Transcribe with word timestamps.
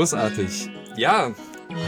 Großartig. 0.00 0.70
Ja, 0.96 1.34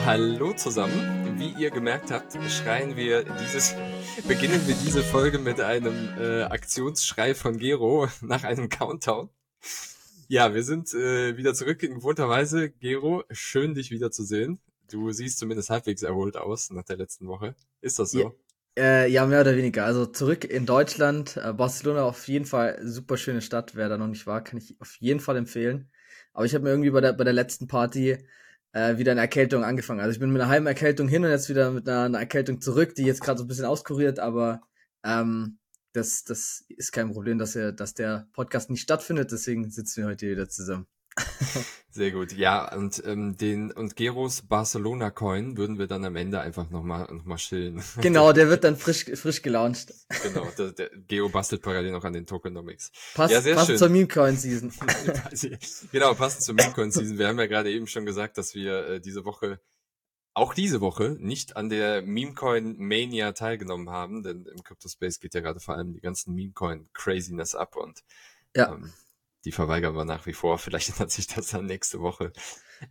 hallo 0.04 0.52
zusammen. 0.52 1.38
Wie 1.38 1.54
ihr 1.58 1.70
gemerkt 1.70 2.10
habt, 2.10 2.36
schreien 2.50 2.94
wir 2.94 3.24
dieses, 3.24 3.74
beginnen 4.28 4.60
wir 4.66 4.74
diese 4.84 5.02
Folge 5.02 5.38
mit 5.38 5.60
einem 5.60 6.10
äh, 6.18 6.42
Aktionsschrei 6.42 7.34
von 7.34 7.56
Gero 7.56 8.08
nach 8.20 8.44
einem 8.44 8.68
Countdown. 8.68 9.30
Ja, 10.28 10.52
wir 10.54 10.62
sind 10.62 10.92
äh, 10.92 11.36
wieder 11.36 11.54
zurück 11.54 11.82
in 11.82 11.94
gewohnter 11.94 12.28
Weise. 12.28 12.70
Gero, 12.70 13.24
schön 13.30 13.74
dich 13.74 13.90
wiederzusehen. 13.90 14.60
Du 14.90 15.10
siehst 15.10 15.38
zumindest 15.38 15.70
halbwegs 15.70 16.02
erholt 16.02 16.36
aus 16.36 16.70
nach 16.70 16.84
der 16.84 16.98
letzten 16.98 17.26
Woche. 17.28 17.54
Ist 17.80 17.98
das 17.98 18.10
so? 18.10 18.34
Äh, 18.78 19.10
ja 19.10 19.26
mehr 19.26 19.42
oder 19.42 19.56
weniger. 19.56 19.84
Also 19.84 20.06
zurück 20.06 20.44
in 20.44 20.64
Deutschland. 20.66 21.36
Äh, 21.36 21.52
Barcelona 21.52 22.04
auf 22.04 22.26
jeden 22.28 22.46
Fall 22.46 22.78
super 22.82 23.16
schöne 23.16 23.42
Stadt. 23.42 23.74
Wer 23.74 23.88
da 23.88 23.98
noch 23.98 24.06
nicht 24.08 24.26
war, 24.26 24.42
kann 24.42 24.58
ich 24.58 24.76
auf 24.80 24.96
jeden 24.96 25.20
Fall 25.20 25.36
empfehlen. 25.36 25.90
Aber 26.32 26.46
ich 26.46 26.54
habe 26.54 26.64
mir 26.64 26.70
irgendwie 26.70 26.90
bei 26.90 27.00
der, 27.02 27.12
bei 27.12 27.24
der 27.24 27.34
letzten 27.34 27.68
Party 27.68 28.18
äh, 28.72 28.98
wieder 28.98 29.12
eine 29.12 29.20
Erkältung 29.20 29.64
angefangen. 29.64 30.00
Also 30.00 30.12
ich 30.12 30.20
bin 30.20 30.32
mit 30.32 30.40
einer 30.40 30.50
halben 30.50 30.66
Erkältung 30.66 31.08
hin 31.08 31.24
und 31.24 31.30
jetzt 31.30 31.48
wieder 31.48 31.70
mit 31.70 31.88
einer, 31.88 32.04
einer 32.04 32.20
Erkältung 32.20 32.60
zurück, 32.60 32.94
die 32.94 33.04
jetzt 33.04 33.20
gerade 33.22 33.38
so 33.38 33.44
ein 33.44 33.48
bisschen 33.48 33.66
auskuriert, 33.66 34.18
aber 34.18 34.62
ähm, 35.04 35.58
das, 35.92 36.24
das 36.24 36.64
ist 36.68 36.92
kein 36.92 37.12
Problem, 37.12 37.38
dass, 37.38 37.54
er, 37.56 37.72
dass 37.72 37.94
der 37.94 38.26
Podcast 38.32 38.70
nicht 38.70 38.82
stattfindet, 38.82 39.30
deswegen 39.32 39.70
sitzen 39.70 40.02
wir 40.02 40.08
heute 40.08 40.30
wieder 40.30 40.48
zusammen. 40.48 40.86
Sehr 41.94 42.10
gut. 42.10 42.32
Ja, 42.32 42.74
und 42.74 43.02
ähm, 43.04 43.36
den 43.36 43.70
und 43.70 43.96
Geros 43.96 44.40
Barcelona 44.42 45.10
Coin 45.10 45.58
würden 45.58 45.78
wir 45.78 45.86
dann 45.86 46.06
am 46.06 46.16
Ende 46.16 46.40
einfach 46.40 46.70
nochmal 46.70 47.06
noch 47.12 47.26
mal 47.26 47.36
chillen. 47.36 47.82
Genau, 48.00 48.32
der 48.32 48.48
wird 48.48 48.64
dann 48.64 48.78
frisch, 48.78 49.04
frisch 49.14 49.42
gelauncht. 49.42 49.92
Genau, 50.22 50.48
der, 50.56 50.72
der 50.72 50.90
Geo 51.06 51.28
bastelt 51.28 51.60
parallel 51.60 51.92
noch 51.92 52.04
an 52.04 52.14
den 52.14 52.24
Tokenomics. 52.24 52.92
Passt, 53.14 53.34
ja, 53.34 53.42
sehr 53.42 53.56
passt 53.56 53.66
schön. 53.66 53.76
zur 53.76 53.90
Meme 53.90 54.08
Coin 54.08 54.36
Season. 54.36 54.72
genau, 55.92 56.14
passt 56.14 56.42
zur 56.42 56.54
Meme 56.54 56.72
Coin 56.72 56.90
Season. 56.90 57.18
Wir 57.18 57.28
haben 57.28 57.38
ja 57.38 57.46
gerade 57.46 57.70
eben 57.70 57.86
schon 57.86 58.06
gesagt, 58.06 58.38
dass 58.38 58.54
wir 58.54 58.86
äh, 58.86 59.00
diese 59.00 59.26
Woche 59.26 59.60
auch 60.34 60.54
diese 60.54 60.80
Woche 60.80 61.16
nicht 61.20 61.56
an 61.56 61.68
der 61.68 62.00
Memecoin 62.00 62.76
Mania 62.78 63.32
teilgenommen 63.32 63.90
haben, 63.90 64.22
denn 64.22 64.46
im 64.46 64.62
Crypto 64.62 64.88
Space 64.88 65.20
geht 65.20 65.34
ja 65.34 65.40
gerade 65.40 65.60
vor 65.60 65.74
allem 65.74 65.92
die 65.92 66.00
ganzen 66.00 66.34
Memecoin 66.34 66.88
Craziness 66.94 67.54
ab 67.54 67.76
und 67.76 68.02
ja. 68.56 68.72
ähm, 68.72 68.92
die 69.44 69.52
verweigern 69.52 69.94
wir 69.94 70.04
nach 70.04 70.26
wie 70.26 70.32
vor. 70.32 70.58
Vielleicht 70.58 70.88
ändert 70.92 71.10
sich 71.10 71.26
das 71.26 71.48
dann 71.48 71.66
nächste 71.66 72.00
Woche. 72.00 72.32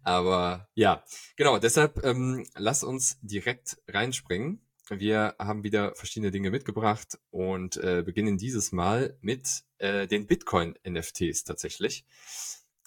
Aber 0.04 0.70
ja, 0.74 1.04
genau, 1.36 1.58
deshalb 1.58 2.04
ähm, 2.04 2.46
lass 2.56 2.84
uns 2.84 3.20
direkt 3.22 3.78
reinspringen. 3.88 4.62
Wir 4.90 5.36
haben 5.40 5.64
wieder 5.64 5.96
verschiedene 5.96 6.32
Dinge 6.32 6.52
mitgebracht 6.52 7.18
und 7.30 7.78
äh, 7.78 8.04
beginnen 8.04 8.38
dieses 8.38 8.72
Mal 8.72 9.18
mit 9.22 9.64
äh, 9.78 10.08
den 10.08 10.28
Bitcoin-NFTs 10.28 11.46
tatsächlich. 11.46 12.06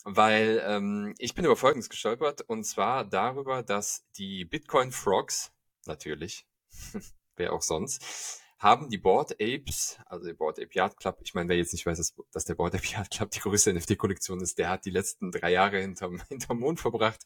Weil 0.04 0.62
ähm, 0.66 1.14
ich 1.18 1.34
bin 1.34 1.46
über 1.46 1.56
Folgendes 1.56 1.88
gestolpert 1.88 2.42
und 2.42 2.64
zwar 2.64 3.06
darüber, 3.06 3.62
dass 3.62 4.04
die 4.18 4.44
Bitcoin 4.44 4.92
Frogs, 4.92 5.52
natürlich, 5.86 6.46
wer 7.36 7.54
auch 7.54 7.62
sonst, 7.62 8.42
haben 8.58 8.88
die 8.88 8.98
Board 8.98 9.32
Apes, 9.40 9.98
also 10.06 10.26
der 10.26 10.34
Board 10.34 10.58
Ape 10.58 10.70
Yard 10.72 10.96
Club, 10.96 11.18
ich 11.22 11.34
meine, 11.34 11.48
wer 11.48 11.56
jetzt 11.56 11.72
nicht 11.72 11.86
weiß, 11.86 11.98
dass, 11.98 12.14
dass 12.32 12.44
der 12.44 12.54
Board 12.54 12.74
Ape 12.74 12.86
Yard 12.86 13.10
Club 13.10 13.30
die 13.30 13.40
größte 13.40 13.72
NFT-Kollektion 13.74 14.40
ist, 14.40 14.58
der 14.58 14.68
hat 14.68 14.84
die 14.84 14.90
letzten 14.90 15.32
drei 15.32 15.52
Jahre 15.52 15.80
hinterm, 15.80 16.22
hinterm 16.28 16.60
Mond 16.60 16.80
verbracht. 16.80 17.20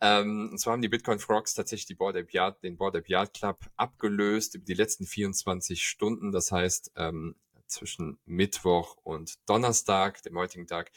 Ähm, 0.00 0.48
und 0.50 0.58
zwar 0.58 0.72
haben 0.72 0.82
die 0.82 0.88
Bitcoin 0.88 1.20
Frogs 1.20 1.54
tatsächlich 1.54 1.86
die 1.86 1.94
Board 1.94 2.16
Ape 2.16 2.32
Yard, 2.32 2.62
den 2.64 2.76
Board 2.76 2.96
Ape 2.96 3.08
Yard 3.08 3.34
Club 3.34 3.58
abgelöst 3.76 4.56
über 4.56 4.64
die 4.64 4.74
letzten 4.74 5.06
24 5.06 5.84
Stunden. 5.84 6.32
Das 6.32 6.50
heißt, 6.50 6.92
ähm, 6.96 7.36
zwischen 7.72 8.18
Mittwoch 8.26 8.96
und 9.02 9.34
Donnerstag, 9.46 10.22
dem 10.22 10.36
heutigen 10.36 10.66
Tag, 10.66 10.92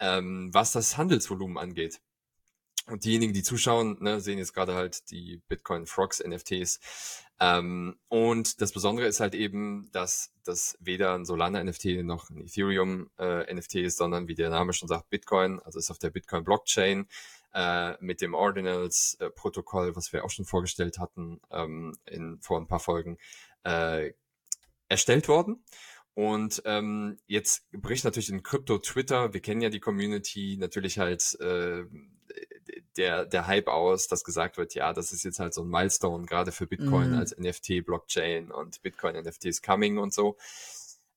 ähm, 0.00 0.50
was 0.52 0.72
das 0.72 0.96
Handelsvolumen 0.96 1.58
angeht. 1.58 2.00
Und 2.86 3.04
diejenigen, 3.04 3.32
die 3.32 3.42
zuschauen, 3.42 3.96
ne, 4.00 4.20
sehen 4.20 4.38
jetzt 4.38 4.52
gerade 4.52 4.74
halt 4.74 5.10
die 5.10 5.40
Bitcoin 5.48 5.86
Frogs 5.86 6.22
NFTs. 6.22 7.23
Ähm, 7.40 7.96
und 8.08 8.60
das 8.60 8.72
Besondere 8.72 9.06
ist 9.06 9.20
halt 9.20 9.34
eben, 9.34 9.88
dass 9.92 10.32
das 10.44 10.76
weder 10.80 11.14
ein 11.14 11.24
Solana 11.24 11.62
NFT 11.62 12.02
noch 12.02 12.30
ein 12.30 12.42
Ethereum 12.42 13.10
äh, 13.18 13.80
ist, 13.80 13.98
sondern 13.98 14.28
wie 14.28 14.34
der 14.34 14.50
Name 14.50 14.72
schon 14.72 14.88
sagt, 14.88 15.10
Bitcoin, 15.10 15.60
also 15.60 15.78
ist 15.78 15.90
auf 15.90 15.98
der 15.98 16.10
Bitcoin 16.10 16.44
Blockchain 16.44 17.08
äh, 17.52 17.94
mit 18.00 18.20
dem 18.20 18.34
Ordinals 18.34 19.16
äh, 19.20 19.30
Protokoll, 19.30 19.96
was 19.96 20.12
wir 20.12 20.24
auch 20.24 20.30
schon 20.30 20.44
vorgestellt 20.44 20.98
hatten 20.98 21.40
ähm, 21.50 21.96
in 22.06 22.40
vor 22.40 22.60
ein 22.60 22.68
paar 22.68 22.80
Folgen, 22.80 23.18
äh, 23.64 24.12
erstellt 24.88 25.28
worden. 25.28 25.64
Und 26.14 26.62
ähm, 26.64 27.18
jetzt 27.26 27.68
bricht 27.72 28.04
natürlich 28.04 28.30
in 28.30 28.44
Krypto 28.44 28.78
Twitter, 28.78 29.34
wir 29.34 29.40
kennen 29.40 29.60
ja 29.60 29.70
die 29.70 29.80
Community, 29.80 30.56
natürlich 30.60 30.98
halt 31.00 31.36
äh, 31.40 31.84
der, 32.96 33.24
der 33.26 33.46
Hype 33.46 33.68
aus, 33.68 34.08
dass 34.08 34.24
gesagt 34.24 34.56
wird, 34.56 34.74
ja, 34.74 34.92
das 34.92 35.12
ist 35.12 35.24
jetzt 35.24 35.38
halt 35.38 35.54
so 35.54 35.62
ein 35.62 35.68
Milestone, 35.68 36.26
gerade 36.26 36.52
für 36.52 36.66
Bitcoin 36.66 37.12
mhm. 37.12 37.18
als 37.18 37.36
NFT-Blockchain 37.36 38.50
und 38.50 38.82
Bitcoin-NFT 38.82 39.46
is 39.46 39.62
coming 39.62 39.98
und 39.98 40.12
so. 40.12 40.36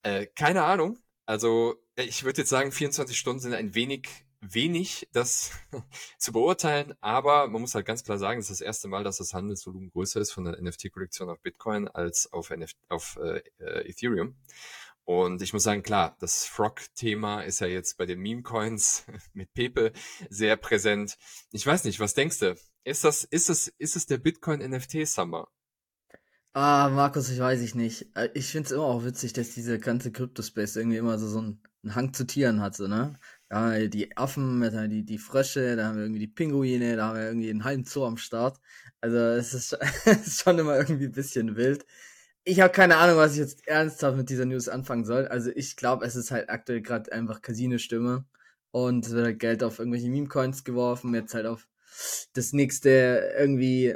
Äh, 0.03 0.27
keine 0.27 0.63
Ahnung. 0.63 0.99
Also 1.25 1.75
ich 1.95 2.23
würde 2.23 2.41
jetzt 2.41 2.49
sagen, 2.49 2.71
24 2.71 3.17
Stunden 3.17 3.41
sind 3.41 3.53
ein 3.53 3.75
wenig 3.75 4.07
wenig, 4.41 5.07
das 5.13 5.51
zu 6.17 6.31
beurteilen, 6.31 6.93
aber 7.01 7.47
man 7.47 7.61
muss 7.61 7.75
halt 7.75 7.85
ganz 7.85 8.03
klar 8.03 8.17
sagen, 8.17 8.39
es 8.39 8.49
ist 8.49 8.61
das 8.61 8.65
erste 8.65 8.87
Mal, 8.87 9.03
dass 9.03 9.17
das 9.17 9.33
Handelsvolumen 9.33 9.89
größer 9.89 10.21
ist 10.21 10.31
von 10.31 10.45
der 10.45 10.61
NFT-Kollektion 10.61 11.29
auf 11.29 11.41
Bitcoin 11.41 11.87
als 11.87 12.31
auf, 12.31 12.49
NF 12.51 12.71
auf 12.89 13.17
äh, 13.21 13.41
äh, 13.59 13.89
Ethereum. 13.89 14.35
Und 15.07 15.41
ich 15.41 15.53
muss 15.53 15.63
sagen, 15.63 15.83
klar, 15.83 16.17
das 16.19 16.45
Frog-Thema 16.45 17.39
ist 17.43 17.61
ja 17.61 17.67
jetzt 17.67 17.97
bei 17.97 18.05
den 18.05 18.19
Meme-Coins 18.19 19.05
mit 19.33 19.53
Pepe 19.53 19.93
sehr 20.29 20.57
präsent. 20.57 21.17
Ich 21.53 21.65
weiß 21.65 21.85
nicht, 21.85 22.01
was 22.01 22.13
denkst 22.13 22.39
du? 22.39 22.57
Ist 22.83 23.05
das, 23.05 23.23
ist 23.23 23.49
es, 23.49 23.69
ist 23.77 23.95
es 23.95 24.05
der 24.05 24.17
Bitcoin-NFT-Summer? 24.17 25.47
Ah, 26.51 26.89
Markus, 26.89 27.29
ich 27.29 27.39
weiß 27.39 27.61
ich 27.61 27.73
nicht. 27.73 28.17
Äh, 28.17 28.31
ich 28.33 28.47
finde 28.47 28.65
es 28.65 28.71
immer 28.73 28.83
auch 28.83 29.05
witzig, 29.05 29.31
dass 29.31 29.51
diese 29.51 29.79
ganze 29.79 30.11
Crypto-Space 30.11 30.75
irgendwie 30.75 30.97
immer 30.97 31.17
so, 31.17 31.29
so 31.29 31.39
einen, 31.39 31.63
einen 31.83 31.95
Hang 31.95 32.13
zu 32.13 32.27
Tieren 32.27 32.59
hat, 32.59 32.75
so, 32.75 32.89
ne? 32.89 33.17
Da 33.47 33.61
haben 33.61 33.71
wir 33.79 33.89
die 33.89 34.17
Affen, 34.17 34.59
da 34.59 34.67
haben 34.67 34.73
wir 34.73 34.87
die, 34.89 35.05
die 35.05 35.19
Frösche, 35.19 35.77
da 35.77 35.87
haben 35.87 35.95
wir 35.95 36.03
irgendwie 36.03 36.19
die 36.19 36.27
Pinguine, 36.27 36.97
da 36.97 37.07
haben 37.07 37.15
wir 37.15 37.27
irgendwie 37.27 37.49
einen 37.49 37.63
halben 37.63 37.85
Zoo 37.85 38.03
am 38.03 38.17
Start. 38.17 38.59
Also 38.99 39.15
es 39.15 39.53
ist, 39.53 39.71
es 40.05 40.27
ist 40.27 40.41
schon 40.41 40.59
immer 40.59 40.75
irgendwie 40.75 41.05
ein 41.05 41.13
bisschen 41.13 41.55
wild 41.55 41.85
ich 42.47 42.61
habe 42.61 42.71
keine 42.71 42.95
Ahnung, 42.95 43.17
was 43.17 43.33
ich 43.33 43.39
jetzt 43.39 43.67
ernsthaft 43.67 44.15
mit 44.15 44.29
dieser 44.29 44.45
News 44.45 44.69
anfangen 44.69 45.03
soll. 45.03 45.27
Also 45.27 45.51
ich 45.53 45.75
glaube, 45.75 46.05
es 46.05 46.15
ist 46.15 46.31
halt 46.31 46.49
aktuell 46.49 46.81
gerade 46.81 47.11
einfach 47.11 47.41
Casino-Stimme 47.41 48.25
und 48.71 49.05
es 49.05 49.11
wird 49.11 49.25
halt 49.25 49.39
Geld 49.39 49.63
auf 49.63 49.79
irgendwelche 49.79 50.09
Meme-Coins 50.09 50.63
geworfen, 50.63 51.13
jetzt 51.13 51.33
halt 51.33 51.45
auf 51.45 51.67
das 52.33 52.53
nächste 52.53 53.33
irgendwie 53.37 53.95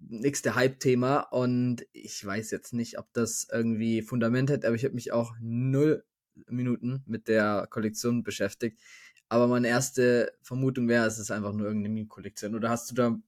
nächste 0.00 0.56
Hype-Thema 0.56 1.20
und 1.20 1.86
ich 1.92 2.24
weiß 2.26 2.50
jetzt 2.50 2.72
nicht, 2.72 2.98
ob 2.98 3.06
das 3.12 3.46
irgendwie 3.52 4.02
Fundament 4.02 4.50
hat, 4.50 4.64
aber 4.64 4.74
ich 4.74 4.84
habe 4.84 4.94
mich 4.94 5.12
auch 5.12 5.34
null 5.40 6.04
Minuten 6.48 7.04
mit 7.06 7.28
der 7.28 7.68
Kollektion 7.70 8.24
beschäftigt. 8.24 8.80
Aber 9.28 9.46
meine 9.46 9.68
erste 9.68 10.32
Vermutung 10.42 10.88
wäre, 10.88 11.06
es 11.06 11.20
ist 11.20 11.30
einfach 11.30 11.52
nur 11.52 11.68
irgendeine 11.68 11.94
Meme-Kollektion. 11.94 12.56
Oder 12.56 12.68
hast 12.68 12.90
du 12.90 12.96
da 12.96 13.10
ein 13.10 13.22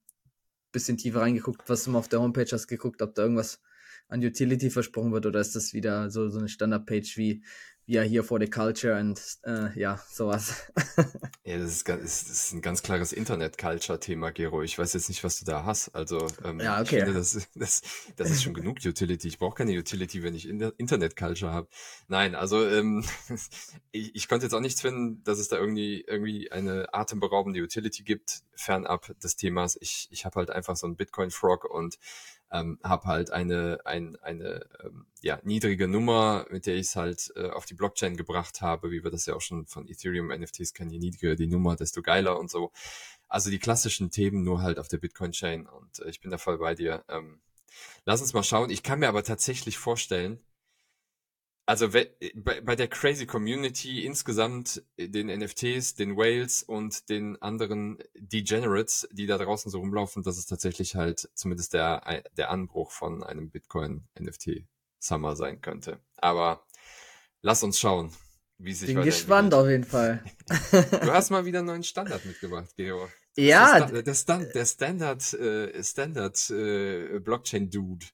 bisschen 0.72 0.96
tiefer 0.96 1.20
reingeguckt, 1.20 1.68
was 1.68 1.84
du 1.84 1.92
mal 1.92 2.00
auf 2.00 2.08
der 2.08 2.20
Homepage 2.20 2.50
hast 2.50 2.66
geguckt, 2.66 3.02
ob 3.02 3.14
da 3.14 3.22
irgendwas 3.22 3.62
an 4.08 4.22
Utility 4.22 4.70
versprochen 4.70 5.12
wird 5.12 5.26
oder 5.26 5.40
ist 5.40 5.56
das 5.56 5.72
wieder 5.72 6.10
so, 6.10 6.28
so 6.28 6.38
eine 6.38 6.48
Standardpage 6.48 7.16
wie 7.16 7.42
wir 7.86 8.02
hier 8.02 8.24
for 8.24 8.40
the 8.40 8.48
culture 8.48 8.98
und 8.98 9.20
äh, 9.44 9.78
ja, 9.78 10.00
sowas. 10.08 10.72
ja, 11.44 11.58
das 11.58 11.70
ist, 11.70 11.88
das 11.88 12.22
ist 12.22 12.52
ein 12.52 12.62
ganz 12.62 12.82
klares 12.82 13.12
Internet-Culture-Thema, 13.12 14.30
Gero. 14.30 14.62
Ich 14.62 14.78
weiß 14.78 14.94
jetzt 14.94 15.08
nicht, 15.08 15.22
was 15.22 15.38
du 15.38 15.44
da 15.44 15.64
hast. 15.64 15.94
Also 15.94 16.26
ähm, 16.44 16.60
ja, 16.60 16.80
okay. 16.80 16.96
ich 16.96 17.04
finde, 17.04 17.12
das, 17.12 17.48
das, 17.54 17.82
das 18.16 18.30
ist 18.30 18.42
schon 18.42 18.54
genug 18.54 18.78
Utility. 18.84 19.28
Ich 19.28 19.38
brauche 19.38 19.56
keine 19.56 19.78
Utility, 19.78 20.22
wenn 20.22 20.34
ich 20.34 20.48
Internet-Culture 20.48 21.52
habe. 21.52 21.68
Nein, 22.08 22.34
also 22.34 22.66
ähm, 22.66 23.04
ich, 23.92 24.14
ich 24.14 24.28
konnte 24.28 24.46
jetzt 24.46 24.54
auch 24.54 24.60
nichts 24.60 24.80
finden, 24.80 25.22
dass 25.24 25.38
es 25.38 25.48
da 25.48 25.56
irgendwie 25.56 26.04
irgendwie 26.06 26.50
eine 26.50 26.92
atemberaubende 26.94 27.60
Utility 27.60 28.02
gibt, 28.02 28.44
fernab 28.54 29.18
des 29.20 29.36
Themas. 29.36 29.76
Ich, 29.80 30.08
ich 30.10 30.24
habe 30.24 30.36
halt 30.36 30.50
einfach 30.50 30.76
so 30.76 30.86
einen 30.86 30.96
Bitcoin-Frog 30.96 31.64
und 31.64 31.98
ähm, 32.54 32.78
habe 32.84 33.06
halt 33.06 33.32
eine, 33.32 33.80
ein, 33.84 34.16
eine 34.22 34.64
ähm, 34.84 35.06
ja, 35.20 35.40
niedrige 35.42 35.88
Nummer, 35.88 36.46
mit 36.50 36.66
der 36.66 36.76
ich 36.76 36.86
es 36.86 36.96
halt 36.96 37.32
äh, 37.34 37.50
auf 37.50 37.66
die 37.66 37.74
Blockchain 37.74 38.16
gebracht 38.16 38.60
habe, 38.60 38.92
wie 38.92 39.02
wir 39.02 39.10
das 39.10 39.26
ja 39.26 39.34
auch 39.34 39.40
schon 39.40 39.66
von 39.66 39.88
Ethereum 39.88 40.28
NFTs 40.28 40.72
kennen, 40.72 40.90
je 40.90 41.00
niedriger 41.00 41.34
die 41.34 41.48
Nummer, 41.48 41.74
desto 41.74 42.00
geiler 42.00 42.38
und 42.38 42.50
so. 42.50 42.70
Also 43.28 43.50
die 43.50 43.58
klassischen 43.58 44.12
Themen 44.12 44.44
nur 44.44 44.62
halt 44.62 44.78
auf 44.78 44.86
der 44.86 44.98
Bitcoin-Chain 44.98 45.66
und 45.66 45.98
äh, 45.98 46.08
ich 46.08 46.20
bin 46.20 46.30
da 46.30 46.38
voll 46.38 46.58
bei 46.58 46.76
dir. 46.76 47.04
Ähm, 47.08 47.40
lass 48.04 48.20
uns 48.20 48.34
mal 48.34 48.44
schauen. 48.44 48.70
Ich 48.70 48.84
kann 48.84 49.00
mir 49.00 49.08
aber 49.08 49.24
tatsächlich 49.24 49.76
vorstellen, 49.76 50.38
also 51.66 51.88
bei, 51.90 52.60
bei 52.60 52.76
der 52.76 52.88
Crazy 52.88 53.26
Community 53.26 54.04
insgesamt, 54.04 54.82
äh, 54.96 55.08
den 55.08 55.28
NFTs, 55.28 55.94
den 55.94 56.16
Whales 56.16 56.62
und 56.62 57.08
den 57.08 57.40
anderen 57.40 57.98
Degenerates, 58.14 59.08
die 59.12 59.26
da 59.26 59.38
draußen 59.38 59.70
so 59.70 59.78
rumlaufen, 59.78 60.22
das 60.22 60.38
ist 60.38 60.46
tatsächlich 60.46 60.94
halt 60.94 61.28
zumindest 61.34 61.74
der, 61.74 62.22
der 62.36 62.50
Anbruch 62.50 62.90
von 62.90 63.22
einem 63.22 63.50
Bitcoin 63.50 64.06
NFT 64.18 64.66
Summer 64.98 65.36
sein 65.36 65.60
könnte. 65.60 66.00
Aber 66.16 66.66
lass 67.42 67.62
uns 67.62 67.78
schauen, 67.78 68.12
wie 68.58 68.72
sich 68.72 68.94
Bin 68.94 69.02
gespannt 69.02 69.54
auf 69.54 69.68
jeden 69.68 69.84
Fall. 69.84 70.22
Du 70.70 71.12
hast 71.12 71.30
mal 71.30 71.44
wieder 71.44 71.60
einen 71.60 71.68
neuen 71.68 71.82
Standard 71.82 72.24
mitgebracht, 72.24 72.74
Geo. 72.76 73.08
Ja. 73.36 73.80
Der, 73.86 74.14
Stand, 74.14 74.54
der 74.54 74.64
Standard, 74.64 75.32
äh, 75.34 75.82
Standard 75.82 76.50
äh, 76.50 77.18
Blockchain 77.20 77.70
Dude. 77.70 78.06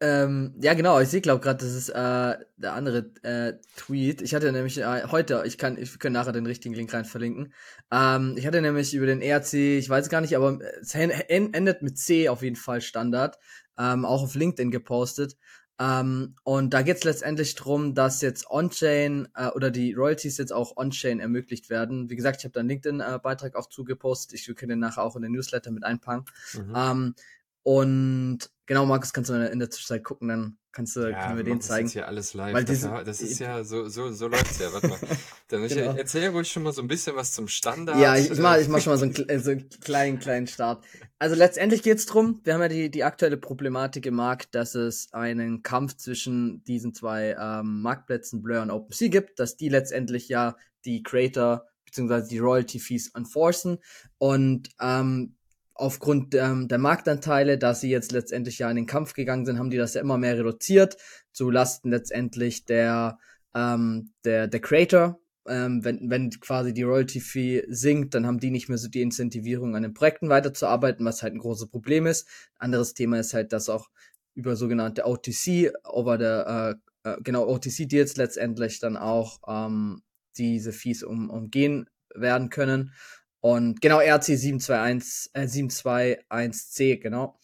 Ähm, 0.00 0.54
ja, 0.60 0.74
genau, 0.74 1.00
ich 1.00 1.08
sehe, 1.08 1.20
glaube 1.20 1.42
gerade, 1.42 1.64
das 1.64 1.74
ist 1.74 1.88
äh, 1.88 2.36
der 2.56 2.72
andere 2.74 3.10
äh, 3.22 3.54
Tweet. 3.76 4.22
Ich 4.22 4.32
hatte 4.32 4.52
nämlich 4.52 4.78
äh, 4.78 5.02
heute, 5.10 5.42
ich 5.44 5.58
kann, 5.58 5.76
ich 5.76 5.98
kann 5.98 6.12
nachher 6.12 6.32
den 6.32 6.46
richtigen 6.46 6.74
Link 6.74 6.92
rein 6.94 7.04
verlinken. 7.04 7.52
Ähm, 7.90 8.34
ich 8.36 8.46
hatte 8.46 8.62
nämlich 8.62 8.94
über 8.94 9.06
den 9.06 9.20
ERC, 9.20 9.54
ich 9.54 9.88
weiß 9.88 10.08
gar 10.08 10.20
nicht, 10.20 10.36
aber 10.36 10.60
es 10.80 10.94
endet 10.94 11.82
mit 11.82 11.98
C 11.98 12.28
auf 12.28 12.42
jeden 12.42 12.56
Fall 12.56 12.80
Standard, 12.80 13.38
ähm, 13.76 14.04
auch 14.04 14.22
auf 14.22 14.36
LinkedIn 14.36 14.70
gepostet. 14.70 15.36
Ähm, 15.80 16.34
und 16.44 16.74
da 16.74 16.82
geht 16.82 16.98
es 16.98 17.04
letztendlich 17.04 17.54
drum, 17.56 17.94
dass 17.94 18.20
jetzt 18.20 18.50
On-Chain 18.50 19.28
äh, 19.34 19.48
oder 19.48 19.70
die 19.70 19.94
Royalties 19.94 20.38
jetzt 20.38 20.52
auch 20.52 20.76
On-Chain 20.76 21.20
ermöglicht 21.20 21.70
werden. 21.70 22.10
Wie 22.10 22.16
gesagt, 22.16 22.38
ich 22.38 22.44
habe 22.44 22.52
da 22.52 22.60
einen 22.60 22.68
LinkedIn-Beitrag 22.68 23.56
auch 23.56 23.68
zugepostet. 23.68 24.38
Ich 24.38 24.56
kann 24.56 24.68
den 24.68 24.80
nachher 24.80 25.02
auch 25.02 25.14
in 25.16 25.22
den 25.22 25.32
Newsletter 25.32 25.70
mit 25.70 25.84
einpacken. 25.84 26.24
Mhm. 26.54 26.72
Ähm, 26.74 27.14
und 27.62 28.38
genau, 28.66 28.86
Markus, 28.86 29.12
kannst 29.12 29.30
du 29.30 29.34
in 29.34 29.58
der 29.58 29.70
Zwischenzeit 29.70 30.04
gucken, 30.04 30.28
dann 30.28 30.58
kannst 30.72 30.94
du, 30.94 31.10
ja, 31.10 31.26
können 31.26 31.36
wir 31.38 31.44
den 31.44 31.60
zeigen. 31.60 31.86
Das 31.86 31.90
ist 31.90 31.94
ja 31.94 32.04
alles 32.04 32.34
live. 32.34 32.54
Weil 32.54 32.64
diese, 32.64 33.02
das 33.04 33.20
ist 33.20 33.40
ja, 33.40 33.64
so, 33.64 33.88
so, 33.88 34.12
so 34.12 34.28
läuft's 34.28 34.60
ja. 34.60 34.72
Warte 34.72 34.88
mal. 34.88 34.98
Dann 35.48 35.64
ich 35.64 35.74
genau. 35.74 35.94
erzähl 35.94 36.28
ruhig 36.28 36.48
schon 36.48 36.62
mal 36.62 36.72
so 36.72 36.82
ein 36.82 36.88
bisschen 36.88 37.16
was 37.16 37.32
zum 37.32 37.48
Standard. 37.48 37.98
Ja, 37.98 38.16
ich, 38.16 38.30
ich 38.30 38.38
mach, 38.38 38.58
ich 38.58 38.68
mach 38.68 38.80
schon 38.80 38.92
mal 38.92 38.96
so 38.98 39.04
einen, 39.06 39.40
so 39.42 39.50
einen 39.50 39.68
kleinen, 39.68 40.18
kleinen 40.20 40.46
Start. 40.46 40.84
Also 41.18 41.34
letztendlich 41.34 41.82
geht's 41.82 42.06
drum, 42.06 42.40
wir 42.44 42.54
haben 42.54 42.60
ja 42.60 42.68
die, 42.68 42.90
die 42.90 43.02
aktuelle 43.02 43.38
Problematik 43.38 44.06
im 44.06 44.14
Markt, 44.14 44.54
dass 44.54 44.74
es 44.76 45.12
einen 45.12 45.62
Kampf 45.62 45.96
zwischen 45.96 46.62
diesen 46.64 46.94
zwei 46.94 47.36
ähm, 47.40 47.82
Marktplätzen, 47.82 48.42
Blur 48.42 48.62
und 48.62 48.70
OpenSea 48.70 49.08
gibt, 49.08 49.40
dass 49.40 49.56
die 49.56 49.68
letztendlich 49.68 50.28
ja 50.28 50.56
die 50.84 51.02
Creator 51.02 51.66
beziehungsweise 51.86 52.28
die 52.28 52.38
Royalty 52.38 52.78
Fees 52.78 53.08
enforcen 53.14 53.78
und 54.18 54.68
ähm, 54.80 55.37
aufgrund 55.78 56.34
ähm, 56.34 56.68
der 56.68 56.78
Marktanteile, 56.78 57.56
da 57.56 57.72
sie 57.72 57.88
jetzt 57.88 58.12
letztendlich 58.12 58.58
ja 58.58 58.68
in 58.68 58.76
den 58.76 58.86
Kampf 58.86 59.14
gegangen 59.14 59.46
sind, 59.46 59.58
haben 59.58 59.70
die 59.70 59.76
das 59.76 59.94
ja 59.94 60.00
immer 60.00 60.18
mehr 60.18 60.36
reduziert, 60.36 60.96
zu 61.32 61.50
Lasten 61.50 61.90
letztendlich 61.90 62.64
der, 62.64 63.18
ähm, 63.54 64.12
der, 64.24 64.48
der 64.48 64.60
Creator. 64.60 65.20
Ähm, 65.46 65.82
wenn, 65.84 66.10
wenn 66.10 66.30
quasi 66.30 66.74
die 66.74 66.82
Royalty-Fee 66.82 67.64
sinkt, 67.68 68.14
dann 68.14 68.26
haben 68.26 68.40
die 68.40 68.50
nicht 68.50 68.68
mehr 68.68 68.76
so 68.76 68.88
die 68.88 69.00
Incentivierung, 69.00 69.76
an 69.76 69.82
den 69.82 69.94
Projekten 69.94 70.28
weiterzuarbeiten, 70.28 71.06
was 71.06 71.22
halt 71.22 71.32
ein 71.32 71.38
großes 71.38 71.70
Problem 71.70 72.06
ist. 72.06 72.28
Anderes 72.58 72.92
Thema 72.92 73.20
ist 73.20 73.32
halt, 73.32 73.52
dass 73.52 73.68
auch 73.68 73.88
über 74.34 74.56
sogenannte 74.56 75.06
OTC, 75.06 75.72
over 75.84 76.18
der, 76.18 76.78
äh, 77.04 77.10
äh, 77.10 77.16
genau, 77.22 77.46
OTC-Deals 77.48 78.16
letztendlich 78.16 78.80
dann 78.80 78.96
auch 78.96 79.38
ähm, 79.46 80.02
diese 80.36 80.72
Fees 80.72 81.02
um, 81.02 81.30
umgehen 81.30 81.88
werden 82.14 82.50
können. 82.50 82.92
Und 83.40 83.80
genau, 83.80 84.00
RC 84.00 84.36
721, 84.36 85.30
äh, 85.34 85.46
721C, 85.46 87.00
genau. 87.00 87.38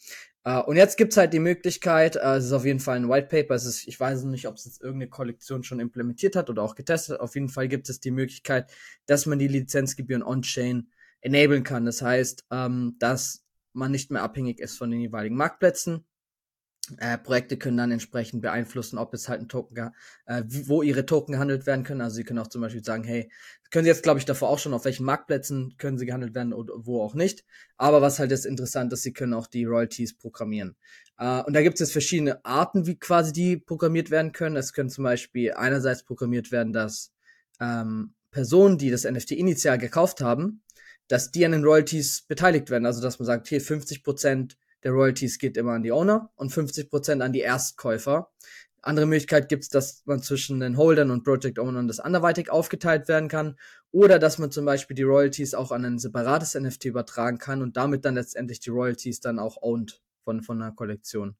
Uh, 0.46 0.60
und 0.66 0.76
jetzt 0.76 0.98
gibt's 0.98 1.16
halt 1.16 1.32
die 1.32 1.38
Möglichkeit, 1.38 2.16
uh, 2.16 2.36
es 2.36 2.44
ist 2.44 2.52
auf 2.52 2.66
jeden 2.66 2.80
Fall 2.80 2.96
ein 2.96 3.08
White 3.08 3.28
Paper, 3.28 3.54
es 3.54 3.64
ist, 3.64 3.88
ich 3.88 3.98
weiß 3.98 4.24
nicht, 4.24 4.46
ob 4.46 4.56
es 4.56 4.66
jetzt 4.66 4.82
irgendeine 4.82 5.08
Kollektion 5.08 5.62
schon 5.62 5.80
implementiert 5.80 6.36
hat 6.36 6.50
oder 6.50 6.62
auch 6.62 6.74
getestet, 6.74 7.18
auf 7.20 7.34
jeden 7.34 7.48
Fall 7.48 7.66
gibt 7.66 7.88
es 7.88 7.98
die 7.98 8.10
Möglichkeit, 8.10 8.70
dass 9.06 9.24
man 9.24 9.38
die 9.38 9.48
Lizenzgebühren 9.48 10.22
on-chain 10.22 10.90
enablen 11.22 11.64
kann. 11.64 11.86
Das 11.86 12.02
heißt, 12.02 12.44
ähm, 12.50 12.96
dass 12.98 13.42
man 13.72 13.90
nicht 13.90 14.10
mehr 14.10 14.22
abhängig 14.22 14.60
ist 14.60 14.76
von 14.76 14.90
den 14.90 15.00
jeweiligen 15.00 15.36
Marktplätzen, 15.36 16.04
äh, 16.98 17.18
Projekte 17.18 17.56
können 17.56 17.76
dann 17.76 17.90
entsprechend 17.90 18.42
beeinflussen, 18.42 18.98
ob 18.98 19.14
es 19.14 19.28
halt 19.28 19.40
ein 19.40 19.48
Token, 19.48 19.90
äh, 20.26 20.42
wo 20.46 20.82
ihre 20.82 21.06
Token 21.06 21.32
gehandelt 21.32 21.66
werden 21.66 21.84
können. 21.84 22.00
Also 22.00 22.16
sie 22.16 22.24
können 22.24 22.38
auch 22.38 22.48
zum 22.48 22.60
Beispiel 22.60 22.84
sagen, 22.84 23.04
hey, 23.04 23.30
können 23.70 23.84
sie 23.84 23.90
jetzt, 23.90 24.02
glaube 24.02 24.18
ich, 24.18 24.24
davor 24.24 24.50
auch 24.50 24.58
schon, 24.58 24.74
auf 24.74 24.84
welchen 24.84 25.04
Marktplätzen 25.04 25.76
können 25.78 25.98
sie 25.98 26.06
gehandelt 26.06 26.34
werden 26.34 26.52
oder 26.52 26.74
wo 26.76 27.02
auch 27.02 27.14
nicht. 27.14 27.44
Aber 27.76 28.02
was 28.02 28.18
halt 28.18 28.30
jetzt 28.30 28.46
interessant 28.46 28.92
ist, 28.92 29.02
sie 29.02 29.12
können 29.12 29.34
auch 29.34 29.46
die 29.46 29.64
Royalties 29.64 30.16
programmieren. 30.16 30.76
Äh, 31.18 31.42
und 31.42 31.54
da 31.54 31.62
gibt 31.62 31.74
es 31.74 31.80
jetzt 31.80 31.92
verschiedene 31.92 32.44
Arten, 32.44 32.86
wie 32.86 32.98
quasi 32.98 33.32
die 33.32 33.56
programmiert 33.56 34.10
werden 34.10 34.32
können. 34.32 34.56
Es 34.56 34.72
können 34.72 34.90
zum 34.90 35.04
Beispiel 35.04 35.54
einerseits 35.54 36.04
programmiert 36.04 36.52
werden, 36.52 36.72
dass 36.72 37.12
ähm, 37.60 38.14
Personen, 38.30 38.78
die 38.78 38.90
das 38.90 39.04
NFT 39.04 39.32
initial 39.32 39.78
gekauft 39.78 40.20
haben, 40.20 40.62
dass 41.08 41.30
die 41.30 41.44
an 41.44 41.52
den 41.52 41.64
Royalties 41.64 42.22
beteiligt 42.22 42.70
werden. 42.70 42.86
Also 42.86 43.02
dass 43.02 43.18
man 43.18 43.26
sagt, 43.26 43.48
hier 43.48 43.60
50 43.60 44.02
Prozent 44.02 44.56
der 44.84 44.92
Royalties 44.92 45.38
geht 45.38 45.56
immer 45.56 45.72
an 45.72 45.82
die 45.82 45.92
Owner 45.92 46.30
und 46.36 46.52
50% 46.52 47.20
an 47.20 47.32
die 47.32 47.40
Erstkäufer. 47.40 48.30
Andere 48.82 49.06
Möglichkeit 49.06 49.48
gibt 49.48 49.62
es, 49.62 49.70
dass 49.70 50.02
man 50.04 50.22
zwischen 50.22 50.60
den 50.60 50.76
Holdern 50.76 51.10
und 51.10 51.24
Project 51.24 51.58
Ownern 51.58 51.88
das 51.88 52.00
anderweitig 52.00 52.50
aufgeteilt 52.50 53.08
werden 53.08 53.30
kann. 53.30 53.56
Oder 53.92 54.18
dass 54.18 54.38
man 54.38 54.50
zum 54.50 54.66
Beispiel 54.66 54.94
die 54.94 55.04
Royalties 55.04 55.54
auch 55.54 55.72
an 55.72 55.86
ein 55.86 55.98
separates 55.98 56.54
NFT 56.54 56.86
übertragen 56.86 57.38
kann 57.38 57.62
und 57.62 57.78
damit 57.78 58.04
dann 58.04 58.14
letztendlich 58.14 58.60
die 58.60 58.70
Royalties 58.70 59.20
dann 59.20 59.38
auch 59.38 59.56
owned 59.62 60.02
von, 60.22 60.42
von 60.42 60.60
einer 60.60 60.72
Kollektion. 60.72 61.36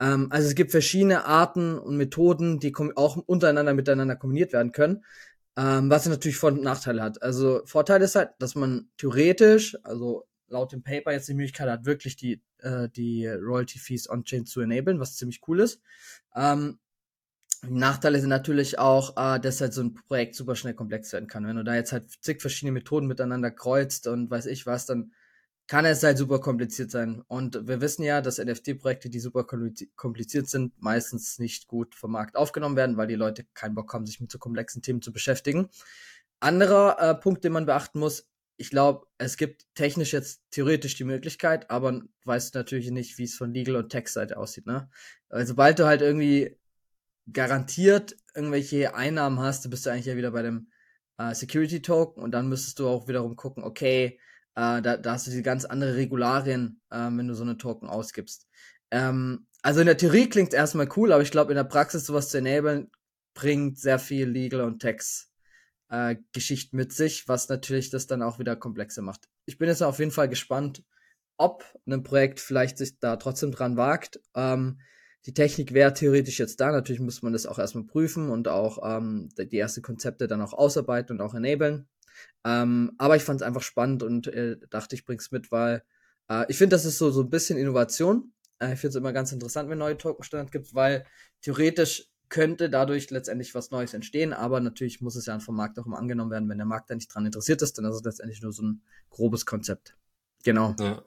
Ähm, 0.00 0.28
also 0.30 0.48
es 0.48 0.54
gibt 0.54 0.70
verschiedene 0.70 1.24
Arten 1.24 1.78
und 1.78 1.96
Methoden, 1.96 2.58
die 2.58 2.74
auch 2.96 3.16
untereinander 3.16 3.72
miteinander 3.72 4.16
kombiniert 4.16 4.52
werden 4.52 4.72
können. 4.72 5.02
Ähm, 5.56 5.90
was 5.90 6.06
natürlich 6.06 6.38
Vor- 6.38 6.52
und 6.52 6.62
Nachteile 6.62 7.02
hat. 7.02 7.22
Also 7.22 7.62
Vorteil 7.66 8.02
ist 8.02 8.16
halt, 8.16 8.30
dass 8.38 8.54
man 8.54 8.88
theoretisch, 8.96 9.76
also 9.82 10.26
laut 10.52 10.72
dem 10.72 10.82
Paper 10.82 11.12
jetzt 11.12 11.28
die 11.28 11.34
Möglichkeit 11.34 11.68
hat, 11.68 11.84
wirklich 11.84 12.16
die, 12.16 12.42
äh, 12.58 12.88
die 12.90 13.26
Royalty 13.26 13.78
Fees 13.78 14.08
on-chain 14.08 14.46
zu 14.46 14.60
enablen, 14.60 15.00
was 15.00 15.16
ziemlich 15.16 15.40
cool 15.48 15.60
ist. 15.60 15.80
Ähm, 16.36 16.78
Nachteile 17.68 18.20
sind 18.20 18.30
natürlich 18.30 18.78
auch, 18.78 19.16
äh, 19.16 19.38
dass 19.38 19.60
halt 19.60 19.72
so 19.72 19.82
ein 19.82 19.94
Projekt 19.94 20.34
super 20.34 20.56
schnell 20.56 20.74
komplex 20.74 21.12
werden 21.12 21.28
kann. 21.28 21.46
Wenn 21.46 21.56
du 21.56 21.64
da 21.64 21.74
jetzt 21.74 21.92
halt 21.92 22.10
zig 22.20 22.40
verschiedene 22.40 22.72
Methoden 22.72 23.06
miteinander 23.06 23.50
kreuzt 23.50 24.06
und 24.08 24.30
weiß 24.30 24.46
ich 24.46 24.66
was, 24.66 24.86
dann 24.86 25.12
kann 25.68 25.84
es 25.84 26.02
halt 26.02 26.18
super 26.18 26.40
kompliziert 26.40 26.90
sein. 26.90 27.22
Und 27.28 27.68
wir 27.68 27.80
wissen 27.80 28.02
ja, 28.02 28.20
dass 28.20 28.38
NFT-Projekte, 28.38 29.10
die 29.10 29.20
super 29.20 29.44
kompliziert 29.44 30.48
sind, 30.48 30.82
meistens 30.82 31.38
nicht 31.38 31.68
gut 31.68 31.94
vom 31.94 32.12
Markt 32.12 32.36
aufgenommen 32.36 32.76
werden, 32.76 32.96
weil 32.96 33.06
die 33.06 33.14
Leute 33.14 33.46
keinen 33.54 33.76
Bock 33.76 33.94
haben, 33.94 34.06
sich 34.06 34.20
mit 34.20 34.30
so 34.30 34.38
komplexen 34.38 34.82
Themen 34.82 35.00
zu 35.00 35.12
beschäftigen. 35.12 35.68
Anderer 36.40 36.98
äh, 36.98 37.14
Punkt, 37.14 37.44
den 37.44 37.52
man 37.52 37.66
beachten 37.66 38.00
muss, 38.00 38.28
ich 38.56 38.70
glaube, 38.70 39.06
es 39.18 39.36
gibt 39.36 39.66
technisch 39.74 40.12
jetzt 40.12 40.42
theoretisch 40.50 40.94
die 40.96 41.04
Möglichkeit, 41.04 41.70
aber 41.70 42.02
weißt 42.24 42.54
natürlich 42.54 42.90
nicht, 42.90 43.18
wie 43.18 43.24
es 43.24 43.34
von 43.34 43.52
Legal 43.52 43.76
und 43.76 43.90
Tax-Seite 43.90 44.36
aussieht, 44.36 44.66
ne? 44.66 44.90
Weil 45.28 45.46
sobald 45.46 45.78
du 45.78 45.86
halt 45.86 46.02
irgendwie 46.02 46.58
garantiert 47.32 48.16
irgendwelche 48.34 48.94
Einnahmen 48.94 49.40
hast, 49.40 49.68
bist 49.70 49.86
du 49.86 49.90
eigentlich 49.90 50.06
ja 50.06 50.16
wieder 50.16 50.32
bei 50.32 50.42
dem 50.42 50.68
äh, 51.18 51.34
Security 51.34 51.82
Token 51.82 52.22
und 52.22 52.32
dann 52.32 52.48
müsstest 52.48 52.78
du 52.78 52.88
auch 52.88 53.08
wiederum 53.08 53.36
gucken, 53.36 53.64
okay, 53.64 54.18
äh, 54.54 54.82
da, 54.82 54.96
da 54.96 55.12
hast 55.12 55.26
du 55.26 55.30
die 55.30 55.42
ganz 55.42 55.64
andere 55.64 55.96
Regularien, 55.96 56.80
äh, 56.90 56.96
wenn 57.10 57.28
du 57.28 57.34
so 57.34 57.42
eine 57.42 57.58
Token 57.58 57.88
ausgibst. 57.88 58.46
Ähm, 58.90 59.46
also 59.62 59.80
in 59.80 59.86
der 59.86 59.96
Theorie 59.96 60.28
klingt 60.28 60.54
erstmal 60.54 60.88
cool, 60.96 61.12
aber 61.12 61.22
ich 61.22 61.30
glaube, 61.30 61.52
in 61.52 61.56
der 61.56 61.64
Praxis 61.64 62.04
sowas 62.04 62.30
zu 62.30 62.38
enablen, 62.38 62.90
bringt 63.34 63.78
sehr 63.78 63.98
viel 63.98 64.28
Legal 64.28 64.62
und 64.62 64.82
Tax 64.82 65.31
äh, 65.92 66.16
Geschichten 66.32 66.76
mit 66.76 66.92
sich, 66.92 67.28
was 67.28 67.50
natürlich 67.50 67.90
das 67.90 68.06
dann 68.06 68.22
auch 68.22 68.38
wieder 68.38 68.56
komplexer 68.56 69.02
macht. 69.02 69.28
Ich 69.44 69.58
bin 69.58 69.68
jetzt 69.68 69.82
auf 69.82 69.98
jeden 69.98 70.10
Fall 70.10 70.28
gespannt, 70.28 70.82
ob 71.36 71.64
ein 71.86 72.02
Projekt 72.02 72.40
vielleicht 72.40 72.78
sich 72.78 72.98
da 72.98 73.16
trotzdem 73.16 73.52
dran 73.52 73.76
wagt. 73.76 74.18
Ähm, 74.34 74.80
die 75.26 75.34
Technik 75.34 75.74
wäre 75.74 75.92
theoretisch 75.92 76.38
jetzt 76.38 76.60
da. 76.60 76.72
Natürlich 76.72 77.00
muss 77.00 77.22
man 77.22 77.34
das 77.34 77.46
auch 77.46 77.58
erstmal 77.58 77.84
prüfen 77.84 78.30
und 78.30 78.48
auch 78.48 78.78
ähm, 78.82 79.28
die 79.36 79.58
ersten 79.58 79.82
Konzepte 79.82 80.26
dann 80.26 80.40
auch 80.40 80.54
ausarbeiten 80.54 81.16
und 81.16 81.20
auch 81.20 81.34
enablen. 81.34 81.86
Ähm, 82.44 82.92
aber 82.96 83.16
ich 83.16 83.22
fand 83.22 83.42
es 83.42 83.46
einfach 83.46 83.62
spannend 83.62 84.02
und 84.02 84.28
äh, 84.28 84.56
dachte, 84.70 84.94
ich 84.96 85.04
bring's 85.04 85.30
mit, 85.30 85.52
weil 85.52 85.82
äh, 86.28 86.46
ich 86.48 86.56
finde, 86.56 86.74
das 86.74 86.86
ist 86.86 86.98
so, 86.98 87.10
so 87.10 87.20
ein 87.20 87.30
bisschen 87.30 87.58
Innovation. 87.58 88.32
Äh, 88.60 88.72
ich 88.72 88.80
finde 88.80 88.90
es 88.90 88.96
immer 88.96 89.12
ganz 89.12 89.30
interessant, 89.30 89.68
wenn 89.68 89.78
neue 89.78 89.98
Tokenstandard 89.98 90.50
gibt, 90.50 90.74
weil 90.74 91.04
theoretisch 91.42 92.11
könnte 92.32 92.70
dadurch 92.70 93.10
letztendlich 93.10 93.54
was 93.54 93.70
Neues 93.70 93.92
entstehen, 93.92 94.32
aber 94.32 94.58
natürlich 94.58 95.02
muss 95.02 95.16
es 95.16 95.26
ja 95.26 95.38
vom 95.38 95.54
Markt 95.54 95.78
auch 95.78 95.84
immer 95.84 95.98
angenommen 95.98 96.30
werden. 96.30 96.48
Wenn 96.48 96.56
der 96.56 96.66
Markt 96.66 96.88
da 96.88 96.94
nicht 96.94 97.14
dran 97.14 97.26
interessiert 97.26 97.60
ist, 97.60 97.76
dann 97.76 97.84
ist 97.84 97.96
es 97.96 98.04
letztendlich 98.04 98.40
nur 98.40 98.54
so 98.54 98.62
ein 98.62 98.80
grobes 99.10 99.44
Konzept. 99.44 99.98
Genau. 100.42 100.74
Ja. 100.80 101.04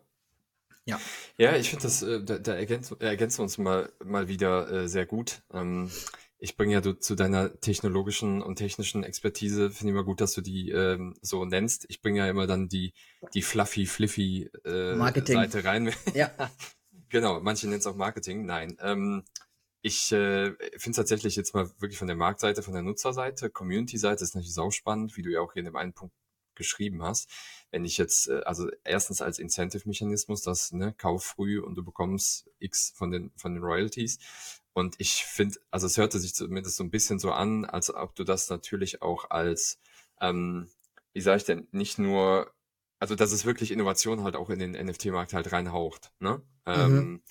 Ja, 0.86 1.00
ja 1.38 1.56
ich 1.56 1.72
finde 1.72 1.82
das, 1.82 2.04
äh, 2.04 2.24
da, 2.24 2.38
da 2.38 2.54
ergänzen, 2.54 3.02
ergänzen 3.02 3.40
wir 3.40 3.44
uns 3.44 3.58
mal, 3.58 3.92
mal 4.04 4.28
wieder 4.28 4.72
äh, 4.72 4.88
sehr 4.88 5.08
gut. 5.08 5.42
Ähm, 5.52 5.90
ich 6.38 6.58
bringe 6.58 6.74
ja 6.74 6.82
du, 6.82 6.94
zu 6.94 7.16
deiner 7.16 7.60
technologischen 7.60 8.44
und 8.44 8.58
technischen 8.58 9.04
Expertise, 9.04 9.72
finde 9.72 9.94
ich 9.94 9.96
immer 9.96 10.04
gut, 10.04 10.22
dass 10.22 10.34
du 10.34 10.42
die 10.42 10.70
ähm, 10.70 11.16
so 11.24 11.44
nennst. 11.44 11.88
Ich 11.90 12.04
bringe 12.04 12.20
ja 12.20 12.30
immer 12.30 12.46
dann 12.46 12.70
die, 12.70 12.94
die 13.34 13.42
fluffy, 13.42 13.88
fliffy 13.88 14.52
äh, 14.64 14.96
Seite 14.96 15.64
rein. 15.64 15.92
Ja. 16.14 16.30
genau, 17.10 17.40
manche 17.40 17.66
nennen 17.66 17.80
es 17.80 17.88
auch 17.88 17.96
Marketing. 17.96 18.46
Nein. 18.46 18.78
Ähm, 18.80 19.24
ich 19.86 20.12
äh, 20.12 20.56
finde 20.78 20.90
es 20.90 20.96
tatsächlich 20.96 21.36
jetzt 21.36 21.54
mal 21.54 21.70
wirklich 21.80 22.00
von 22.00 22.08
der 22.08 22.16
Marktseite, 22.16 22.64
von 22.64 22.74
der 22.74 22.82
Nutzerseite, 22.82 23.52
Community-Seite 23.52 24.24
ist 24.24 24.34
natürlich 24.34 24.58
auch 24.58 24.72
spannend, 24.72 25.16
wie 25.16 25.22
du 25.22 25.30
ja 25.30 25.42
auch 25.42 25.54
hier 25.54 25.60
in 25.60 25.66
dem 25.66 25.76
einen 25.76 25.94
Punkt 25.94 26.16
geschrieben 26.56 27.04
hast. 27.04 27.30
Wenn 27.70 27.86
ich 27.86 28.00
jetzt, 28.00 28.28
äh, 28.28 28.42
also 28.46 28.68
erstens 28.84 29.22
als 29.22 29.38
Incentive-Mechanismus, 29.38 30.42
das 30.42 30.72
ne, 30.72 30.96
kauf 30.98 31.24
früh 31.24 31.60
und 31.60 31.76
du 31.76 31.84
bekommst 31.84 32.50
X 32.58 32.94
von 32.96 33.12
den, 33.12 33.32
von 33.38 33.54
den 33.54 33.62
Royalties. 33.62 34.18
Und 34.74 34.96
ich 34.98 35.24
finde, 35.24 35.60
also 35.70 35.86
es 35.86 35.98
hörte 35.98 36.18
sich 36.18 36.34
zumindest 36.34 36.78
so 36.78 36.84
ein 36.84 36.90
bisschen 36.90 37.20
so 37.20 37.32
an, 37.32 37.66
als 37.66 37.94
ob 37.94 38.16
du 38.16 38.24
das 38.24 38.50
natürlich 38.50 39.04
auch 39.04 39.30
als, 39.30 39.80
ähm, 40.20 40.68
wie 41.14 41.22
sage 41.22 41.38
ich 41.38 41.44
denn, 41.44 41.68
nicht 41.70 42.00
nur, 42.00 42.52
also 42.98 43.14
dass 43.14 43.32
es 43.32 43.46
wirklich 43.46 43.70
Innovation 43.70 44.24
halt 44.24 44.36
auch 44.36 44.50
in 44.50 44.58
den 44.58 44.72
NFT-Markt 44.72 45.34
halt 45.34 45.52
reinhaucht. 45.52 46.12
Ne? 46.18 46.42
Mhm. 46.66 46.74
Ähm, 46.74 47.22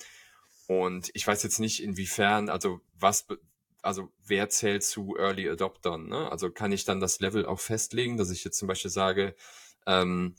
und 0.67 1.11
ich 1.13 1.25
weiß 1.25 1.43
jetzt 1.43 1.59
nicht, 1.59 1.83
inwiefern, 1.83 2.49
also 2.49 2.81
was, 2.97 3.27
also 3.81 4.11
wer 4.25 4.49
zählt 4.49 4.83
zu 4.83 5.15
Early 5.17 5.49
Adoptern? 5.49 6.07
Ne? 6.07 6.31
Also 6.31 6.49
kann 6.51 6.71
ich 6.71 6.85
dann 6.85 6.99
das 6.99 7.19
Level 7.19 7.45
auch 7.45 7.59
festlegen, 7.59 8.17
dass 8.17 8.31
ich 8.31 8.43
jetzt 8.43 8.57
zum 8.57 8.67
Beispiel 8.67 8.91
sage, 8.91 9.35
ähm, 9.85 10.35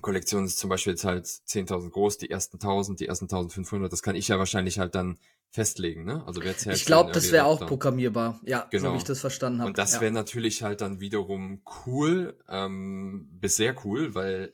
Kollektion 0.00 0.44
ist 0.44 0.58
zum 0.58 0.70
Beispiel 0.70 0.94
jetzt 0.94 1.04
halt 1.04 1.26
10.000 1.26 1.90
groß, 1.90 2.18
die 2.18 2.30
ersten 2.30 2.58
1.000, 2.58 2.96
die 2.96 3.06
ersten 3.06 3.26
1.500, 3.26 3.88
das 3.88 4.02
kann 4.02 4.16
ich 4.16 4.28
ja 4.28 4.38
wahrscheinlich 4.38 4.78
halt 4.78 4.94
dann 4.94 5.18
festlegen, 5.50 6.04
ne? 6.04 6.24
Also 6.26 6.42
wer 6.42 6.56
zählt 6.56 6.74
Ich 6.76 6.84
glaube, 6.84 7.12
das 7.12 7.30
wäre 7.30 7.44
auch 7.44 7.64
programmierbar, 7.64 8.40
ja, 8.44 8.66
genau. 8.70 8.88
so 8.88 8.94
wie 8.94 8.98
ich 8.98 9.04
das 9.04 9.20
verstanden 9.20 9.60
habe. 9.60 9.68
Und 9.68 9.78
das 9.78 9.94
ja. 9.94 10.00
wäre 10.00 10.12
natürlich 10.12 10.62
halt 10.62 10.80
dann 10.80 10.98
wiederum 10.98 11.62
cool, 11.86 12.36
ähm, 12.48 13.28
bis 13.30 13.56
sehr 13.56 13.76
cool, 13.84 14.16
weil 14.16 14.52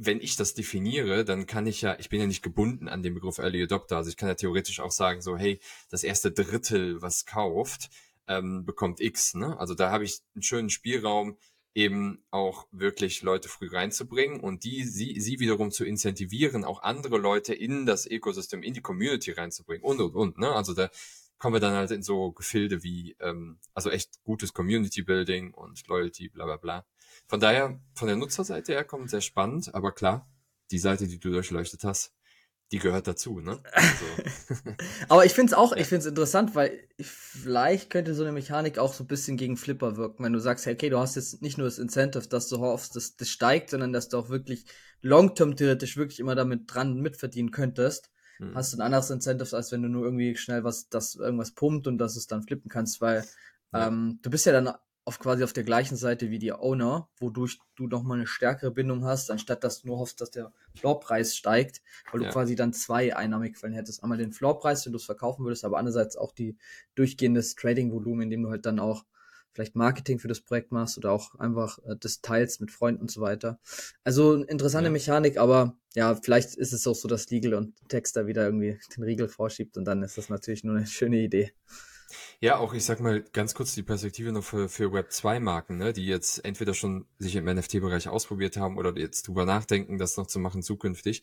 wenn 0.00 0.20
ich 0.20 0.36
das 0.36 0.54
definiere, 0.54 1.24
dann 1.24 1.46
kann 1.46 1.66
ich 1.66 1.82
ja, 1.82 1.96
ich 1.98 2.08
bin 2.08 2.20
ja 2.20 2.26
nicht 2.26 2.42
gebunden 2.42 2.88
an 2.88 3.02
den 3.02 3.14
Begriff 3.14 3.38
Early 3.38 3.62
Adopter. 3.62 3.96
Also 3.96 4.10
ich 4.10 4.16
kann 4.16 4.28
ja 4.28 4.34
theoretisch 4.34 4.80
auch 4.80 4.90
sagen, 4.90 5.20
so, 5.20 5.36
hey, 5.36 5.60
das 5.90 6.04
erste 6.04 6.32
Drittel, 6.32 7.00
was 7.02 7.26
kauft, 7.26 7.90
ähm, 8.26 8.64
bekommt 8.64 9.00
X. 9.00 9.34
Ne? 9.34 9.58
Also 9.58 9.74
da 9.74 9.90
habe 9.90 10.04
ich 10.04 10.20
einen 10.34 10.42
schönen 10.42 10.70
Spielraum, 10.70 11.36
eben 11.74 12.24
auch 12.30 12.66
wirklich 12.72 13.22
Leute 13.22 13.48
früh 13.48 13.68
reinzubringen 13.68 14.40
und 14.40 14.64
die, 14.64 14.82
sie, 14.82 15.20
sie 15.20 15.38
wiederum 15.38 15.70
zu 15.70 15.84
incentivieren, 15.84 16.64
auch 16.64 16.82
andere 16.82 17.18
Leute 17.18 17.54
in 17.54 17.86
das 17.86 18.04
Ökosystem, 18.04 18.64
in 18.64 18.74
die 18.74 18.80
Community 18.80 19.30
reinzubringen 19.30 19.84
und, 19.84 20.00
und, 20.00 20.14
und. 20.14 20.38
Ne? 20.38 20.50
Also 20.50 20.74
da 20.74 20.90
kommen 21.38 21.54
wir 21.54 21.60
dann 21.60 21.74
halt 21.74 21.92
in 21.92 22.02
so 22.02 22.32
Gefilde 22.32 22.82
wie, 22.82 23.16
ähm, 23.20 23.58
also 23.74 23.90
echt 23.90 24.22
gutes 24.24 24.52
Community 24.52 25.02
Building 25.02 25.54
und 25.54 25.86
Loyalty, 25.86 26.28
bla 26.28 26.46
bla 26.46 26.56
bla. 26.56 26.86
Von 27.26 27.40
daher, 27.40 27.80
von 27.94 28.08
der 28.08 28.16
Nutzerseite 28.16 28.72
her 28.72 28.84
kommt 28.84 29.10
sehr 29.10 29.20
spannend, 29.20 29.74
aber 29.74 29.92
klar, 29.92 30.28
die 30.70 30.78
Seite, 30.78 31.06
die 31.06 31.18
du 31.18 31.30
durchleuchtet 31.30 31.84
hast, 31.84 32.12
die 32.70 32.78
gehört 32.78 33.06
dazu, 33.06 33.40
ne? 33.40 33.60
Also. 33.72 34.04
Aber 35.08 35.24
ich 35.24 35.32
finde 35.32 35.52
es 35.52 35.56
auch, 35.56 35.72
ja. 35.72 35.78
ich 35.78 35.86
finde 35.86 36.00
es 36.00 36.06
interessant, 36.06 36.54
weil 36.54 36.86
vielleicht 37.00 37.88
könnte 37.88 38.14
so 38.14 38.22
eine 38.22 38.32
Mechanik 38.32 38.78
auch 38.78 38.92
so 38.92 39.04
ein 39.04 39.06
bisschen 39.06 39.38
gegen 39.38 39.56
Flipper 39.56 39.96
wirken, 39.96 40.22
wenn 40.22 40.34
du 40.34 40.38
sagst, 40.38 40.66
hey, 40.66 40.74
okay, 40.74 40.90
du 40.90 40.98
hast 40.98 41.16
jetzt 41.16 41.40
nicht 41.40 41.56
nur 41.56 41.66
das 41.66 41.78
Incentive, 41.78 42.28
dass 42.28 42.48
du 42.48 42.58
hoffst, 42.58 42.94
dass 42.94 43.16
das 43.16 43.30
steigt, 43.30 43.70
sondern 43.70 43.92
dass 43.92 44.10
du 44.10 44.18
auch 44.18 44.28
wirklich 44.28 44.66
long-term 45.00 45.56
theoretisch 45.56 45.96
wirklich 45.96 46.20
immer 46.20 46.34
damit 46.34 46.62
dran 46.66 47.00
mitverdienen 47.00 47.52
könntest. 47.52 48.10
Hm. 48.36 48.54
Hast 48.54 48.72
du 48.72 48.78
ein 48.78 48.82
anderes 48.82 49.10
Incentive, 49.10 49.56
als 49.56 49.72
wenn 49.72 49.82
du 49.82 49.88
nur 49.88 50.04
irgendwie 50.04 50.36
schnell 50.36 50.62
was, 50.62 50.90
das 50.90 51.14
irgendwas 51.14 51.52
pumpt 51.52 51.86
und 51.86 51.96
dass 51.96 52.16
es 52.16 52.26
dann 52.26 52.42
flippen 52.42 52.68
kannst, 52.68 53.00
weil 53.00 53.24
ja. 53.72 53.88
ähm, 53.88 54.18
du 54.20 54.28
bist 54.28 54.44
ja 54.44 54.52
dann 54.52 54.74
auf 55.08 55.18
quasi 55.18 55.42
auf 55.42 55.54
der 55.54 55.64
gleichen 55.64 55.96
Seite 55.96 56.30
wie 56.30 56.38
die 56.38 56.52
Owner, 56.52 57.08
wodurch 57.18 57.58
du 57.76 57.86
nochmal 57.86 58.18
eine 58.18 58.26
stärkere 58.26 58.70
Bindung 58.70 59.06
hast, 59.06 59.30
anstatt 59.30 59.64
dass 59.64 59.80
du 59.80 59.88
nur 59.88 59.98
hoffst, 59.98 60.20
dass 60.20 60.30
der 60.30 60.52
Floorpreis 60.76 61.34
steigt, 61.34 61.80
weil 62.12 62.20
ja. 62.20 62.28
du 62.28 62.32
quasi 62.34 62.56
dann 62.56 62.74
zwei 62.74 63.16
Einnahmequellen 63.16 63.74
hättest. 63.74 64.02
Einmal 64.02 64.18
den 64.18 64.32
Floorpreis, 64.32 64.84
wenn 64.84 64.92
du 64.92 64.98
es 64.98 65.06
verkaufen 65.06 65.46
würdest, 65.46 65.64
aber 65.64 65.78
andererseits 65.78 66.18
auch 66.18 66.30
die 66.30 66.58
durchgehendes 66.94 67.54
Trading-Volumen, 67.54 68.24
indem 68.24 68.42
du 68.42 68.50
halt 68.50 68.66
dann 68.66 68.78
auch 68.78 69.06
vielleicht 69.54 69.76
Marketing 69.76 70.18
für 70.18 70.28
das 70.28 70.42
Projekt 70.42 70.72
machst 70.72 70.98
oder 70.98 71.10
auch 71.10 71.34
einfach 71.36 71.78
äh, 71.86 71.96
das 71.98 72.20
teilst 72.20 72.60
mit 72.60 72.70
Freunden 72.70 73.00
und 73.00 73.10
so 73.10 73.22
weiter. 73.22 73.58
Also 74.04 74.34
interessante 74.44 74.88
ja. 74.88 74.92
Mechanik, 74.92 75.38
aber 75.38 75.74
ja, 75.94 76.14
vielleicht 76.16 76.54
ist 76.54 76.74
es 76.74 76.86
auch 76.86 76.94
so, 76.94 77.08
dass 77.08 77.30
Legal 77.30 77.54
und 77.54 77.74
Text 77.88 78.14
da 78.14 78.26
wieder 78.26 78.44
irgendwie 78.44 78.78
den 78.94 79.04
Riegel 79.04 79.28
vorschiebt 79.28 79.78
und 79.78 79.86
dann 79.86 80.02
ist 80.02 80.18
das 80.18 80.28
natürlich 80.28 80.64
nur 80.64 80.76
eine 80.76 80.86
schöne 80.86 81.16
Idee. 81.16 81.52
Ja, 82.40 82.58
auch 82.58 82.74
ich 82.74 82.84
sag 82.84 83.00
mal 83.00 83.22
ganz 83.32 83.54
kurz 83.54 83.74
die 83.74 83.82
Perspektive 83.82 84.32
noch 84.32 84.44
für, 84.44 84.68
für 84.68 84.92
Web 84.92 85.12
2 85.12 85.40
Marken, 85.40 85.76
ne, 85.76 85.92
die 85.92 86.06
jetzt 86.06 86.44
entweder 86.44 86.74
schon 86.74 87.06
sich 87.18 87.36
im 87.36 87.44
NFT-Bereich 87.44 88.08
ausprobiert 88.08 88.56
haben 88.56 88.78
oder 88.78 88.96
jetzt 88.96 89.28
drüber 89.28 89.44
nachdenken, 89.44 89.98
das 89.98 90.16
noch 90.16 90.26
zu 90.26 90.38
machen 90.38 90.62
zukünftig. 90.62 91.22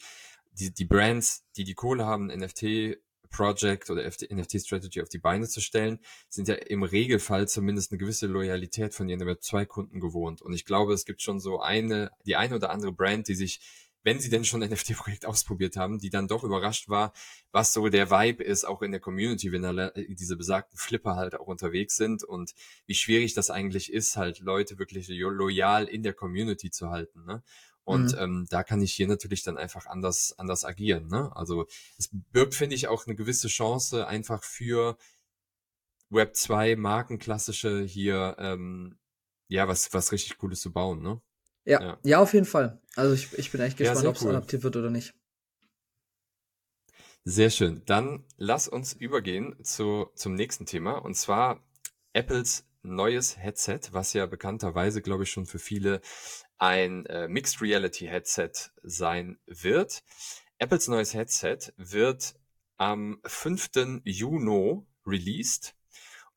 Die, 0.54 0.74
die 0.74 0.86
Brands, 0.86 1.46
die 1.58 1.64
die 1.64 1.74
Kohle 1.74 2.06
haben, 2.06 2.28
NFT 2.28 2.98
Project 3.36 3.90
oder 3.90 4.08
NFT 4.08 4.62
Strategy 4.62 5.02
auf 5.02 5.10
die 5.10 5.18
Beine 5.18 5.48
zu 5.48 5.60
stellen, 5.60 6.00
sind 6.30 6.48
ja 6.48 6.56
im 6.56 6.84
Regelfall 6.84 7.48
zumindest 7.48 7.92
eine 7.92 7.98
gewisse 7.98 8.28
Loyalität 8.28 8.94
von 8.94 9.10
ihren 9.10 9.26
Web 9.26 9.44
2 9.44 9.66
Kunden 9.66 10.00
gewohnt. 10.00 10.42
Und 10.42 10.54
ich 10.54 10.64
glaube, 10.64 10.94
es 10.94 11.06
gibt 11.06 11.22
schon 11.22 11.40
so 11.40 11.60
eine, 11.60 12.12
die 12.26 12.38
eine 12.38 12.56
oder 12.56 12.70
andere 12.70 12.94
Brand, 12.94 13.28
die 13.28 13.36
sich 13.36 13.60
wenn 14.06 14.20
sie 14.20 14.30
denn 14.30 14.46
schon 14.46 14.64
ein 14.64 14.70
NFT-Projekt 14.70 15.26
ausprobiert 15.26 15.76
haben, 15.76 16.00
die 16.00 16.10
dann 16.10 16.30
doch 16.30 16.46
überrascht 16.46 16.88
war, 16.88 17.12
was 17.52 17.74
so 17.74 17.90
der 17.90 18.10
Vibe 18.10 18.44
ist, 18.44 18.64
auch 18.64 18.82
in 18.82 18.92
der 18.92 19.02
Community, 19.02 19.52
wenn 19.52 19.64
da 19.64 19.90
diese 20.08 20.38
besagten 20.38 20.78
Flipper 20.78 21.18
halt 21.18 21.36
auch 21.36 21.48
unterwegs 21.48 21.98
sind 21.98 22.24
und 22.24 22.54
wie 22.86 22.94
schwierig 22.94 23.34
das 23.34 23.50
eigentlich 23.50 23.92
ist, 23.92 24.16
halt 24.16 24.40
Leute 24.40 24.80
wirklich 24.80 25.10
loyal 25.10 25.86
in 25.86 26.04
der 26.04 26.14
Community 26.14 26.72
zu 26.72 26.90
halten. 26.90 27.26
Ne? 27.26 27.44
Und 27.84 28.14
mhm. 28.14 28.20
ähm, 28.20 28.48
da 28.50 28.64
kann 28.64 28.82
ich 28.82 28.94
hier 28.94 29.08
natürlich 29.08 29.44
dann 29.44 29.58
einfach 29.58 29.86
anders, 29.88 30.34
anders 30.38 30.66
agieren. 30.66 31.08
Ne? 31.08 31.36
Also 31.36 31.68
es 31.98 32.10
birgt, 32.12 32.56
finde 32.56 32.76
ich, 32.76 32.88
auch 32.88 33.06
eine 33.06 33.16
gewisse 33.16 33.48
Chance 33.48 34.08
einfach 34.08 34.44
für 34.44 34.98
Web 36.10 36.36
2 36.36 36.76
Markenklassische 36.76 37.84
hier 37.84 38.36
ähm, 38.40 38.98
ja 39.48 39.68
was, 39.68 39.94
was 39.94 40.12
richtig 40.12 40.38
Cooles 40.38 40.62
zu 40.62 40.72
bauen. 40.72 41.02
Ne? 41.02 41.22
Ja, 41.66 41.82
ja, 41.82 42.00
ja, 42.04 42.20
auf 42.20 42.34
jeden 42.34 42.46
Fall. 42.46 42.80
Also 42.96 43.14
ich, 43.14 43.34
ich 43.38 43.52
bin 43.52 43.62
echt 43.62 43.78
gespannt, 43.78 44.04
ja, 44.04 44.10
ob 44.10 44.16
es 44.16 44.22
cool. 44.22 44.30
adaptiert 44.30 44.64
wird 44.64 44.76
oder 44.76 44.90
nicht. 44.90 45.14
Sehr 47.24 47.50
schön. 47.50 47.82
Dann 47.88 48.24
lass 48.38 48.68
uns 48.68 48.94
übergehen 48.94 49.56
zu, 49.64 50.12
zum 50.14 50.36
nächsten 50.36 50.68
Thema 50.68 50.98
und 50.98 51.16
zwar 51.16 51.64
Apples 52.14 52.66
neues 52.84 53.38
Headset, 53.38 53.80
was 53.92 54.14
ja 54.14 54.28
bekannterweise, 54.28 55.02
glaube 55.02 55.24
ich, 55.24 55.32
schon 55.32 55.48
für 55.48 55.58
viele 55.58 56.02
ein 56.58 57.06
äh, 57.08 57.28
Mixed 57.28 57.62
Reality 57.62 58.06
Headset 58.06 58.52
sein 58.84 59.40
wird. 59.48 60.04
Apples 60.60 60.88
neues 60.88 61.14
Headset 61.14 61.74
wird 61.78 62.36
am 62.78 63.20
5. 63.26 64.02
Juni 64.04 64.86
released. 65.06 65.76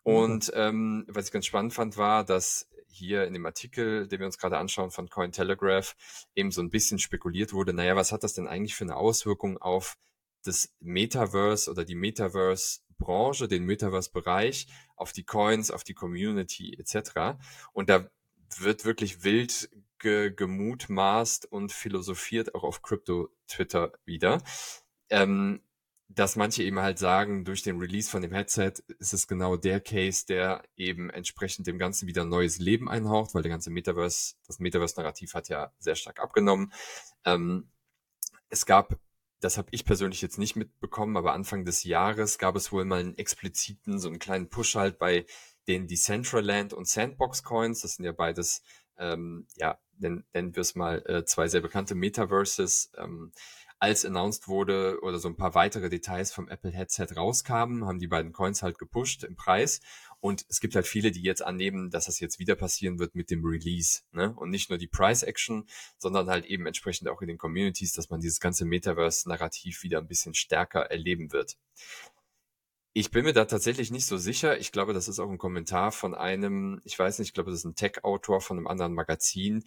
Mhm. 0.04 0.12
Und 0.14 0.52
ähm, 0.54 1.04
was 1.08 1.26
ich 1.26 1.32
ganz 1.32 1.46
spannend 1.46 1.74
fand, 1.74 1.96
war, 1.96 2.24
dass 2.24 2.68
hier 2.88 3.24
in 3.24 3.34
dem 3.34 3.46
Artikel, 3.46 4.08
den 4.08 4.18
wir 4.20 4.26
uns 4.26 4.38
gerade 4.38 4.58
anschauen 4.58 4.90
von 4.90 5.08
Cointelegraph, 5.08 5.94
eben 6.34 6.50
so 6.50 6.60
ein 6.60 6.70
bisschen 6.70 6.98
spekuliert 6.98 7.52
wurde, 7.52 7.72
naja, 7.72 7.96
was 7.96 8.12
hat 8.12 8.24
das 8.24 8.34
denn 8.34 8.48
eigentlich 8.48 8.74
für 8.74 8.84
eine 8.84 8.96
Auswirkung 8.96 9.58
auf 9.58 9.96
das 10.44 10.74
Metaverse 10.80 11.70
oder 11.70 11.84
die 11.84 11.94
Metaverse-Branche, 11.94 13.48
den 13.48 13.64
Metaverse-Bereich, 13.64 14.68
auf 14.96 15.12
die 15.12 15.24
Coins, 15.24 15.70
auf 15.70 15.84
die 15.84 15.94
Community 15.94 16.74
etc. 16.78 17.38
Und 17.72 17.88
da 17.88 18.10
wird 18.56 18.84
wirklich 18.84 19.24
wild 19.24 19.68
ge 19.98 20.30
gemutmaßt 20.30 21.46
und 21.50 21.72
philosophiert 21.72 22.54
auch 22.54 22.62
auf 22.62 22.82
Crypto-Twitter 22.82 23.92
wieder. 24.04 24.42
Ähm, 25.10 25.60
dass 26.08 26.36
manche 26.36 26.62
eben 26.62 26.78
halt 26.78 26.98
sagen, 26.98 27.44
durch 27.44 27.62
den 27.62 27.78
Release 27.78 28.10
von 28.10 28.22
dem 28.22 28.32
Headset 28.32 28.72
ist 28.98 29.12
es 29.12 29.28
genau 29.28 29.56
der 29.56 29.80
Case, 29.80 30.24
der 30.26 30.62
eben 30.76 31.10
entsprechend 31.10 31.66
dem 31.66 31.78
Ganzen 31.78 32.08
wieder 32.08 32.24
neues 32.24 32.58
Leben 32.58 32.88
einhaucht, 32.88 33.34
weil 33.34 33.42
der 33.42 33.50
ganze 33.50 33.70
Metaverse, 33.70 34.34
das 34.46 34.58
Metaverse-Narrativ 34.58 35.34
hat 35.34 35.48
ja 35.48 35.72
sehr 35.78 35.96
stark 35.96 36.20
abgenommen. 36.20 36.72
Ähm, 37.24 37.70
es 38.48 38.64
gab, 38.64 38.98
das 39.40 39.58
habe 39.58 39.68
ich 39.70 39.84
persönlich 39.84 40.22
jetzt 40.22 40.38
nicht 40.38 40.56
mitbekommen, 40.56 41.16
aber 41.18 41.34
Anfang 41.34 41.66
des 41.66 41.84
Jahres 41.84 42.38
gab 42.38 42.56
es 42.56 42.72
wohl 42.72 42.86
mal 42.86 43.00
einen 43.00 43.18
expliziten, 43.18 43.98
so 43.98 44.08
einen 44.08 44.18
kleinen 44.18 44.48
Push 44.48 44.76
halt 44.76 44.98
bei 44.98 45.26
den 45.68 45.86
Decentraland 45.86 46.72
und 46.72 46.88
Sandbox 46.88 47.42
Coins. 47.42 47.82
Das 47.82 47.96
sind 47.96 48.06
ja 48.06 48.12
beides, 48.12 48.62
ähm, 48.96 49.46
ja, 49.56 49.78
nennen, 49.98 50.24
nennen 50.32 50.56
wir 50.56 50.62
es 50.62 50.74
mal, 50.74 51.04
äh, 51.06 51.26
zwei 51.26 51.48
sehr 51.48 51.60
bekannte 51.60 51.94
Metaverses. 51.94 52.90
Ähm, 52.96 53.32
als 53.80 54.04
announced 54.04 54.48
wurde 54.48 54.98
oder 55.02 55.18
so 55.18 55.28
ein 55.28 55.36
paar 55.36 55.54
weitere 55.54 55.88
Details 55.88 56.32
vom 56.32 56.48
Apple 56.48 56.72
Headset 56.72 57.08
rauskamen, 57.16 57.86
haben 57.86 57.98
die 57.98 58.08
beiden 58.08 58.32
Coins 58.32 58.62
halt 58.62 58.78
gepusht 58.78 59.24
im 59.24 59.36
Preis. 59.36 59.80
Und 60.20 60.44
es 60.48 60.60
gibt 60.60 60.74
halt 60.74 60.86
viele, 60.86 61.12
die 61.12 61.22
jetzt 61.22 61.42
annehmen, 61.42 61.90
dass 61.90 62.06
das 62.06 62.18
jetzt 62.18 62.40
wieder 62.40 62.56
passieren 62.56 62.98
wird 62.98 63.14
mit 63.14 63.30
dem 63.30 63.44
Release. 63.44 64.00
Ne? 64.10 64.34
Und 64.34 64.50
nicht 64.50 64.68
nur 64.68 64.78
die 64.78 64.88
Price 64.88 65.22
Action, 65.22 65.68
sondern 65.96 66.28
halt 66.28 66.44
eben 66.46 66.66
entsprechend 66.66 67.08
auch 67.08 67.22
in 67.22 67.28
den 67.28 67.38
Communities, 67.38 67.92
dass 67.92 68.10
man 68.10 68.20
dieses 68.20 68.40
ganze 68.40 68.64
Metaverse-Narrativ 68.64 69.84
wieder 69.84 69.98
ein 69.98 70.08
bisschen 70.08 70.34
stärker 70.34 70.90
erleben 70.90 71.32
wird. 71.32 71.56
Ich 73.00 73.12
bin 73.12 73.24
mir 73.24 73.32
da 73.32 73.44
tatsächlich 73.44 73.92
nicht 73.92 74.06
so 74.06 74.16
sicher. 74.16 74.58
Ich 74.58 74.72
glaube, 74.72 74.92
das 74.92 75.06
ist 75.06 75.20
auch 75.20 75.30
ein 75.30 75.38
Kommentar 75.38 75.92
von 75.92 76.16
einem, 76.16 76.80
ich 76.82 76.98
weiß 76.98 77.20
nicht, 77.20 77.28
ich 77.28 77.32
glaube, 77.32 77.52
das 77.52 77.60
ist 77.60 77.64
ein 77.64 77.76
Tech-Autor 77.76 78.40
von 78.40 78.56
einem 78.58 78.66
anderen 78.66 78.92
Magazin, 78.92 79.62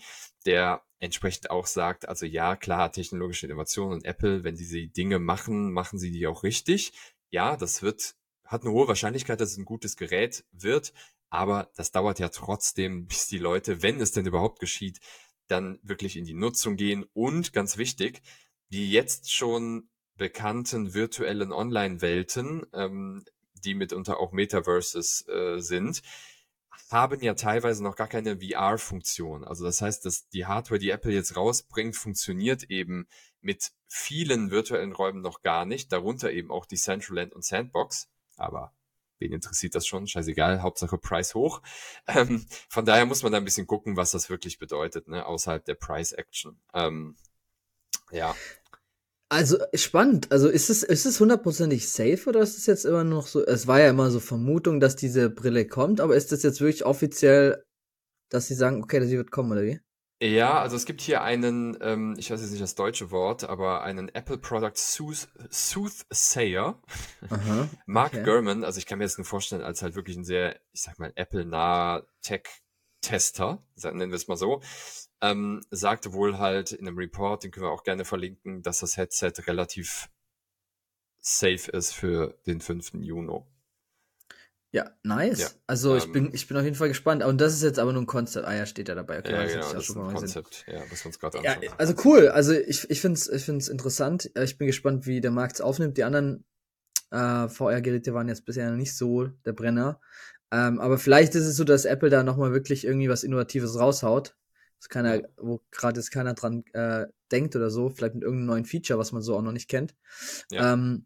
der 0.46 0.84
entsprechend 1.00 1.50
auch 1.50 1.66
sagt, 1.66 2.10
also 2.10 2.26
ja, 2.26 2.58
klar, 2.58 2.92
technologische 2.92 3.46
Innovation 3.46 3.94
und 3.94 4.04
Apple, 4.04 4.44
wenn 4.44 4.58
sie 4.58 4.90
Dinge 4.90 5.18
machen, 5.18 5.72
machen 5.72 5.98
sie 5.98 6.12
die 6.12 6.28
auch 6.28 6.44
richtig. 6.44 6.92
Ja, 7.30 7.56
das 7.56 7.82
wird, 7.82 8.16
hat 8.44 8.64
eine 8.64 8.74
hohe 8.74 8.90
Wahrscheinlichkeit, 8.90 9.40
dass 9.40 9.52
es 9.52 9.58
ein 9.58 9.64
gutes 9.64 9.96
Gerät 9.96 10.44
wird, 10.52 10.92
aber 11.30 11.72
das 11.78 11.94
dauert 11.94 12.20
ja 12.20 12.28
trotzdem, 12.28 13.06
bis 13.08 13.28
die 13.28 13.40
Leute, 13.40 13.82
wenn 13.82 14.02
es 14.02 14.12
denn 14.12 14.26
überhaupt 14.26 14.60
geschieht, 14.60 15.00
dann 15.48 15.80
wirklich 15.84 16.18
in 16.18 16.26
die 16.26 16.34
Nutzung 16.34 16.76
gehen 16.76 17.06
und 17.14 17.54
ganz 17.54 17.78
wichtig, 17.78 18.24
die 18.74 18.92
jetzt 18.92 19.32
schon 19.32 19.90
bekannten 20.18 20.94
virtuellen 20.94 21.52
Online-Welten, 21.52 22.66
ähm, 22.74 23.26
die 23.54 23.76
mitunter 23.76 24.20
auch 24.20 24.32
Metaverses 24.32 25.28
äh, 25.28 25.60
sind, 25.60 26.02
haben 26.90 27.22
ja 27.22 27.34
teilweise 27.36 27.84
noch 27.84 27.96
gar 27.96 28.08
keine 28.08 28.40
VR-Funktion. 28.40 29.46
Also 29.46 29.64
das 29.64 29.82
heißt, 29.82 30.06
dass 30.06 30.28
die 30.30 30.46
Hardware, 30.46 30.80
die 30.80 30.90
Apple 30.90 31.14
jetzt 31.14 31.38
rausbringt, 31.38 31.96
funktioniert 31.96 32.64
eben 32.64 33.08
mit 33.40 33.72
vielen 33.88 34.52
virtuellen 34.52 34.92
Räumen 34.92 35.22
noch 35.22 35.42
gar 35.42 35.66
nicht, 35.66 35.92
darunter 35.92 36.32
eben 36.32 36.52
auch 36.52 36.66
die 36.66 36.78
Central 36.78 37.18
Land 37.18 37.34
und 37.34 37.46
Sandbox. 37.46 38.10
Aber 38.36 38.74
wen 39.20 39.32
interessiert 39.32 39.76
das 39.76 39.88
schon? 39.88 40.08
Scheißegal, 40.08 40.62
Hauptsache 40.62 40.98
Price 40.98 41.34
hoch. 41.34 41.62
Ähm, 42.08 42.46
von 42.68 42.86
daher 42.86 43.06
muss 43.06 43.24
man 43.24 43.32
da 43.32 43.38
ein 43.38 43.46
bisschen 43.46 43.68
gucken, 43.68 43.96
was 43.96 44.12
das 44.12 44.30
wirklich 44.30 44.60
bedeutet, 44.60 45.08
ne, 45.08 45.26
außerhalb 45.26 45.64
der 45.64 45.76
Price 45.76 46.12
Action. 46.12 46.60
Ähm, 46.74 47.16
ja. 48.12 48.36
Also 49.32 49.60
spannend. 49.74 50.30
Also 50.30 50.50
ist 50.50 50.70
es 50.70 50.84
ist 50.84 51.06
es 51.06 51.22
hundertprozentig 51.22 51.90
safe 51.90 52.28
oder 52.28 52.42
ist 52.42 52.58
es 52.58 52.66
jetzt 52.66 52.84
immer 52.84 53.06
noch 53.06 53.28
so? 53.28 53.42
Es 53.46 53.66
war 53.66 53.80
ja 53.80 53.90
immer 53.90 54.12
so 54.12 54.20
Vermutung, 54.20 54.82
dass 54.82 54.98
diese 54.98 55.30
Brille 55.30 55.66
kommt, 55.66 56.02
aber 56.02 56.18
ist 56.18 56.34
das 56.34 56.44
jetzt 56.44 56.60
wirklich 56.60 56.86
offiziell, 56.86 57.64
dass 58.30 58.48
sie 58.48 58.56
sagen, 58.56 58.84
okay, 58.84 59.02
sie 59.06 59.16
wird 59.16 59.32
kommen 59.32 59.54
oder 59.54 59.64
wie? 59.64 59.80
Ja, 60.22 60.60
also 60.60 60.76
es 60.76 60.86
gibt 60.86 61.00
hier 61.00 61.22
einen, 61.22 61.78
ähm, 61.80 62.16
ich 62.18 62.30
weiß 62.30 62.42
jetzt 62.42 62.52
nicht 62.52 62.62
das 62.62 62.76
deutsche 62.76 63.10
Wort, 63.10 63.46
aber 63.46 63.84
einen 63.84 64.10
Apple 64.10 64.38
Product 64.38 64.76
Sooth 64.76 65.30
Soothsayer, 65.50 66.82
Aha, 67.30 67.70
Mark 67.86 68.14
okay. 68.14 68.24
Gurman. 68.24 68.66
Also 68.66 68.80
ich 68.80 68.86
kann 68.86 68.98
mir 68.98 69.06
jetzt 69.06 69.18
nur 69.18 69.24
vorstellen, 69.24 69.62
als 69.62 69.82
halt 69.82 69.96
wirklich 69.96 70.18
ein 70.18 70.26
sehr, 70.26 70.60
ich 70.74 70.82
sag 70.82 71.00
mal, 71.00 71.14
Apple-naher 71.16 72.06
Tech-Tester, 72.22 73.64
nennen 73.82 74.12
wir 74.12 74.18
es 74.18 74.28
mal 74.28 74.36
so, 74.36 74.62
ähm, 75.22 75.62
sagte 75.70 76.14
wohl 76.14 76.40
halt 76.40 76.72
in 76.72 76.88
einem 76.88 76.98
Report, 76.98 77.44
den 77.44 77.52
können 77.52 77.66
wir 77.66 77.72
auch 77.72 77.84
gerne 77.84 78.06
verlinken, 78.06 78.62
dass 78.64 78.80
das 78.80 78.98
Headset 78.98 79.34
relativ 79.48 80.10
safe 81.20 81.72
ist 81.72 81.94
für 81.94 82.40
den 82.48 82.62
5. 82.62 82.94
Juni. 82.96 83.42
Ja, 84.74 84.90
nice. 85.04 85.40
Ja, 85.40 85.48
also 85.68 85.98
ich 85.98 86.06
ähm, 86.06 86.12
bin 86.14 86.30
ich 86.34 86.48
bin 86.48 86.56
auf 86.56 86.64
jeden 86.64 86.78
Fall 86.78 86.88
gespannt. 86.88 87.24
Und 87.24 87.42
das 87.42 87.54
ist 87.54 87.62
jetzt 87.62 87.78
aber 87.78 87.92
nur 87.92 88.04
ein 88.04 88.08
Konzept. 88.08 88.48
Ah 88.48 88.56
ja, 88.56 88.66
steht 88.66 88.88
da 88.88 88.96
dabei. 88.96 89.20
Okay, 89.20 89.34
ja, 89.34 89.46
genau, 89.46 89.74
das 89.74 89.90
ist 89.90 89.98
ein 89.98 90.14
Konzept. 90.14 90.66
Ja, 90.66 90.82
was 90.90 91.04
wir 91.04 91.08
uns 91.08 91.20
gerade 91.20 91.40
anschauen. 91.40 91.64
Ja, 91.64 91.74
also 91.78 91.94
cool. 92.06 92.30
Also 92.30 92.54
ich 92.54 92.90
ich 92.90 93.02
find's 93.02 93.28
ich 93.28 93.44
find's 93.44 93.68
interessant. 93.68 94.32
Ich 94.42 94.58
bin 94.58 94.68
gespannt, 94.68 95.06
wie 95.06 95.20
der 95.20 95.32
Markt 95.32 95.56
es 95.56 95.62
aufnimmt. 95.62 95.98
Die 95.98 96.06
anderen 96.06 96.46
äh, 97.12 97.50
VR-Geräte 97.50 98.14
waren 98.14 98.30
jetzt 98.30 98.46
bisher 98.46 98.70
noch 98.70 98.78
nicht 98.78 98.96
so 98.96 99.28
der 99.46 99.52
Brenner. 99.52 100.00
Ähm, 100.54 100.80
aber 100.80 100.98
vielleicht 100.98 101.36
ist 101.36 101.46
es 101.46 101.58
so, 101.58 101.66
dass 101.66 101.84
Apple 101.84 102.10
da 102.10 102.24
nochmal 102.24 102.54
wirklich 102.54 102.86
irgendwie 102.86 103.10
was 103.10 103.24
Innovatives 103.24 103.78
raushaut 103.78 104.38
keiner, 104.90 105.22
wo 105.38 105.62
gerade 105.72 106.00
jetzt 106.00 106.12
keiner 106.12 106.34
dran 106.34 106.64
äh, 106.74 107.06
denkt 107.32 107.56
oder 107.56 107.70
so, 107.70 107.90
vielleicht 107.90 108.16
mit 108.16 108.24
irgendeinem 108.24 108.48
neuen 108.48 108.66
Feature, 108.66 109.00
was 109.00 109.12
man 109.12 109.22
so 109.22 109.36
auch 109.36 109.42
noch 109.42 109.52
nicht 109.52 109.70
kennt. 109.70 109.96
Ja. 110.50 110.74
Ähm, 110.74 111.06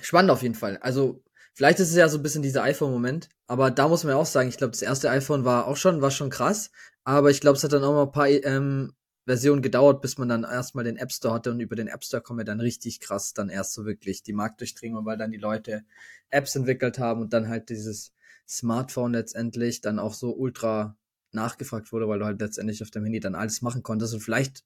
spannend 0.00 0.30
auf 0.30 0.42
jeden 0.42 0.54
Fall. 0.54 0.78
Also 0.78 1.22
vielleicht 1.54 1.80
ist 1.80 1.90
es 1.90 1.96
ja 1.96 2.08
so 2.08 2.18
ein 2.18 2.22
bisschen 2.22 2.42
dieser 2.42 2.62
iPhone-Moment, 2.62 3.28
aber 3.46 3.70
da 3.70 3.88
muss 3.88 4.04
man 4.04 4.12
ja 4.12 4.16
auch 4.16 4.26
sagen, 4.26 4.48
ich 4.48 4.56
glaube, 4.56 4.72
das 4.72 4.82
erste 4.82 5.10
iPhone 5.10 5.44
war 5.44 5.66
auch 5.66 5.76
schon, 5.76 6.02
war 6.02 6.10
schon 6.10 6.30
krass, 6.30 6.70
aber 7.04 7.30
ich 7.30 7.40
glaube, 7.40 7.56
es 7.56 7.64
hat 7.64 7.72
dann 7.72 7.84
auch 7.84 7.92
mal 7.92 8.02
ein 8.02 8.12
paar 8.12 8.28
ähm, 8.28 8.92
Versionen 9.24 9.62
gedauert, 9.62 10.00
bis 10.00 10.18
man 10.18 10.28
dann 10.28 10.44
erstmal 10.44 10.84
den 10.84 10.96
App 10.96 11.12
Store 11.12 11.34
hatte 11.34 11.50
und 11.50 11.60
über 11.60 11.76
den 11.76 11.88
App 11.88 12.04
Store 12.04 12.22
kommen 12.22 12.40
wir 12.40 12.44
dann 12.44 12.60
richtig 12.60 13.00
krass 13.00 13.34
dann 13.34 13.48
erst 13.48 13.74
so 13.74 13.84
wirklich 13.84 14.22
die 14.22 14.32
Marktdurchdringung, 14.32 15.04
weil 15.04 15.18
dann 15.18 15.30
die 15.30 15.38
Leute 15.38 15.84
Apps 16.30 16.56
entwickelt 16.56 16.98
haben 16.98 17.20
und 17.20 17.32
dann 17.32 17.48
halt 17.48 17.68
dieses 17.68 18.12
Smartphone 18.48 19.12
letztendlich 19.12 19.80
dann 19.80 19.98
auch 19.98 20.14
so 20.14 20.34
ultra 20.34 20.96
nachgefragt 21.32 21.92
wurde, 21.92 22.08
weil 22.08 22.18
du 22.18 22.24
halt 22.24 22.40
letztendlich 22.40 22.82
auf 22.82 22.90
dem 22.90 23.04
Handy 23.04 23.20
dann 23.20 23.34
alles 23.34 23.62
machen 23.62 23.82
konntest. 23.82 24.14
Und 24.14 24.20
vielleicht 24.20 24.64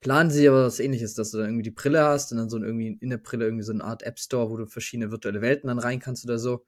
planen 0.00 0.30
sie 0.30 0.48
aber 0.48 0.66
was 0.66 0.80
ähnliches, 0.80 1.14
dass 1.14 1.30
du 1.30 1.38
dann 1.38 1.46
irgendwie 1.46 1.62
die 1.62 1.70
Brille 1.70 2.02
hast 2.02 2.32
und 2.32 2.38
dann 2.38 2.50
so 2.50 2.58
irgendwie 2.58 2.98
in 3.00 3.10
der 3.10 3.18
Brille 3.18 3.44
irgendwie 3.44 3.64
so 3.64 3.72
eine 3.72 3.84
Art 3.84 4.02
App 4.02 4.18
Store, 4.18 4.50
wo 4.50 4.56
du 4.56 4.66
verschiedene 4.66 5.10
virtuelle 5.10 5.40
Welten 5.40 5.68
dann 5.68 5.78
rein 5.78 6.00
kannst 6.00 6.24
oder 6.24 6.38
so. 6.38 6.64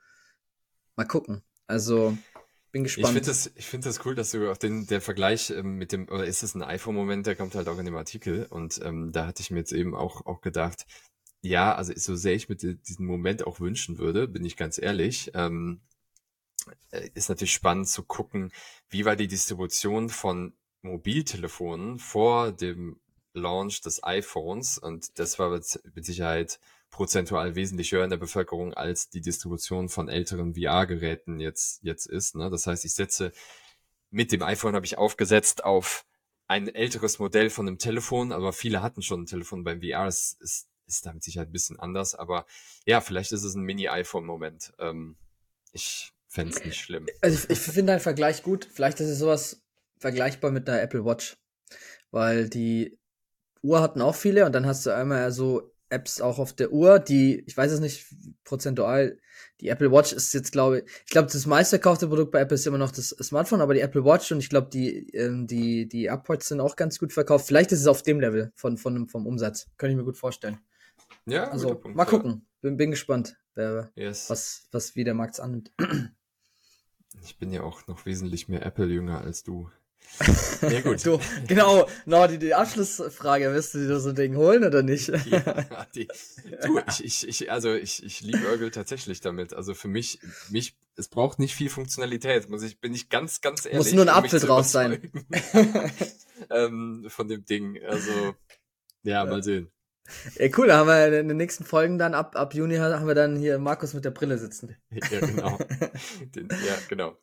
Mal 0.97 1.05
gucken. 1.05 1.43
Also 1.67 2.17
bin 2.75 2.83
gespannt. 2.83 3.07
Ich 3.07 3.13
finde 3.13 3.27
das, 3.29 3.53
ich 3.55 3.67
finde 3.67 3.89
das 3.89 4.05
cool, 4.05 4.15
dass 4.15 4.33
du 4.33 4.51
auch 4.51 4.57
den, 4.57 4.87
der 4.87 5.01
Vergleich 5.01 5.51
ähm, 5.51 5.77
mit 5.77 5.93
dem, 5.93 6.09
oder 6.09 6.27
ist 6.27 6.43
das 6.43 6.55
ein 6.55 6.63
iPhone-Moment, 6.63 7.27
der 7.27 7.37
kommt 7.37 7.55
halt 7.55 7.69
auch 7.69 7.79
in 7.79 7.87
dem 7.87 7.97
Artikel 7.97 8.47
und 8.47 8.81
ähm, 8.83 9.13
da 9.13 9.27
hatte 9.27 9.43
ich 9.43 9.51
mir 9.51 9.61
jetzt 9.61 9.73
eben 9.73 9.95
auch, 9.95 10.27
auch 10.27 10.41
gedacht, 10.41 10.85
ja, 11.41 11.75
also 11.75 11.93
so 11.95 12.17
sehr 12.17 12.35
ich 12.35 12.49
mir 12.49 12.57
diesen 12.57 13.07
Moment 13.07 13.47
auch 13.47 13.61
wünschen 13.61 13.99
würde, 13.99 14.27
bin 14.27 14.45
ich 14.45 14.57
ganz 14.57 14.79
ehrlich, 14.79 15.31
ähm, 15.35 15.83
äh, 15.83 15.94
ist 17.15 17.29
natürlich 17.29 17.53
spannend 17.53 17.89
zu 17.89 18.03
gucken, 18.03 18.53
wie 18.89 19.05
war 19.05 19.17
die 19.17 19.29
Distribution 19.29 20.09
von 20.09 20.55
Mobiltelefonen 20.83 21.99
vor 21.99 22.53
dem 22.53 23.01
Launch 23.33 23.81
des 23.81 24.03
iPhones 24.05 24.79
und 24.79 25.19
das 25.19 25.39
war 25.39 25.51
mit 25.51 26.05
Sicherheit 26.05 26.61
prozentual 26.91 27.57
wesentlich 27.57 27.91
höher 27.91 28.05
in 28.05 28.11
der 28.11 28.17
Bevölkerung 28.17 28.73
als 28.73 29.11
die 29.11 29.21
Distribution 29.21 29.89
von 29.89 30.09
älteren 30.09 30.55
VR-Geräten 30.55 31.41
jetzt, 31.41 31.83
jetzt 31.83 32.07
ist. 32.07 32.37
Ne? 32.37 32.51
Das 32.51 32.69
heißt, 32.69 32.85
ich 32.85 32.95
setze 32.95 33.33
mit 34.11 34.31
dem 34.31 34.43
iPhone 34.43 34.77
habe 34.77 34.87
ich 34.87 34.97
aufgesetzt 34.97 35.65
auf 35.65 36.07
ein 36.47 36.69
älteres 36.69 37.19
Modell 37.19 37.51
von 37.51 37.67
einem 37.67 37.79
Telefon, 37.79 38.31
aber 38.31 38.53
viele 38.53 38.81
hatten 38.81 39.03
schon 39.03 39.23
ein 39.23 39.27
Telefon 39.27 39.65
beim 39.65 39.81
VR. 39.81 40.07
Es 40.07 40.37
ist, 40.39 40.69
ist 40.87 41.05
damit 41.05 41.25
sicher 41.25 41.43
ein 41.43 41.51
bisschen 41.51 41.81
anders, 41.81 42.15
aber 42.15 42.47
ja, 42.87 43.01
vielleicht 43.01 43.33
ist 43.33 43.43
es 43.43 43.57
ein 43.57 43.63
Mini-iPhone-Moment. 43.63 44.73
Ähm, 44.79 45.17
ich 45.73 46.13
fände 46.35 46.53
es 46.55 46.65
nicht 46.65 46.81
schlimm. 46.81 47.07
Also 47.23 47.39
ich, 47.39 47.51
ich 47.51 47.59
finde 47.59 47.93
deinen 47.93 48.01
Vergleich 48.01 48.43
gut. 48.43 48.69
Vielleicht 48.71 49.01
ist 49.01 49.09
es 49.09 49.19
sowas 49.19 49.63
vergleichbar 49.99 50.51
mit 50.51 50.67
der 50.67 50.83
Apple 50.83 51.05
Watch. 51.05 51.37
Weil 52.11 52.49
die 52.49 52.99
Uhr 53.63 53.81
hatten 53.81 54.03
auch 54.03 54.15
viele 54.15 54.45
und 54.45 54.53
dann 54.53 54.67
hast 54.67 54.85
du 54.85 54.95
einmal 54.95 55.31
so 55.33 55.73
Apps 55.91 56.21
auch 56.21 56.39
auf 56.39 56.53
der 56.53 56.73
Uhr, 56.73 56.99
die, 56.99 57.45
ich 57.47 57.57
weiß 57.57 57.71
es 57.71 57.81
nicht 57.81 58.07
prozentual, 58.43 59.19
die 59.61 59.69
Apple 59.69 59.93
Watch 59.93 60.13
ist 60.13 60.35
jetzt, 60.35 60.51
glaube 60.51 60.81
ich, 60.81 60.85
ich 61.05 61.11
glaube, 61.11 61.31
das 61.31 61.47
meistverkaufte 61.47 62.09
Produkt 62.09 62.33
bei 62.33 62.41
Apple 62.41 62.57
ist 62.57 62.67
immer 62.67 62.79
noch 62.79 62.91
das 62.91 63.11
Smartphone, 63.11 63.61
aber 63.61 63.75
die 63.75 63.81
Apple 63.81 64.05
Watch 64.05 64.33
und 64.33 64.41
ich 64.41 64.49
glaube, 64.49 64.69
die, 64.73 65.09
ähm, 65.15 65.47
die, 65.47 65.87
die 65.87 66.05
AirPods 66.05 66.49
sind 66.49 66.61
auch 66.61 66.75
ganz 66.75 66.99
gut 66.99 67.13
verkauft. 67.13 67.47
Vielleicht 67.47 67.71
ist 67.71 67.81
es 67.81 67.87
auf 67.87 68.03
dem 68.03 68.19
Level 68.19 68.53
von, 68.57 68.77
von, 68.77 69.09
vom 69.09 69.27
Umsatz. 69.27 69.69
Könnte 69.77 69.93
ich 69.93 69.97
mir 69.97 70.05
gut 70.05 70.19
vorstellen. 70.19 70.59
Ja, 71.27 71.49
also 71.49 71.77
Punkt, 71.77 71.97
mal 71.97 72.05
gucken. 72.07 72.47
Bin, 72.61 72.77
bin 72.77 72.91
gespannt, 72.91 73.37
wer, 73.55 73.93
yes. 73.95 74.29
was, 74.31 74.69
was 74.73 74.97
wie 74.97 75.05
der 75.05 75.15
Markt 75.15 75.39
annimmt. 75.39 75.71
Ich 77.23 77.39
bin 77.39 77.53
ja 77.53 77.63
auch 77.63 77.87
noch 77.87 78.07
wesentlich 78.07 78.49
mehr 78.49 78.65
Apple-Jünger 78.65 79.21
als 79.21 79.43
du. 79.43 79.71
Ja, 80.63 80.81
gut. 80.81 81.05
du, 81.05 81.19
genau, 81.47 81.89
no, 82.07 82.27
die, 82.27 82.39
die 82.39 82.55
Abschlussfrage, 82.55 83.53
wirst 83.53 83.75
du 83.75 83.79
dir 83.79 84.01
so 84.01 84.11
ein 84.11 84.15
Ding 84.15 84.37
holen 84.37 84.65
oder 84.65 84.83
nicht? 84.83 85.09
ja, 85.09 85.87
die, 85.95 86.09
du, 86.65 86.81
ich, 86.89 87.05
ich, 87.05 87.29
ich, 87.29 87.51
also 87.51 87.75
ich, 87.75 88.03
ich 88.03 88.21
liebe 88.21 88.47
Urgel 88.51 88.71
tatsächlich 88.71 89.21
damit. 89.21 89.53
Also 89.53 89.75
für 89.75 89.89
mich, 89.89 90.21
mich, 90.51 90.77
es 90.97 91.09
braucht 91.09 91.39
nicht 91.39 91.55
viel 91.55 91.69
Funktionalität, 91.69 92.49
muss 92.49 92.63
ich, 92.63 92.81
bin 92.81 92.95
ich 92.95 93.09
ganz, 93.09 93.41
ganz 93.41 93.67
ehrlich. 93.67 93.79
Muss 93.79 93.93
nur 93.93 94.05
ein 94.05 94.09
Apfel 94.09 94.41
draus 94.41 94.73
sein. 94.73 95.11
ähm, 96.51 97.07
von 97.09 97.29
dem 97.29 97.45
Ding. 97.45 97.79
Also, 97.85 98.35
ja, 99.03 99.25
mal 99.25 99.43
sehen. 99.43 99.71
Ja, 100.39 100.49
cool, 100.57 100.67
da 100.67 100.79
haben 100.79 100.89
wir 100.89 101.21
in 101.21 101.29
den 101.29 101.37
nächsten 101.37 101.65
Folgen 101.65 101.99
dann 101.99 102.15
ab, 102.15 102.37
ab 102.37 102.55
Juni 102.55 102.77
haben 102.77 103.07
wir 103.07 103.15
dann 103.15 103.37
hier 103.37 103.59
Markus 103.59 103.95
mit 103.95 104.05
der 104.05 104.11
Brille 104.11 104.37
sitzen. 104.39 104.77
Ja, 104.91 105.21
genau. 105.21 105.59
Den, 106.35 106.49
ja, 106.51 106.75
genau. 106.89 107.17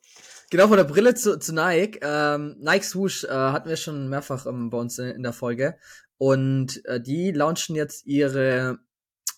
Genau, 0.49 0.67
von 0.67 0.77
der 0.77 0.83
Brille 0.83 1.13
zu, 1.13 1.39
zu 1.39 1.53
Nike. 1.53 1.99
Ähm, 2.01 2.57
Nike 2.59 2.83
Swoosh 2.83 3.23
äh, 3.23 3.29
hatten 3.29 3.69
wir 3.69 3.77
schon 3.77 4.09
mehrfach 4.09 4.45
ähm, 4.45 4.69
bei 4.69 4.77
uns 4.77 4.99
in, 4.99 5.07
in, 5.07 5.23
der 5.23 5.31
Folge. 5.31 5.77
Und 6.17 6.83
äh, 6.85 6.99
die 6.99 7.31
launchen 7.31 7.75
jetzt 7.75 8.05
ihre 8.05 8.79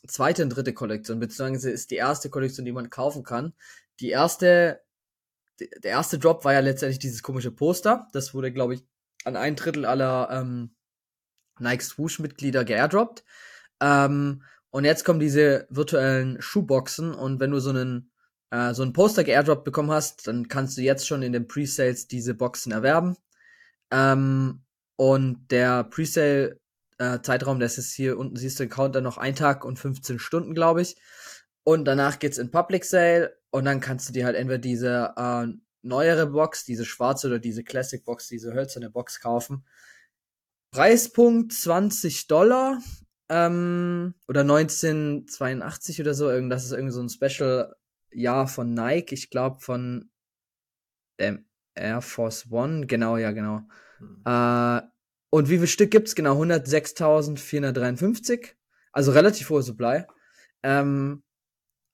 zweite 0.08 0.43
und 0.43 0.49
dritte 0.49 0.73
Kollektion, 0.73 1.19
beziehungsweise 1.19 1.69
ist 1.69 1.91
die 1.91 1.97
erste 1.97 2.29
Kollektion, 2.29 2.65
die 2.65 2.71
man 2.71 2.89
kaufen 2.89 3.23
kann. 3.23 3.53
Die 3.99 4.10
erste, 4.10 4.82
der 5.60 5.91
erste 5.91 6.17
Drop 6.17 6.45
war 6.45 6.53
ja 6.53 6.62
letztendlich 6.62 6.99
dieses 6.99 7.21
komische 7.21 7.51
Poster. 7.51 8.08
Das 8.13 8.34
wurde, 8.34 8.51
glaube 8.51 8.73
ich, 8.73 8.84
an 9.23 9.36
ein 9.36 9.56
Drittel 9.56 9.86
aller 9.86 10.29
ähm, 10.32 10.75
Nike 11.60 11.84
Swoosh-Mitglieder 11.84 12.63
geairdroppt. 12.66 13.24
Ähm, 13.82 14.44
und 14.70 14.86
jetzt 14.86 15.06
kommen 15.06 15.20
diese 15.20 15.68
virtuellen 15.70 16.42
Schuhboxen 16.42 17.13
und 17.13 17.39
wenn 17.39 17.52
du 17.52 17.60
so 17.60 17.70
einen 17.70 18.12
äh, 18.54 18.74
so 18.74 18.84
ein 18.84 18.94
Poster 18.94 19.24
geairdroppt 19.24 19.63
bekommen 19.63 19.92
hast, 19.92 20.28
dann 20.28 20.48
kannst 20.48 20.78
du 20.78 20.82
jetzt 20.82 21.08
schon 21.08 21.24
in 21.24 21.34
den 21.34 21.48
Presales 21.48 22.08
diese 22.08 22.36
Boxen 22.36 22.72
erwerben. 22.72 23.18
Ähm, 23.92 24.63
und 24.96 25.48
der 25.52 25.84
Presale 25.86 26.60
äh, 27.00 27.20
Zeitraum, 27.22 27.60
das 27.60 27.78
ist 27.78 27.94
hier 27.94 28.18
unten 28.18 28.36
siehst 28.36 28.60
du 28.60 28.63
den 28.63 28.70
Counter 28.70 29.02
noch 29.02 29.18
ein 29.18 29.36
Tag 29.36 29.66
und 29.66 29.80
15 29.80 30.20
Stunden, 30.20 30.54
glaube 30.54 30.82
ich. 30.82 30.98
Und 31.63 31.86
danach 31.86 32.20
geht's 32.20 32.38
in 32.38 32.52
Public 32.52 32.86
Sale 32.86 33.36
und 33.50 33.66
dann 33.66 33.80
kannst 33.80 34.10
du 34.10 34.13
dir 34.13 34.26
halt 34.26 34.36
entweder 34.36 34.60
diese 34.60 35.13
äh, 35.18 35.48
neuere 35.82 36.28
Box, 36.28 36.66
diese 36.66 36.86
schwarze 36.86 37.28
oder 37.28 37.39
diese 37.39 37.63
Classic 37.63 38.04
Box, 38.04 38.28
diese 38.28 38.54
hölzerne 38.54 38.89
Box 38.89 39.20
kaufen. 39.20 39.66
Preispunkt 40.74 41.54
20 41.54 42.28
Dollar 42.28 42.82
ähm, 43.30 44.16
oder 44.28 44.42
1982 44.42 46.02
oder 46.02 46.14
so. 46.16 46.28
Das 46.50 46.66
ist 46.66 46.72
irgendwie 46.72 46.92
so 46.92 47.02
ein 47.02 47.10
Special-Jahr 47.10 48.48
von 48.48 48.74
Nike. 48.74 49.14
Ich 49.14 49.30
glaube 49.30 49.62
von 49.62 50.10
dem 51.20 51.46
Air 51.76 52.02
Force 52.02 52.48
One. 52.52 52.88
Genau, 52.88 53.18
ja, 53.18 53.32
genau. 53.32 53.62
Hm. 54.00 54.22
Äh, 54.26 54.82
und 55.30 55.50
wie 55.50 55.60
viel 55.60 55.68
Stück 55.68 55.92
gibt's? 55.92 56.16
Genau, 56.16 56.42
106.453. 56.42 58.56
Also 58.92 59.12
relativ 59.12 59.50
hohe 59.52 59.62
Supply. 59.64 60.06
Ähm, 60.64 61.24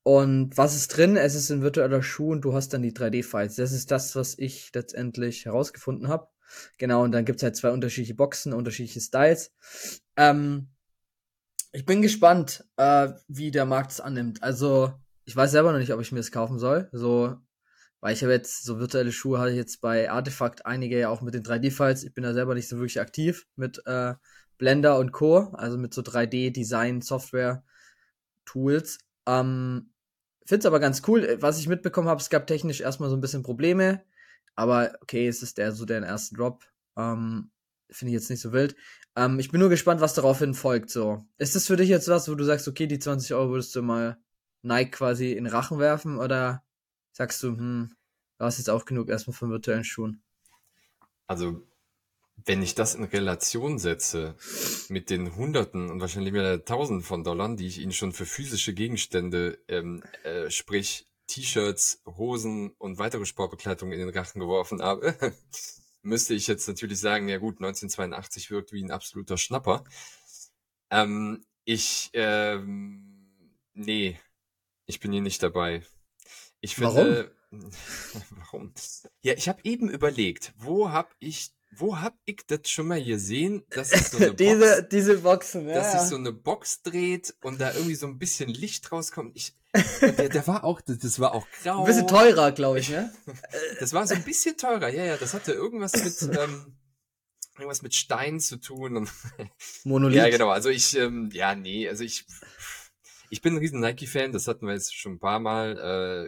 Und 0.03 0.57
was 0.57 0.75
ist 0.75 0.95
drin? 0.97 1.17
Es 1.17 1.35
ist 1.35 1.51
ein 1.51 1.61
virtueller 1.61 2.01
Schuh 2.01 2.31
und 2.31 2.41
du 2.41 2.53
hast 2.53 2.73
dann 2.73 2.81
die 2.81 2.93
3D-Files. 2.93 3.55
Das 3.55 3.71
ist 3.73 3.91
das, 3.91 4.15
was 4.15 4.37
ich 4.39 4.71
letztendlich 4.73 5.45
herausgefunden 5.45 6.07
habe. 6.07 6.29
Genau, 6.77 7.03
und 7.03 7.11
dann 7.11 7.25
gibt's 7.25 7.43
halt 7.43 7.55
zwei 7.55 7.71
unterschiedliche 7.71 8.15
Boxen, 8.15 8.53
unterschiedliche 8.53 9.01
Styles. 9.01 9.51
Ähm, 10.15 10.69
ich 11.71 11.85
bin 11.85 12.01
gespannt, 12.01 12.65
äh, 12.77 13.09
wie 13.27 13.51
der 13.51 13.65
Markt 13.65 13.91
es 13.91 14.01
annimmt. 14.01 14.41
Also, 14.41 14.93
ich 15.25 15.35
weiß 15.35 15.51
selber 15.51 15.71
noch 15.71 15.77
nicht, 15.79 15.93
ob 15.93 16.01
ich 16.01 16.11
mir 16.11 16.19
es 16.19 16.31
kaufen 16.31 16.57
soll. 16.57 16.89
So, 16.91 17.37
weil 18.01 18.13
ich 18.13 18.23
habe 18.23 18.33
jetzt 18.33 18.63
so 18.63 18.79
virtuelle 18.79 19.11
Schuhe 19.11 19.39
hatte 19.39 19.51
ich 19.51 19.57
jetzt 19.57 19.81
bei 19.81 20.09
Artefakt 20.09 20.65
einige 20.65 20.97
ja 20.97 21.09
auch 21.09 21.21
mit 21.21 21.35
den 21.35 21.43
3D-Files. 21.43 22.03
Ich 22.03 22.13
bin 22.13 22.23
da 22.23 22.33
selber 22.33 22.55
nicht 22.55 22.67
so 22.67 22.77
wirklich 22.77 22.99
aktiv 22.99 23.45
mit 23.55 23.81
äh, 23.85 24.15
Blender 24.57 24.97
und 24.97 25.11
Co. 25.11 25.51
Also 25.53 25.77
mit 25.77 25.93
so 25.93 26.01
3D-Design-Software-Tools. 26.01 28.99
Ähm, 29.27 29.91
Find's 30.49 30.65
aber 30.65 30.79
ganz 30.79 31.03
cool. 31.07 31.37
Was 31.41 31.59
ich 31.59 31.67
mitbekommen 31.67 32.07
habe, 32.07 32.19
es 32.19 32.31
gab 32.31 32.47
technisch 32.47 32.81
erstmal 32.81 33.11
so 33.11 33.15
ein 33.15 33.21
bisschen 33.21 33.43
Probleme. 33.43 34.01
Aber 34.59 34.93
okay, 34.99 35.25
es 35.25 35.41
ist 35.41 35.57
der 35.57 35.71
so 35.71 35.85
der 35.85 36.03
erste 36.03 36.35
Drop. 36.35 36.65
Ähm, 36.97 37.49
Finde 37.89 38.11
ich 38.11 38.19
jetzt 38.19 38.29
nicht 38.29 38.41
so 38.41 38.51
wild. 38.51 38.75
Ähm, 39.15 39.39
ich 39.39 39.51
bin 39.51 39.61
nur 39.61 39.69
gespannt, 39.69 40.01
was 40.01 40.15
daraufhin 40.15 40.53
folgt. 40.53 40.89
So, 40.89 41.23
ist 41.37 41.55
das 41.55 41.65
für 41.65 41.77
dich 41.77 41.87
jetzt 41.87 42.09
was, 42.09 42.29
wo 42.29 42.35
du 42.35 42.43
sagst, 42.43 42.67
okay, 42.67 42.85
die 42.85 42.99
20 42.99 43.33
Euro 43.35 43.51
würdest 43.51 43.73
du 43.77 43.81
mal 43.81 44.17
Nike 44.61 44.91
quasi 44.91 45.31
in 45.31 45.47
Rachen 45.47 45.79
werfen 45.79 46.17
oder 46.17 46.61
sagst 47.13 47.41
du, 47.41 47.55
hm, 47.55 47.95
du 48.37 48.45
hast 48.45 48.57
jetzt 48.57 48.69
auch 48.69 48.83
genug 48.83 49.07
erstmal 49.07 49.33
von 49.33 49.49
virtuellen 49.49 49.85
Schuhen? 49.85 50.21
Also 51.25 51.65
wenn 52.43 52.61
ich 52.61 52.75
das 52.75 52.95
in 52.95 53.05
Relation 53.05 53.79
setze 53.79 54.35
mit 54.89 55.09
den 55.09 55.37
Hunderten 55.37 55.89
und 55.89 56.01
wahrscheinlich 56.01 56.33
mehr 56.33 56.65
Tausenden 56.65 57.05
von 57.05 57.23
Dollar, 57.23 57.55
die 57.55 57.67
ich 57.67 57.79
ihnen 57.79 57.93
schon 57.93 58.11
für 58.11 58.25
physische 58.25 58.73
Gegenstände, 58.73 59.57
ähm, 59.69 60.03
äh, 60.23 60.49
sprich 60.49 61.08
T-Shirts, 61.29 62.01
Hosen 62.05 62.71
und 62.79 62.97
weitere 62.97 63.25
Sportbekleidung 63.25 63.91
in 63.91 63.99
den 63.99 64.09
Rachen 64.09 64.39
geworfen 64.39 64.81
habe, 64.81 65.15
müsste 66.01 66.33
ich 66.33 66.47
jetzt 66.47 66.67
natürlich 66.67 66.99
sagen, 66.99 67.29
ja 67.29 67.37
gut, 67.37 67.57
1982 67.57 68.49
wirkt 68.51 68.73
wie 68.73 68.83
ein 68.83 68.91
absoluter 68.91 69.37
Schnapper. 69.37 69.83
Ähm, 70.89 71.45
ich, 71.65 72.09
ähm, 72.13 73.53
nee, 73.73 74.19
ich 74.87 74.99
bin 74.99 75.11
hier 75.11 75.21
nicht 75.21 75.43
dabei. 75.43 75.85
Ich 76.61 76.75
finde, 76.75 77.31
warum? 77.51 77.71
warum? 78.31 78.73
Ja, 79.21 79.33
ich 79.33 79.47
habe 79.47 79.61
eben 79.63 79.89
überlegt, 79.89 80.53
wo 80.57 80.89
habe 80.89 81.09
ich 81.19 81.53
wo 81.71 81.99
hab 81.99 82.17
ich 82.25 82.45
das 82.47 82.69
schon 82.69 82.87
mal 82.87 83.03
gesehen, 83.03 83.63
dass 83.69 83.89
sich 83.89 84.07
so 84.07 84.17
eine 84.17 84.33
diese, 84.33 84.75
Box, 84.75 84.89
diese 84.91 85.17
Boxen, 85.19 85.67
ja. 85.67 85.75
dass 85.75 85.91
sich 85.91 86.01
so 86.01 86.15
eine 86.15 86.31
Box 86.31 86.81
dreht 86.81 87.35
und 87.41 87.61
da 87.61 87.73
irgendwie 87.73 87.95
so 87.95 88.07
ein 88.07 88.17
bisschen 88.17 88.49
Licht 88.49 88.91
rauskommt. 88.91 89.35
Ich, 89.35 89.55
der, 90.01 90.29
der 90.29 90.47
war 90.47 90.63
auch, 90.63 90.81
das 90.81 91.19
war 91.19 91.33
auch 91.33 91.47
grau. 91.63 91.81
Ein 91.81 91.85
bisschen 91.85 92.07
teurer, 92.07 92.51
glaube 92.51 92.79
ich, 92.79 92.89
ne? 92.89 93.13
Das 93.79 93.93
war 93.93 94.05
so 94.07 94.15
ein 94.15 94.23
bisschen 94.23 94.57
teurer, 94.57 94.89
ja, 94.89 95.05
ja. 95.05 95.17
Das 95.17 95.33
hatte 95.33 95.53
irgendwas 95.53 95.93
mit, 95.93 96.37
ähm, 96.37 96.77
irgendwas 97.55 97.81
mit 97.81 97.93
Stein 97.93 98.39
zu 98.39 98.57
tun 98.57 98.97
und 98.97 99.11
Monolith. 99.83 100.17
ja, 100.17 100.29
genau. 100.29 100.49
Also 100.49 100.69
ich, 100.69 100.97
ähm, 100.97 101.29
ja, 101.33 101.53
nee, 101.53 101.87
also 101.87 102.03
ich, 102.03 102.25
ich 103.29 103.41
bin 103.41 103.53
ein 103.53 103.59
riesen 103.59 103.79
Nike-Fan. 103.79 104.31
Das 104.31 104.47
hatten 104.47 104.65
wir 104.65 104.73
jetzt 104.73 104.95
schon 104.95 105.13
ein 105.13 105.19
paar 105.19 105.39
Mal. 105.39 105.77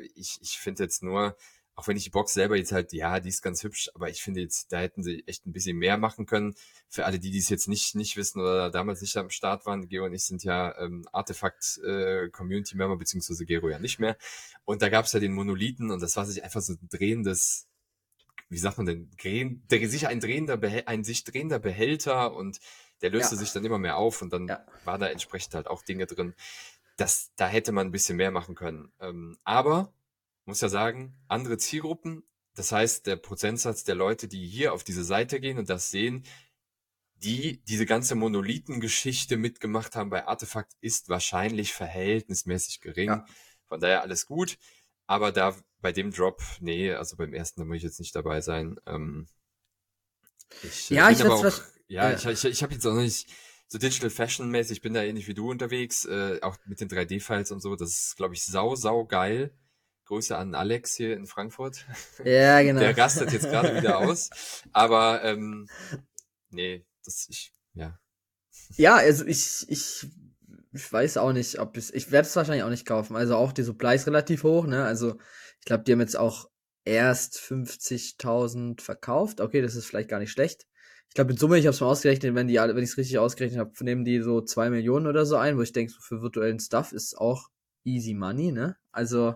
Äh, 0.03 0.05
ich, 0.13 0.37
ich 0.41 0.59
finde 0.59 0.83
jetzt 0.83 1.01
nur, 1.01 1.35
auch 1.81 1.87
wenn 1.87 1.97
ich 1.97 2.03
die 2.03 2.11
Box 2.11 2.33
selber 2.33 2.57
jetzt 2.57 2.71
halt, 2.71 2.93
ja, 2.93 3.19
die 3.19 3.29
ist 3.29 3.41
ganz 3.41 3.63
hübsch, 3.63 3.89
aber 3.95 4.07
ich 4.07 4.21
finde 4.21 4.39
jetzt, 4.39 4.71
da 4.71 4.77
hätten 4.77 5.01
sie 5.01 5.23
echt 5.25 5.47
ein 5.47 5.51
bisschen 5.51 5.77
mehr 5.77 5.97
machen 5.97 6.27
können. 6.27 6.53
Für 6.89 7.05
alle, 7.05 7.17
die 7.17 7.31
dies 7.31 7.49
jetzt 7.49 7.67
nicht, 7.67 7.95
nicht 7.95 8.17
wissen 8.17 8.39
oder 8.39 8.69
damals 8.69 9.01
nicht 9.01 9.17
am 9.17 9.31
Start 9.31 9.65
waren, 9.65 9.87
Gero 9.87 10.05
und 10.05 10.13
ich 10.13 10.23
sind 10.23 10.43
ja 10.43 10.77
ähm, 10.77 11.07
Artefakt-Community-Member, 11.11 12.93
äh, 12.93 12.97
beziehungsweise 12.97 13.47
Gero 13.47 13.67
ja 13.67 13.79
nicht 13.79 13.97
mehr. 13.97 14.15
Und 14.63 14.83
da 14.83 14.89
gab 14.89 15.05
es 15.05 15.13
ja 15.13 15.19
den 15.19 15.33
Monolithen 15.33 15.89
und 15.89 16.03
das 16.03 16.15
war 16.17 16.27
sich 16.27 16.43
einfach 16.43 16.61
so 16.61 16.73
ein 16.73 16.87
drehendes, 16.87 17.67
wie 18.49 18.59
sagt 18.59 18.77
man 18.77 18.85
denn, 18.85 19.09
drehen, 19.19 19.65
der, 19.71 19.89
sich 19.89 20.07
ein 20.07 20.19
drehender, 20.19 20.59
ein 20.85 21.03
sich 21.03 21.23
drehender 21.23 21.57
Behälter 21.57 22.35
und 22.35 22.59
der 23.01 23.09
löste 23.09 23.33
ja. 23.33 23.41
sich 23.41 23.53
dann 23.53 23.65
immer 23.65 23.79
mehr 23.79 23.97
auf 23.97 24.21
und 24.21 24.31
dann 24.33 24.47
ja. 24.47 24.63
war 24.85 24.99
da 24.99 25.07
entsprechend 25.07 25.55
halt 25.55 25.65
auch 25.65 25.81
Dinge 25.81 26.05
drin. 26.05 26.35
Das, 26.97 27.31
da 27.37 27.47
hätte 27.47 27.71
man 27.71 27.87
ein 27.87 27.91
bisschen 27.91 28.17
mehr 28.17 28.29
machen 28.29 28.53
können. 28.53 28.91
Ähm, 28.99 29.39
aber 29.43 29.91
muss 30.51 30.61
ja 30.61 30.69
sagen, 30.69 31.15
andere 31.27 31.57
Zielgruppen. 31.57 32.23
Das 32.55 32.73
heißt, 32.73 33.07
der 33.07 33.15
Prozentsatz 33.15 33.85
der 33.85 33.95
Leute, 33.95 34.27
die 34.27 34.45
hier 34.45 34.73
auf 34.73 34.83
diese 34.83 35.05
Seite 35.05 35.39
gehen 35.39 35.57
und 35.57 35.69
das 35.69 35.91
sehen, 35.91 36.23
die 37.15 37.63
diese 37.63 37.85
ganze 37.85 38.15
Monolithengeschichte 38.15 39.37
mitgemacht 39.37 39.95
haben 39.95 40.09
bei 40.09 40.27
Artefakt, 40.27 40.73
ist 40.81 41.07
wahrscheinlich 41.07 41.71
verhältnismäßig 41.71 42.81
gering. 42.81 43.07
Ja. 43.07 43.25
Von 43.67 43.79
daher 43.79 44.01
alles 44.01 44.25
gut. 44.25 44.57
Aber 45.07 45.31
da 45.31 45.55
bei 45.79 45.93
dem 45.93 46.11
Drop, 46.11 46.41
nee, 46.59 46.91
also 46.93 47.15
beim 47.15 47.33
ersten, 47.33 47.61
da 47.61 47.65
muss 47.65 47.77
ich 47.77 47.83
jetzt 47.83 47.99
nicht 47.99 48.13
dabei 48.13 48.41
sein. 48.41 48.77
Ähm, 48.85 49.27
ich, 50.63 50.91
äh, 50.91 50.95
ja, 50.95 51.09
ich 51.09 51.23
aber 51.23 51.35
auch, 51.35 51.61
ja, 51.87 52.11
ja, 52.11 52.17
ich, 52.17 52.25
ich, 52.25 52.43
ich 52.43 52.63
habe 52.63 52.73
jetzt 52.73 52.85
auch 52.85 52.95
nicht 52.95 53.29
so 53.67 53.77
Digital 53.77 54.09
Fashion 54.09 54.49
mäßig, 54.49 54.81
bin 54.81 54.93
da 54.93 55.01
ähnlich 55.01 55.29
wie 55.29 55.33
du 55.33 55.49
unterwegs, 55.49 56.03
äh, 56.03 56.39
auch 56.41 56.57
mit 56.65 56.81
den 56.81 56.89
3D-Files 56.89 57.51
und 57.51 57.61
so. 57.61 57.77
Das 57.77 57.89
ist, 57.89 58.17
glaube 58.17 58.33
ich, 58.33 58.43
sau, 58.43 58.75
sau 58.75 59.05
geil. 59.05 59.55
Grüße 60.11 60.37
an 60.37 60.55
Alex 60.55 60.95
hier 60.95 61.15
in 61.15 61.25
Frankfurt. 61.25 61.85
Ja, 62.25 62.61
genau. 62.63 62.81
Der 62.81 62.97
rastet 62.97 63.31
jetzt 63.31 63.49
gerade 63.49 63.73
wieder 63.77 63.99
aus. 63.99 64.29
Aber 64.73 65.23
ähm, 65.23 65.69
nee, 66.49 66.85
das 67.05 67.27
ich, 67.29 67.53
ja. 67.73 67.97
Ja, 68.75 68.95
also 68.95 69.25
ich, 69.25 69.65
ich, 69.69 70.07
ich 70.73 70.91
weiß 70.91 71.15
auch 71.15 71.31
nicht, 71.31 71.59
ob 71.59 71.77
es. 71.77 71.93
Ich 71.93 72.11
werde 72.11 72.27
es 72.27 72.35
wahrscheinlich 72.35 72.63
auch 72.63 72.69
nicht 72.69 72.85
kaufen. 72.85 73.15
Also 73.15 73.37
auch 73.37 73.53
die 73.53 73.63
Supply 73.63 73.95
ist 73.95 74.05
relativ 74.05 74.43
hoch, 74.43 74.67
ne? 74.67 74.83
Also 74.83 75.17
ich 75.59 75.65
glaube, 75.65 75.85
die 75.85 75.93
haben 75.93 76.01
jetzt 76.01 76.17
auch 76.17 76.49
erst 76.83 77.37
50.000 77.37 78.81
verkauft. 78.81 79.39
Okay, 79.39 79.61
das 79.61 79.75
ist 79.75 79.85
vielleicht 79.85 80.09
gar 80.09 80.19
nicht 80.19 80.31
schlecht. 80.31 80.67
Ich 81.07 81.15
glaube, 81.15 81.31
in 81.31 81.37
Summe, 81.37 81.57
ich 81.57 81.67
habe 81.67 81.73
es 81.73 81.79
mal 81.79 81.87
ausgerechnet, 81.87 82.35
wenn 82.35 82.49
die 82.49 82.55
wenn 82.55 82.77
ich 82.79 82.89
es 82.89 82.97
richtig 82.97 83.17
ausgerechnet 83.17 83.61
habe, 83.61 83.71
nehmen 83.79 84.03
die 84.03 84.19
so 84.19 84.41
zwei 84.41 84.69
Millionen 84.71 85.07
oder 85.07 85.25
so 85.25 85.37
ein, 85.37 85.57
wo 85.57 85.61
ich 85.61 85.71
denke, 85.71 85.93
so 85.93 86.01
für 86.01 86.21
virtuellen 86.21 86.59
Stuff 86.59 86.91
ist 86.91 87.17
auch 87.17 87.47
easy 87.85 88.13
money, 88.13 88.51
ne? 88.51 88.75
Also 88.91 89.35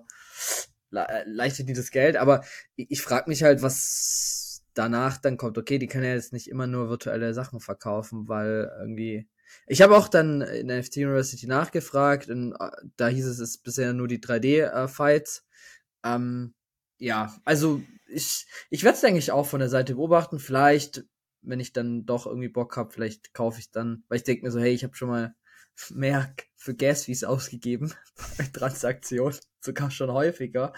leichtet 1.25 1.69
die 1.69 1.73
das 1.73 1.91
Geld, 1.91 2.17
aber 2.17 2.43
ich, 2.75 2.91
ich 2.91 3.01
frage 3.01 3.29
mich 3.29 3.43
halt, 3.43 3.61
was 3.61 4.63
danach 4.73 5.17
dann 5.17 5.37
kommt. 5.37 5.57
Okay, 5.57 5.79
die 5.79 5.87
können 5.87 6.05
ja 6.05 6.13
jetzt 6.13 6.33
nicht 6.33 6.49
immer 6.49 6.67
nur 6.67 6.89
virtuelle 6.89 7.33
Sachen 7.33 7.59
verkaufen, 7.59 8.27
weil 8.27 8.71
irgendwie. 8.79 9.27
Ich 9.67 9.81
habe 9.81 9.95
auch 9.95 10.07
dann 10.07 10.41
in 10.41 10.67
der 10.67 10.79
NFT 10.79 10.97
University 10.97 11.47
nachgefragt 11.47 12.29
und 12.29 12.53
äh, 12.53 12.71
da 12.97 13.07
hieß 13.07 13.25
es, 13.25 13.39
es 13.39 13.51
ist 13.51 13.63
bisher 13.63 13.93
nur 13.93 14.07
die 14.07 14.19
3D-Fights. 14.19 15.45
Äh, 16.03 16.15
ähm, 16.15 16.53
ja, 16.97 17.35
also 17.45 17.81
ich, 18.07 18.47
ich 18.69 18.83
werde 18.83 18.97
es 18.97 19.03
eigentlich 19.03 19.31
auch 19.31 19.45
von 19.45 19.59
der 19.59 19.69
Seite 19.69 19.95
beobachten. 19.95 20.39
Vielleicht, 20.39 21.05
wenn 21.41 21.59
ich 21.59 21.73
dann 21.73 22.05
doch 22.05 22.25
irgendwie 22.25 22.49
Bock 22.49 22.75
habe, 22.77 22.91
vielleicht 22.91 23.33
kaufe 23.33 23.59
ich 23.59 23.71
dann, 23.71 24.03
weil 24.07 24.17
ich 24.17 24.23
denke 24.23 24.43
mir 24.43 24.51
so, 24.51 24.59
hey, 24.59 24.73
ich 24.73 24.83
habe 24.83 24.95
schon 24.95 25.09
mal 25.09 25.35
mehr 25.91 26.33
für 26.55 26.73
Gas-Fees 26.73 27.23
ausgegeben 27.23 27.93
bei 28.37 28.45
Transaktionen, 28.45 29.37
sogar 29.59 29.91
schon 29.91 30.11
häufiger. 30.11 30.73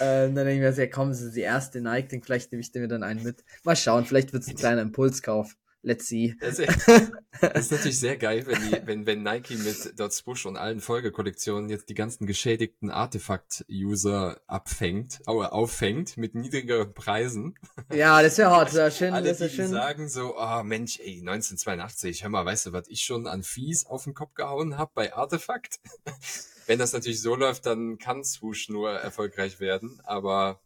Ähm, 0.00 0.34
dann 0.34 0.46
denke 0.46 0.54
ich 0.54 0.60
mir, 0.60 0.72
sehr 0.72 0.90
komm, 0.90 1.10
das 1.10 1.20
ist 1.20 1.36
die 1.36 1.40
erste 1.40 1.80
Nike, 1.80 2.08
den 2.08 2.22
vielleicht 2.22 2.52
nehme 2.52 2.62
ich 2.62 2.72
mir 2.74 2.88
dann 2.88 3.02
einen 3.02 3.22
mit. 3.22 3.44
Mal 3.64 3.76
schauen, 3.76 4.04
vielleicht 4.04 4.32
wird 4.32 4.42
es 4.44 4.48
ein 4.48 4.56
kleiner 4.56 4.82
Impulskauf. 4.82 5.56
Let's 5.86 6.08
see. 6.08 6.34
Das 6.40 6.58
ist, 6.58 6.88
das 7.40 7.52
ist 7.54 7.70
natürlich 7.70 8.00
sehr 8.00 8.16
geil, 8.16 8.44
wenn, 8.44 8.60
die, 8.60 8.86
wenn, 8.88 9.06
wenn 9.06 9.22
Nike 9.22 9.54
mit 9.54 9.96
Dots 10.00 10.20
Bush 10.22 10.44
und 10.44 10.56
allen 10.56 10.80
Folgekollektionen 10.80 11.70
jetzt 11.70 11.88
die 11.88 11.94
ganzen 11.94 12.26
geschädigten 12.26 12.90
Artefakt-User 12.90 14.40
abfängt, 14.48 15.20
auffängt 15.26 16.16
mit 16.16 16.34
niedrigeren 16.34 16.92
Preisen. 16.92 17.54
Ja, 17.94 18.20
das 18.20 18.36
wäre 18.36 18.50
hart. 18.50 18.72
Ja, 18.72 18.90
schön, 18.90 19.14
Alle, 19.14 19.28
das 19.28 19.38
die, 19.38 19.48
schön. 19.48 19.68
sagen 19.68 20.08
so, 20.08 20.36
oh 20.36 20.64
Mensch, 20.64 20.98
ey, 20.98 21.20
1982, 21.20 22.24
hör 22.24 22.30
mal, 22.30 22.44
weißt 22.44 22.66
du, 22.66 22.72
was 22.72 22.88
ich 22.88 23.02
schon 23.02 23.28
an 23.28 23.44
Fies 23.44 23.86
auf 23.86 24.02
den 24.02 24.14
Kopf 24.14 24.34
gehauen 24.34 24.78
habe 24.78 24.90
bei 24.92 25.14
Artefakt? 25.14 25.78
wenn 26.66 26.80
das 26.80 26.94
natürlich 26.94 27.22
so 27.22 27.36
läuft, 27.36 27.64
dann 27.64 27.98
kann 27.98 28.24
Swoosh 28.24 28.70
nur 28.70 28.90
erfolgreich 28.90 29.60
werden, 29.60 30.00
aber 30.02 30.60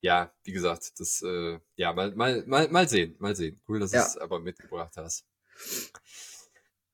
ja, 0.00 0.32
wie 0.44 0.52
gesagt, 0.52 1.00
das, 1.00 1.22
äh, 1.22 1.58
ja, 1.76 1.92
mal, 1.92 2.14
mal, 2.14 2.44
mal, 2.46 2.68
mal 2.68 2.88
sehen, 2.88 3.16
mal 3.18 3.34
sehen. 3.34 3.60
Cool, 3.68 3.80
dass 3.80 3.90
du 3.90 3.98
es 3.98 4.16
aber 4.16 4.40
mitgebracht 4.40 4.96
hast. 4.96 5.26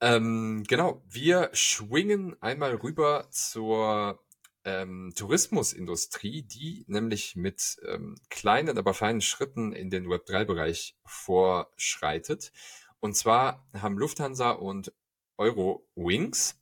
Ähm, 0.01 0.63
genau, 0.67 1.03
wir 1.07 1.49
schwingen 1.53 2.35
einmal 2.41 2.75
rüber 2.75 3.27
zur 3.31 4.19
ähm, 4.65 5.13
Tourismusindustrie, 5.15 6.41
die 6.41 6.83
nämlich 6.87 7.35
mit 7.35 7.77
ähm, 7.87 8.15
kleinen, 8.29 8.77
aber 8.77 8.93
feinen 8.93 9.21
Schritten 9.21 9.71
in 9.71 9.89
den 9.89 10.07
Web3-Bereich 10.07 10.97
vorschreitet. 11.05 12.51
Und 12.99 13.15
zwar 13.15 13.67
haben 13.73 13.97
Lufthansa 13.97 14.51
und 14.51 14.91
Eurowings 15.37 16.59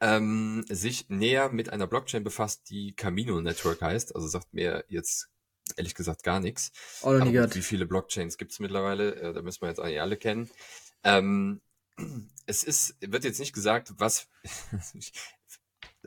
ähm, 0.00 0.64
sich 0.68 1.08
näher 1.08 1.50
mit 1.50 1.70
einer 1.70 1.86
Blockchain 1.86 2.24
befasst, 2.24 2.68
die 2.70 2.94
Camino 2.94 3.40
Network 3.40 3.82
heißt. 3.82 4.14
Also 4.14 4.26
sagt 4.26 4.52
mir 4.52 4.84
jetzt 4.88 5.30
ehrlich 5.76 5.94
gesagt 5.94 6.22
gar 6.22 6.40
nichts. 6.40 6.72
Oh, 7.02 7.12
nie 7.12 7.32
gehört. 7.32 7.54
Wie 7.54 7.62
viele 7.62 7.86
Blockchains 7.86 8.38
gibt 8.38 8.52
es 8.52 8.60
mittlerweile? 8.60 9.14
Äh, 9.14 9.32
da 9.32 9.42
müssen 9.42 9.62
wir 9.62 9.68
jetzt 9.68 9.80
eigentlich 9.80 10.00
alle 10.00 10.16
kennen. 10.16 10.50
Ähm, 11.04 11.60
es 12.46 12.64
ist, 12.64 12.96
wird 13.00 13.24
jetzt 13.24 13.40
nicht 13.40 13.52
gesagt, 13.52 13.92
was 13.98 14.28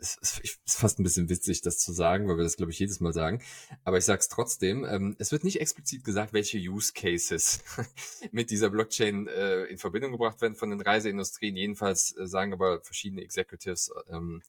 es 0.01 0.39
ist 0.39 0.59
fast 0.65 0.99
ein 0.99 1.03
bisschen 1.03 1.29
witzig, 1.29 1.61
das 1.61 1.77
zu 1.77 1.91
sagen, 1.91 2.27
weil 2.27 2.37
wir 2.37 2.43
das, 2.43 2.57
glaube 2.57 2.71
ich, 2.71 2.79
jedes 2.79 2.99
Mal 2.99 3.13
sagen. 3.13 3.41
Aber 3.83 3.97
ich 3.97 4.05
sage 4.05 4.19
es 4.19 4.29
trotzdem, 4.29 4.85
ähm, 4.85 5.15
es 5.19 5.31
wird 5.31 5.43
nicht 5.43 5.59
explizit 5.59 6.03
gesagt, 6.03 6.33
welche 6.33 6.57
Use 6.57 6.93
Cases 6.93 7.63
mit 8.31 8.49
dieser 8.49 8.69
Blockchain 8.69 9.27
äh, 9.27 9.65
in 9.65 9.77
Verbindung 9.77 10.11
gebracht 10.11 10.41
werden 10.41 10.55
von 10.55 10.69
den 10.69 10.81
Reiseindustrien. 10.81 11.55
Jedenfalls 11.55 12.15
äh, 12.17 12.27
sagen 12.27 12.53
aber 12.53 12.81
verschiedene 12.81 13.21
Executives 13.21 13.91
ähm, 14.09 14.41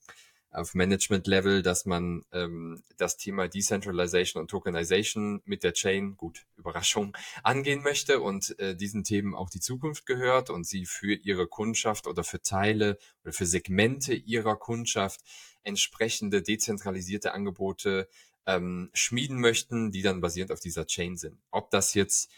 auf 0.50 0.74
Management-Level, 0.74 1.62
dass 1.62 1.86
man 1.86 2.24
ähm, 2.32 2.82
das 2.96 3.16
Thema 3.16 3.48
Decentralization 3.48 4.40
und 4.40 4.48
Tokenization 4.48 5.42
mit 5.44 5.62
der 5.62 5.72
Chain, 5.72 6.16
gut, 6.16 6.46
Überraschung, 6.56 7.16
angehen 7.42 7.82
möchte 7.82 8.20
und 8.20 8.58
äh, 8.58 8.74
diesen 8.74 9.04
Themen 9.04 9.34
auch 9.34 9.50
die 9.50 9.60
Zukunft 9.60 10.06
gehört 10.06 10.50
und 10.50 10.66
sie 10.66 10.86
für 10.86 11.14
ihre 11.14 11.46
Kundschaft 11.46 12.06
oder 12.06 12.24
für 12.24 12.42
Teile 12.42 12.98
oder 13.22 13.32
für 13.32 13.46
Segmente 13.46 14.14
ihrer 14.14 14.56
Kundschaft 14.56 15.20
entsprechende 15.62 16.42
dezentralisierte 16.42 17.32
Angebote 17.32 18.08
ähm, 18.46 18.90
schmieden 18.92 19.38
möchten, 19.40 19.92
die 19.92 20.02
dann 20.02 20.20
basierend 20.20 20.52
auf 20.52 20.60
dieser 20.60 20.86
Chain 20.86 21.16
sind. 21.16 21.38
Ob 21.50 21.70
das 21.70 21.94
jetzt 21.94 22.30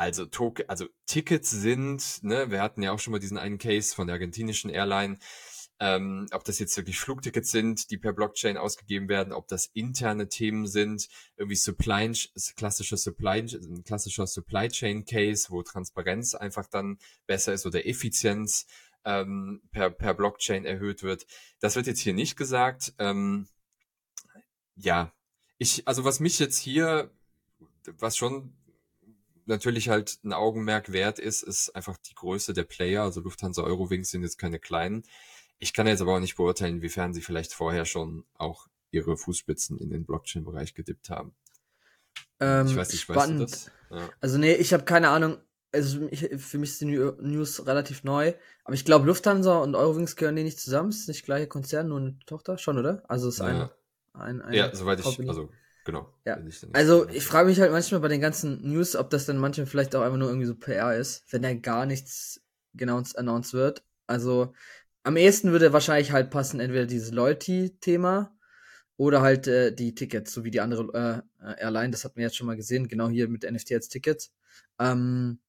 also, 0.00 0.24
Token, 0.24 0.66
also 0.66 0.86
Tickets 1.04 1.50
sind, 1.50 2.22
ne, 2.22 2.50
wir 2.50 2.62
hatten 2.62 2.82
ja 2.82 2.92
auch 2.92 2.98
schon 2.98 3.10
mal 3.10 3.18
diesen 3.18 3.36
einen 3.36 3.58
Case 3.58 3.94
von 3.94 4.06
der 4.06 4.14
argentinischen 4.14 4.70
Airline, 4.70 5.18
ähm, 5.80 6.26
ob 6.32 6.44
das 6.44 6.58
jetzt 6.58 6.76
wirklich 6.76 7.00
Flugtickets 7.00 7.50
sind, 7.50 7.90
die 7.90 7.96
per 7.96 8.12
Blockchain 8.12 8.58
ausgegeben 8.58 9.08
werden, 9.08 9.32
ob 9.32 9.48
das 9.48 9.66
interne 9.72 10.28
Themen 10.28 10.66
sind, 10.66 11.08
irgendwie 11.36 11.56
Supply, 11.56 12.12
klassischer 12.54 12.98
Supply, 12.98 13.46
klassischer 13.84 14.26
Supply 14.26 14.68
Chain 14.68 15.06
Case, 15.06 15.46
wo 15.48 15.62
Transparenz 15.62 16.34
einfach 16.34 16.66
dann 16.66 16.98
besser 17.26 17.54
ist 17.54 17.64
oder 17.64 17.86
Effizienz 17.86 18.66
ähm, 19.06 19.62
per, 19.72 19.88
per 19.88 20.12
Blockchain 20.12 20.66
erhöht 20.66 21.02
wird. 21.02 21.26
Das 21.60 21.76
wird 21.76 21.86
jetzt 21.86 22.00
hier 22.00 22.12
nicht 22.12 22.36
gesagt. 22.36 22.92
Ähm, 22.98 23.48
ja, 24.76 25.14
ich, 25.56 25.88
also 25.88 26.04
was 26.04 26.20
mich 26.20 26.38
jetzt 26.38 26.58
hier, 26.58 27.10
was 27.86 28.18
schon 28.18 28.54
natürlich 29.46 29.88
halt 29.88 30.18
ein 30.24 30.34
Augenmerk 30.34 30.92
wert 30.92 31.18
ist, 31.18 31.42
ist 31.42 31.74
einfach 31.74 31.96
die 31.96 32.14
Größe 32.14 32.52
der 32.52 32.64
Player. 32.64 33.02
Also 33.02 33.22
Lufthansa 33.22 33.62
Eurowings 33.62 34.10
sind 34.10 34.22
jetzt 34.22 34.38
keine 34.38 34.58
kleinen. 34.58 35.04
Ich 35.60 35.74
kann 35.74 35.86
jetzt 35.86 36.00
aber 36.00 36.16
auch 36.16 36.20
nicht 36.20 36.36
beurteilen, 36.36 36.76
inwiefern 36.76 37.12
sie 37.12 37.20
vielleicht 37.20 37.52
vorher 37.52 37.84
schon 37.84 38.24
auch 38.38 38.66
ihre 38.90 39.16
Fußspitzen 39.16 39.78
in 39.78 39.90
den 39.90 40.04
Blockchain-Bereich 40.04 40.74
gedippt 40.74 41.10
haben. 41.10 41.34
Ähm, 42.40 42.66
ich 42.66 42.76
weiß 42.76 42.90
nicht, 42.90 43.02
spannend. 43.02 43.40
weißt 43.42 43.66
du 43.66 43.70
das? 43.90 44.00
Ja. 44.00 44.08
Also 44.20 44.38
nee, 44.38 44.54
ich 44.54 44.72
habe 44.72 44.84
keine 44.84 45.10
Ahnung. 45.10 45.36
Also 45.72 46.08
ich, 46.10 46.28
für 46.38 46.58
mich 46.58 46.70
ist 46.70 46.80
die 46.80 46.86
News 46.86 47.66
relativ 47.66 48.02
neu. 48.02 48.32
Aber 48.64 48.74
ich 48.74 48.84
glaube, 48.84 49.06
Lufthansa 49.06 49.58
und 49.58 49.76
Eurowings 49.76 50.16
gehören 50.16 50.34
die 50.34 50.42
nicht 50.42 50.58
zusammen. 50.58 50.88
Es 50.88 51.00
ist 51.00 51.08
nicht 51.08 51.24
gleiche 51.24 51.46
Konzern, 51.46 51.88
nur 51.88 52.00
eine 52.00 52.18
Tochter. 52.26 52.58
Schon, 52.58 52.78
oder? 52.78 53.02
Also 53.08 53.28
es 53.28 53.34
ist 53.34 53.40
ja. 53.40 53.70
ein, 54.14 54.40
ein, 54.40 54.52
Ja, 54.54 54.74
soweit 54.74 54.98
ich, 54.98 55.28
also 55.28 55.50
genau. 55.84 56.12
Ja. 56.24 56.40
Ich 56.40 56.66
also 56.72 57.08
ich 57.08 57.24
frage 57.24 57.48
mich 57.48 57.60
halt 57.60 57.70
manchmal 57.70 58.00
bei 58.00 58.08
den 58.08 58.20
ganzen 58.20 58.66
News, 58.68 58.96
ob 58.96 59.10
das 59.10 59.26
dann 59.26 59.38
manchmal 59.38 59.66
vielleicht 59.66 59.94
auch 59.94 60.02
einfach 60.02 60.18
nur 60.18 60.28
irgendwie 60.28 60.46
so 60.46 60.54
PR 60.54 60.96
ist, 60.96 61.24
wenn 61.30 61.42
da 61.42 61.52
gar 61.54 61.84
nichts 61.86 62.40
genau 62.74 63.02
announced 63.14 63.52
wird. 63.52 63.84
Also 64.06 64.54
am 65.02 65.16
ehesten 65.16 65.52
würde 65.52 65.72
wahrscheinlich 65.72 66.12
halt 66.12 66.30
passen, 66.30 66.60
entweder 66.60 66.86
dieses 66.86 67.10
Loyalty-Thema 67.12 68.36
oder 68.96 69.22
halt 69.22 69.46
äh, 69.46 69.74
die 69.74 69.94
Tickets, 69.94 70.32
so 70.32 70.44
wie 70.44 70.50
die 70.50 70.60
andere 70.60 71.24
äh, 71.40 71.62
Airline, 71.62 71.90
das 71.90 72.04
hat 72.04 72.16
man 72.16 72.22
jetzt 72.22 72.36
schon 72.36 72.46
mal 72.46 72.56
gesehen, 72.56 72.88
genau 72.88 73.08
hier 73.08 73.28
mit 73.28 73.50
NFT 73.50 73.72
als 73.72 73.88
Tickets. 73.88 74.32
Ähm, 74.78 75.40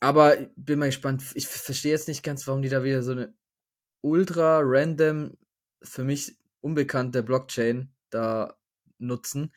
aber 0.00 0.36
bin 0.56 0.78
mal 0.78 0.86
gespannt, 0.86 1.22
ich 1.34 1.46
verstehe 1.46 1.92
jetzt 1.92 2.08
nicht 2.08 2.22
ganz, 2.22 2.46
warum 2.46 2.62
die 2.62 2.68
da 2.68 2.84
wieder 2.84 3.02
so 3.02 3.12
eine 3.12 3.34
ultra 4.00 4.60
random, 4.62 5.36
für 5.82 6.04
mich 6.04 6.36
unbekannte 6.60 7.22
Blockchain 7.22 7.90
da 8.10 8.56
nutzen. 8.98 9.52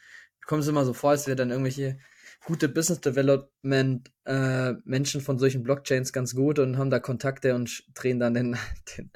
Kommt 0.46 0.64
es 0.64 0.68
immer 0.68 0.86
so 0.86 0.94
vor, 0.94 1.12
als 1.12 1.28
wäre 1.28 1.36
dann 1.36 1.52
irgendwelche 1.52 2.00
gute 2.46 2.70
Business 2.70 3.02
Development 3.02 4.12
äh, 4.26 4.74
Menschen 4.84 5.22
von 5.22 5.38
solchen 5.38 5.64
Blockchains 5.64 6.12
ganz 6.12 6.36
gut 6.36 6.60
und 6.60 6.78
haben 6.78 6.90
da 6.90 7.00
Kontakte 7.00 7.54
und 7.56 7.84
drehen 7.94 8.20
dann 8.20 8.34
den, 8.34 8.58
den, 8.98 9.12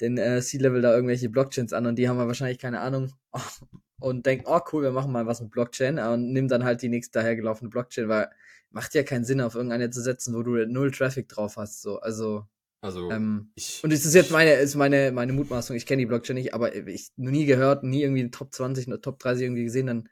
den 0.00 0.18
äh, 0.18 0.40
C-Level 0.40 0.82
da 0.82 0.94
irgendwelche 0.94 1.28
Blockchains 1.28 1.72
an 1.72 1.86
und 1.86 1.96
die 1.96 2.08
haben 2.08 2.18
ja 2.18 2.26
wahrscheinlich 2.26 2.58
keine 2.58 2.80
Ahnung 2.80 3.12
und 4.00 4.26
denken, 4.26 4.46
oh 4.46 4.60
cool, 4.72 4.82
wir 4.82 4.92
machen 4.92 5.12
mal 5.12 5.26
was 5.26 5.40
mit 5.40 5.50
Blockchain 5.50 5.98
und 5.98 6.32
nehmen 6.32 6.48
dann 6.48 6.64
halt 6.64 6.82
die 6.82 6.88
nächste 6.88 7.18
dahergelaufene 7.18 7.70
Blockchain, 7.70 8.08
weil 8.08 8.30
macht 8.70 8.94
ja 8.94 9.02
keinen 9.02 9.24
Sinn, 9.24 9.40
auf 9.40 9.54
irgendeine 9.54 9.90
zu 9.90 10.00
setzen, 10.00 10.34
wo 10.34 10.42
du 10.42 10.66
null 10.66 10.90
Traffic 10.90 11.28
drauf 11.28 11.56
hast. 11.56 11.82
So, 11.82 12.00
also. 12.00 12.46
Also 12.80 13.12
ähm, 13.12 13.52
ich, 13.54 13.84
und 13.84 13.92
es 13.92 14.04
ist 14.04 14.14
jetzt 14.14 14.32
meine, 14.32 14.54
ist 14.54 14.74
meine, 14.74 15.12
meine 15.12 15.32
Mutmaßung. 15.32 15.76
Ich 15.76 15.86
kenne 15.86 16.00
die 16.00 16.06
Blockchain 16.06 16.34
nicht, 16.34 16.52
aber 16.52 16.74
ich 16.74 17.12
noch 17.16 17.30
nie 17.30 17.44
gehört, 17.44 17.84
nie 17.84 18.02
irgendwie 18.02 18.28
Top 18.30 18.52
20 18.52 18.88
oder 18.88 19.00
Top 19.00 19.20
30 19.20 19.44
irgendwie 19.44 19.64
gesehen. 19.64 19.86
Dann 19.86 20.08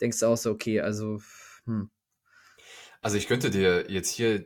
denkst 0.00 0.18
du 0.18 0.26
auch 0.26 0.36
so, 0.36 0.50
okay, 0.50 0.80
also 0.80 1.20
hm. 1.66 1.90
Also 3.00 3.16
ich 3.16 3.26
könnte 3.28 3.50
dir 3.50 3.90
jetzt 3.90 4.10
hier 4.10 4.44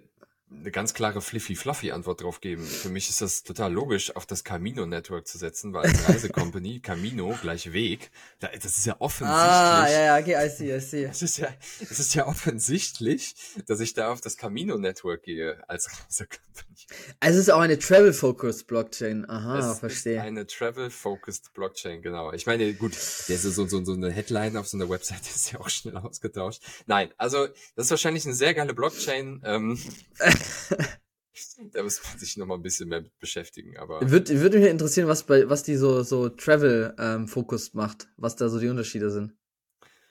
eine 0.60 0.70
ganz 0.70 0.94
klare 0.94 1.20
Fliffy-Fluffy-Antwort 1.20 2.22
drauf 2.22 2.40
geben. 2.40 2.64
Für 2.64 2.88
mich 2.88 3.08
ist 3.08 3.20
das 3.20 3.42
total 3.42 3.72
logisch, 3.72 4.14
auf 4.14 4.26
das 4.26 4.44
Camino-Network 4.44 5.26
zu 5.26 5.38
setzen, 5.38 5.72
weil 5.72 5.86
als 5.86 6.08
Reisecompany 6.08 6.80
Camino 6.82 7.36
gleich 7.40 7.72
Weg, 7.72 8.10
das 8.40 8.78
ist 8.78 8.86
ja 8.86 8.96
offensichtlich. 8.98 9.42
Ah, 9.42 9.88
ja, 9.88 10.02
ja, 10.04 10.18
okay, 10.18 10.46
I 10.46 10.48
see, 10.48 10.76
I 10.76 10.80
see. 10.80 11.04
Es 11.04 11.22
ist 11.22 11.38
ja, 11.38 11.48
es 11.80 11.98
ist 11.98 12.14
ja 12.14 12.26
offensichtlich, 12.26 13.34
dass 13.66 13.80
ich 13.80 13.94
da 13.94 14.12
auf 14.12 14.20
das 14.20 14.36
Camino-Network 14.36 15.22
gehe 15.22 15.62
als 15.68 15.88
Reisecompany. 15.88 16.72
Also 17.20 17.38
es 17.38 17.48
ist 17.48 17.52
auch 17.52 17.60
eine 17.60 17.78
Travel-Focused 17.78 18.66
Blockchain. 18.66 19.28
Aha, 19.28 19.58
es 19.58 19.78
verstehe. 19.78 20.16
Ist 20.16 20.22
eine 20.22 20.46
Travel-Focused 20.46 21.52
Blockchain, 21.54 22.02
genau. 22.02 22.32
Ich 22.32 22.46
meine, 22.46 22.72
gut, 22.74 22.92
der 23.28 23.36
ist 23.36 23.42
so, 23.42 23.66
so, 23.66 23.84
so 23.84 23.92
eine 23.92 24.10
Headline 24.10 24.56
auf 24.56 24.68
so 24.68 24.76
einer 24.76 24.88
Website 24.88 25.22
ist 25.34 25.52
ja 25.52 25.60
auch 25.60 25.68
schnell 25.68 25.96
ausgetauscht. 25.96 26.62
Nein, 26.86 27.10
also 27.16 27.46
das 27.76 27.86
ist 27.86 27.90
wahrscheinlich 27.90 28.24
eine 28.24 28.34
sehr 28.34 28.54
geile 28.54 28.74
Blockchain. 28.74 29.42
Ähm, 29.44 29.78
da 31.72 31.82
muss 31.82 32.02
man 32.04 32.18
sich 32.18 32.36
noch 32.36 32.46
mal 32.46 32.54
ein 32.54 32.62
bisschen 32.62 32.88
mehr 32.88 33.02
mit 33.02 33.18
beschäftigen, 33.18 33.76
aber. 33.78 34.10
Würde, 34.10 34.40
würde 34.40 34.58
mich 34.58 34.68
interessieren, 34.68 35.08
was 35.08 35.24
bei, 35.24 35.48
was 35.48 35.62
die 35.62 35.76
so, 35.76 36.02
so 36.02 36.28
Travel-Fokus 36.28 37.68
ähm, 37.68 37.70
macht, 37.74 38.08
was 38.16 38.36
da 38.36 38.48
so 38.48 38.58
die 38.58 38.68
Unterschiede 38.68 39.10
sind. 39.10 39.34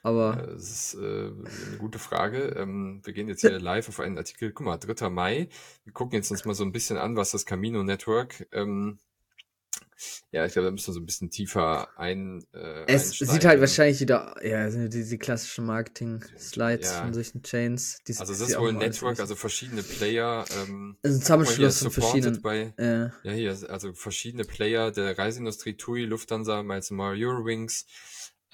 Aber. 0.03 0.37
Ja, 0.37 0.47
das 0.47 0.69
ist 0.69 0.93
äh, 0.95 1.27
eine 1.27 1.77
gute 1.77 1.99
Frage. 1.99 2.55
Ähm, 2.57 3.01
wir 3.03 3.13
gehen 3.13 3.27
jetzt 3.27 3.41
hier 3.41 3.51
live 3.59 3.89
auf 3.89 3.99
einen 3.99 4.17
Artikel. 4.17 4.51
Guck 4.51 4.65
mal, 4.65 4.77
3. 4.77 5.09
Mai. 5.09 5.49
Wir 5.83 5.93
gucken 5.93 6.15
jetzt 6.15 6.31
uns 6.31 6.45
mal 6.45 6.55
so 6.55 6.63
ein 6.63 6.71
bisschen 6.71 6.97
an, 6.97 7.15
was 7.15 7.31
das 7.31 7.45
Camino 7.45 7.83
Network 7.83 8.47
ähm, 8.51 8.99
ja, 10.31 10.45
ich 10.45 10.53
glaube, 10.53 10.67
da 10.67 10.71
müssen 10.71 10.87
wir 10.87 10.93
so 10.93 10.99
ein 10.99 11.05
bisschen 11.05 11.29
tiefer 11.29 11.89
ein. 11.97 12.43
Äh, 12.53 12.85
es 12.87 13.11
sieht 13.11 13.45
halt 13.45 13.59
wahrscheinlich 13.59 13.99
wieder, 13.99 14.35
ja, 14.43 14.69
sind 14.71 14.93
die, 14.93 15.03
die 15.03 15.17
klassischen 15.17 15.65
Marketing-Slides 15.65 16.91
ja. 16.91 17.01
von 17.01 17.13
solchen 17.13 17.43
Chains. 17.43 17.99
also, 18.17 18.33
es 18.33 18.41
ist 18.41 18.57
wohl 18.57 18.69
ein 18.69 18.77
Network, 18.77 19.19
also 19.19 19.35
verschiedene 19.35 19.83
Player. 19.83 20.45
Ähm, 20.63 20.97
also 21.03 21.17
ein 21.17 21.21
Zusammenschluss 21.21 21.83
von 21.83 21.91
verschiedenen. 21.91 22.41
Bei, 22.41 22.73
ja. 22.77 23.11
ja, 23.23 23.31
hier, 23.31 23.57
also 23.69 23.93
verschiedene 23.93 24.43
Player 24.43 24.91
der 24.91 25.17
Reiseindustrie, 25.17 25.75
TUI, 25.75 26.05
Lufthansa, 26.05 26.63
Miles 26.63 26.91
More, 26.91 27.15
Eurowings, 27.17 27.85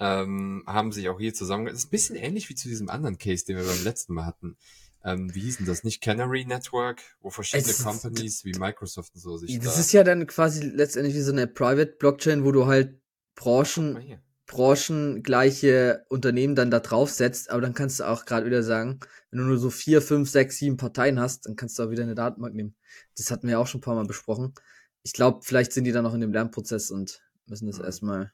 ähm, 0.00 0.62
haben 0.66 0.92
sich 0.92 1.08
auch 1.08 1.18
hier 1.18 1.34
zusammen. 1.34 1.66
Das 1.66 1.74
ist 1.74 1.86
ein 1.86 1.90
bisschen 1.90 2.16
ähnlich 2.16 2.48
wie 2.48 2.54
zu 2.54 2.68
diesem 2.68 2.88
anderen 2.88 3.18
Case, 3.18 3.44
den 3.44 3.56
wir 3.56 3.64
beim 3.64 3.84
letzten 3.84 4.14
Mal 4.14 4.26
hatten 4.26 4.56
ähm, 5.04 5.34
wie 5.34 5.40
hieß 5.40 5.58
denn 5.58 5.66
das, 5.66 5.84
nicht 5.84 6.02
Canary 6.02 6.44
Network, 6.44 7.02
wo 7.20 7.30
verschiedene 7.30 7.70
es 7.70 7.82
Companies 7.82 8.44
wie 8.44 8.52
Microsoft 8.58 9.14
und 9.14 9.20
so 9.20 9.36
sich 9.36 9.58
Das 9.58 9.74
da 9.74 9.80
ist 9.80 9.92
ja 9.92 10.04
dann 10.04 10.26
quasi 10.26 10.66
letztendlich 10.66 11.14
wie 11.14 11.20
so 11.20 11.32
eine 11.32 11.46
Private 11.46 11.96
Blockchain, 11.98 12.44
wo 12.44 12.52
du 12.52 12.66
halt 12.66 13.00
Branchen, 13.34 14.20
branchengleiche 14.46 16.04
Unternehmen 16.08 16.56
dann 16.56 16.70
da 16.70 16.80
drauf 16.80 17.10
setzt, 17.10 17.50
aber 17.50 17.60
dann 17.60 17.74
kannst 17.74 18.00
du 18.00 18.04
auch 18.08 18.24
gerade 18.24 18.46
wieder 18.46 18.62
sagen, 18.62 18.98
wenn 19.30 19.40
du 19.40 19.44
nur 19.46 19.58
so 19.58 19.70
vier, 19.70 20.02
fünf, 20.02 20.28
sechs, 20.28 20.56
sieben 20.56 20.76
Parteien 20.76 21.20
hast, 21.20 21.46
dann 21.46 21.54
kannst 21.54 21.78
du 21.78 21.84
auch 21.84 21.90
wieder 21.90 22.02
eine 22.02 22.14
Datenbank 22.14 22.54
nehmen. 22.54 22.74
Das 23.16 23.30
hatten 23.30 23.46
wir 23.46 23.60
auch 23.60 23.66
schon 23.66 23.78
ein 23.78 23.82
paar 23.82 23.94
Mal 23.94 24.06
besprochen. 24.06 24.54
Ich 25.02 25.12
glaube, 25.12 25.40
vielleicht 25.42 25.72
sind 25.72 25.84
die 25.84 25.92
dann 25.92 26.02
noch 26.02 26.14
in 26.14 26.20
dem 26.20 26.32
Lernprozess 26.32 26.90
und 26.90 27.22
müssen 27.46 27.66
das 27.66 27.78
mhm. 27.78 27.84
erstmal 27.84 28.32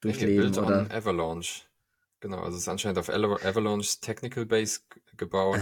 durchleben. 0.00 0.56
oder 0.58 0.90
Avalanche. 0.90 1.62
Genau, 2.20 2.40
also 2.40 2.56
es 2.56 2.62
ist 2.62 2.68
anscheinend 2.68 2.98
auf 2.98 3.08
Avalanche 3.10 4.00
Technical 4.00 4.46
Base 4.46 4.80
gebaut. 5.16 5.60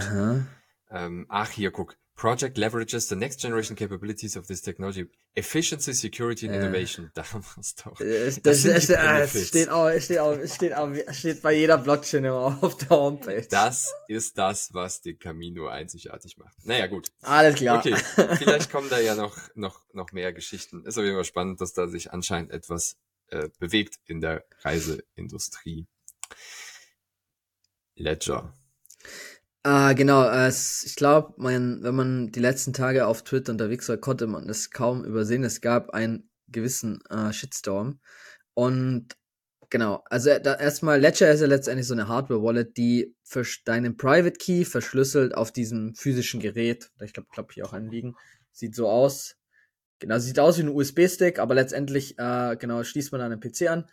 Ähm, 0.89 1.25
ach, 1.29 1.49
hier, 1.49 1.71
guck. 1.71 1.97
Project 2.15 2.57
leverages 2.57 3.09
the 3.09 3.15
next 3.15 3.41
generation 3.41 3.75
capabilities 3.75 4.37
of 4.37 4.47
this 4.47 4.61
technology. 4.61 5.05
Efficiency, 5.35 5.93
Security 5.93 6.47
and 6.47 6.55
Innovation. 6.55 7.11
Da 7.13 7.29
haben 7.29 7.43
wir 7.43 7.59
es 7.59 7.75
doch. 7.75 7.99
Äh, 7.99 8.25
das, 8.41 8.41
das, 8.41 8.63
das, 8.63 8.87
das 8.87 9.47
steht, 9.47 9.67
auch, 9.69 9.99
steht, 9.99 10.19
auch, 10.19 10.47
steht, 10.47 10.73
auch, 10.73 11.13
steht 11.13 11.41
bei 11.41 11.51
jeder 11.51 11.77
Blockchain 11.77 12.23
immer 12.23 12.57
auf 12.61 12.77
der 12.77 12.89
Homepage. 12.91 13.45
Das 13.49 13.93
ist 14.07 14.37
das, 14.37 14.73
was 14.73 15.01
den 15.01 15.19
Camino 15.19 15.67
einzigartig 15.67 16.37
macht. 16.37 16.55
Naja, 16.65 16.87
gut. 16.87 17.09
Alles 17.21 17.55
klar. 17.55 17.79
Okay, 17.79 17.95
vielleicht 18.37 18.71
kommen 18.71 18.89
da 18.89 18.99
ja 18.99 19.15
noch, 19.15 19.37
noch, 19.55 19.81
noch 19.91 20.13
mehr 20.13 20.31
Geschichten. 20.31 20.85
Ist 20.85 20.97
auf 20.97 21.03
jeden 21.03 21.17
Fall 21.17 21.25
spannend, 21.25 21.59
dass 21.59 21.73
da 21.73 21.89
sich 21.89 22.13
anscheinend 22.13 22.51
etwas 22.51 22.95
äh, 23.27 23.49
bewegt 23.59 23.99
in 24.05 24.21
der 24.21 24.45
Reiseindustrie. 24.61 25.85
Ledger. 27.95 28.53
Ah, 29.63 29.93
genau. 29.93 30.29
Es, 30.29 30.83
ich 30.83 30.95
glaube, 30.95 31.33
wenn 31.37 31.95
man 31.95 32.31
die 32.31 32.39
letzten 32.39 32.71
Tage 32.73 33.07
auf 33.07 33.23
Twitter 33.23 33.51
unterwegs 33.51 33.89
war, 33.89 33.97
konnte 33.97 34.27
man 34.27 34.47
es 34.47 34.69
kaum 34.69 35.03
übersehen. 35.03 35.43
Es 35.43 35.59
gab 35.59 35.89
einen 35.89 36.29
gewissen 36.47 37.01
äh, 37.09 37.33
Shitstorm 37.33 37.99
Und 38.53 39.17
genau, 39.69 40.03
also 40.09 40.29
erstmal, 40.29 40.99
Ledger 41.01 41.31
ist 41.31 41.41
ja 41.41 41.47
letztendlich 41.47 41.87
so 41.87 41.95
eine 41.95 42.07
Hardware-Wallet, 42.07 42.77
die 42.77 43.15
für 43.23 43.43
deinen 43.65 43.97
Private 43.97 44.37
Key 44.37 44.65
verschlüsselt 44.65 45.35
auf 45.35 45.51
diesem 45.51 45.95
physischen 45.95 46.39
Gerät, 46.39 46.91
ich 47.03 47.13
glaube, 47.13 47.29
glaub 47.33 47.51
hier 47.51 47.65
auch 47.65 47.73
anliegen, 47.73 48.15
sieht 48.51 48.75
so 48.75 48.87
aus. 48.87 49.37
Genau, 49.99 50.19
sieht 50.19 50.39
aus 50.39 50.57
wie 50.59 50.63
ein 50.63 50.69
USB-Stick, 50.69 51.39
aber 51.39 51.55
letztendlich, 51.55 52.19
äh, 52.19 52.55
genau, 52.57 52.83
schließt 52.83 53.11
man 53.11 53.21
dann 53.21 53.31
einen 53.31 53.41
PC 53.41 53.69
an. 53.69 53.89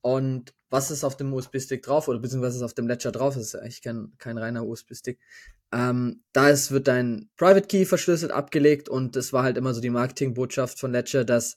Und 0.00 0.54
was 0.70 0.90
ist 0.90 1.04
auf 1.04 1.16
dem 1.16 1.32
USB-Stick 1.32 1.82
drauf 1.82 2.08
oder 2.08 2.18
beziehungsweise 2.18 2.64
auf 2.64 2.74
dem 2.74 2.88
Ledger 2.88 3.12
drauf? 3.12 3.34
Das 3.34 3.42
ist 3.42 3.54
eigentlich 3.54 3.82
kein, 3.82 4.12
kein 4.18 4.38
reiner 4.38 4.66
USB-Stick. 4.66 5.18
Ähm, 5.72 6.22
da 6.32 6.48
ist, 6.48 6.70
wird 6.70 6.88
dein 6.88 7.30
Private 7.36 7.66
Key 7.66 7.84
verschlüsselt 7.84 8.32
abgelegt 8.32 8.88
und 8.88 9.16
das 9.16 9.32
war 9.32 9.42
halt 9.42 9.56
immer 9.56 9.74
so 9.74 9.80
die 9.80 9.90
Marketingbotschaft 9.90 10.78
von 10.78 10.92
Ledger, 10.92 11.24
dass 11.24 11.56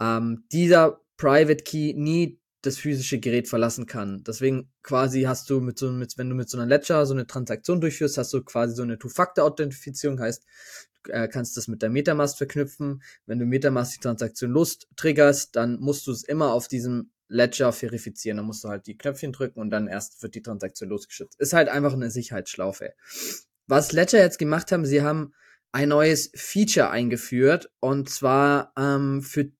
ähm, 0.00 0.44
dieser 0.52 1.00
Private 1.16 1.62
Key 1.62 1.94
nie 1.94 2.40
das 2.62 2.78
physische 2.78 3.18
Gerät 3.18 3.48
verlassen 3.48 3.86
kann. 3.86 4.22
Deswegen 4.24 4.70
quasi 4.82 5.22
hast 5.22 5.50
du 5.50 5.60
mit 5.60 5.78
so 5.78 5.90
mit, 5.90 6.16
wenn 6.16 6.28
du 6.28 6.34
mit 6.34 6.48
so 6.48 6.58
einer 6.58 6.66
Ledger 6.66 7.04
so 7.06 7.12
eine 7.12 7.26
Transaktion 7.26 7.80
durchführst, 7.80 8.18
hast 8.18 8.32
du 8.32 8.42
quasi 8.42 8.74
so 8.74 8.82
eine 8.82 8.98
Two-Factor-Authentifizierung, 8.98 10.20
heißt, 10.20 10.44
du 11.04 11.12
äh, 11.12 11.28
kannst 11.28 11.56
das 11.56 11.68
mit 11.68 11.82
der 11.82 11.90
Metamask 11.90 12.38
verknüpfen. 12.38 13.02
Wenn 13.26 13.40
du 13.40 13.46
Metamask 13.46 13.94
die 13.94 14.00
Transaktion 14.00 14.52
lust 14.52 14.88
triggerst, 14.96 15.56
dann 15.56 15.80
musst 15.80 16.06
du 16.06 16.12
es 16.12 16.22
immer 16.22 16.52
auf 16.52 16.68
diesem 16.68 17.10
Ledger 17.32 17.72
verifizieren. 17.72 18.36
Dann 18.36 18.46
musst 18.46 18.64
du 18.64 18.68
halt 18.68 18.86
die 18.86 18.96
Knöpfchen 18.96 19.32
drücken 19.32 19.60
und 19.60 19.70
dann 19.70 19.88
erst 19.88 20.22
wird 20.22 20.34
die 20.34 20.42
Transaktion 20.42 20.90
losgeschützt. 20.90 21.40
Ist 21.40 21.52
halt 21.52 21.68
einfach 21.68 21.92
eine 21.92 22.10
Sicherheitsschlaufe. 22.10 22.92
Was 23.66 23.92
Ledger 23.92 24.18
jetzt 24.18 24.38
gemacht 24.38 24.72
haben, 24.72 24.84
sie 24.84 25.02
haben 25.02 25.34
ein 25.72 25.88
neues 25.88 26.30
Feature 26.34 26.90
eingeführt 26.90 27.70
und 27.80 28.10
zwar 28.10 28.72
ähm, 28.76 29.22
für 29.22 29.50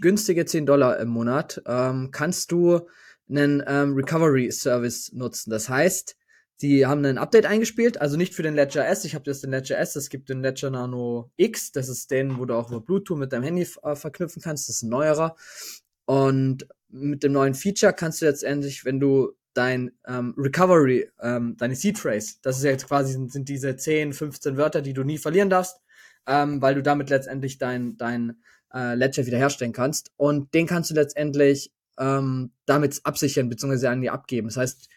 günstige 0.00 0.44
10 0.44 0.66
Dollar 0.66 0.98
im 0.98 1.08
Monat 1.08 1.62
ähm, 1.66 2.10
kannst 2.10 2.52
du 2.52 2.88
einen 3.28 3.62
ähm, 3.66 3.94
Recovery 3.94 4.50
Service 4.50 5.12
nutzen. 5.12 5.50
Das 5.50 5.68
heißt, 5.68 6.16
die 6.62 6.86
haben 6.86 7.04
ein 7.04 7.18
Update 7.18 7.44
eingespielt, 7.44 8.00
also 8.00 8.16
nicht 8.16 8.34
für 8.34 8.42
den 8.42 8.54
Ledger 8.54 8.86
S. 8.86 9.04
Ich 9.04 9.14
habe 9.14 9.30
jetzt 9.30 9.42
den 9.42 9.50
Ledger 9.50 9.78
S, 9.78 9.94
es 9.94 10.08
gibt 10.08 10.28
den 10.28 10.40
Ledger 10.40 10.70
Nano 10.70 11.30
X, 11.36 11.70
das 11.72 11.88
ist 11.88 12.10
den, 12.10 12.38
wo 12.38 12.46
du 12.46 12.54
auch 12.54 12.70
über 12.70 12.80
Bluetooth 12.80 13.18
mit 13.18 13.32
deinem 13.32 13.42
Handy 13.42 13.68
äh, 13.82 13.94
verknüpfen 13.94 14.40
kannst. 14.42 14.68
Das 14.68 14.76
ist 14.76 14.82
ein 14.82 14.88
neuerer. 14.88 15.36
Und 16.06 16.66
mit 16.88 17.22
dem 17.22 17.32
neuen 17.32 17.54
Feature 17.54 17.92
kannst 17.92 18.22
du 18.22 18.26
letztendlich, 18.26 18.84
wenn 18.84 19.00
du 19.00 19.32
dein 19.54 19.92
ähm, 20.06 20.34
Recovery, 20.36 21.10
ähm, 21.20 21.56
deine 21.58 21.74
Seed 21.74 21.98
Phrase, 21.98 22.36
das 22.42 22.58
ist 22.58 22.64
jetzt 22.64 22.86
quasi, 22.86 23.12
sind, 23.12 23.32
sind 23.32 23.48
diese 23.48 23.76
10, 23.76 24.12
15 24.12 24.56
Wörter, 24.56 24.82
die 24.82 24.92
du 24.92 25.02
nie 25.02 25.18
verlieren 25.18 25.50
darfst, 25.50 25.78
ähm, 26.26 26.60
weil 26.60 26.74
du 26.74 26.82
damit 26.82 27.10
letztendlich 27.10 27.58
dein, 27.58 27.96
dein 27.96 28.42
äh, 28.72 28.94
Ledger 28.94 29.26
wiederherstellen 29.26 29.72
kannst. 29.72 30.12
Und 30.16 30.52
den 30.54 30.66
kannst 30.66 30.90
du 30.90 30.94
letztendlich 30.94 31.72
ähm, 31.98 32.52
damit 32.66 33.00
absichern 33.04 33.48
bzw. 33.48 33.86
an 33.86 34.02
dir 34.02 34.12
abgeben. 34.12 34.48
Das 34.48 34.58
heißt, 34.58 34.88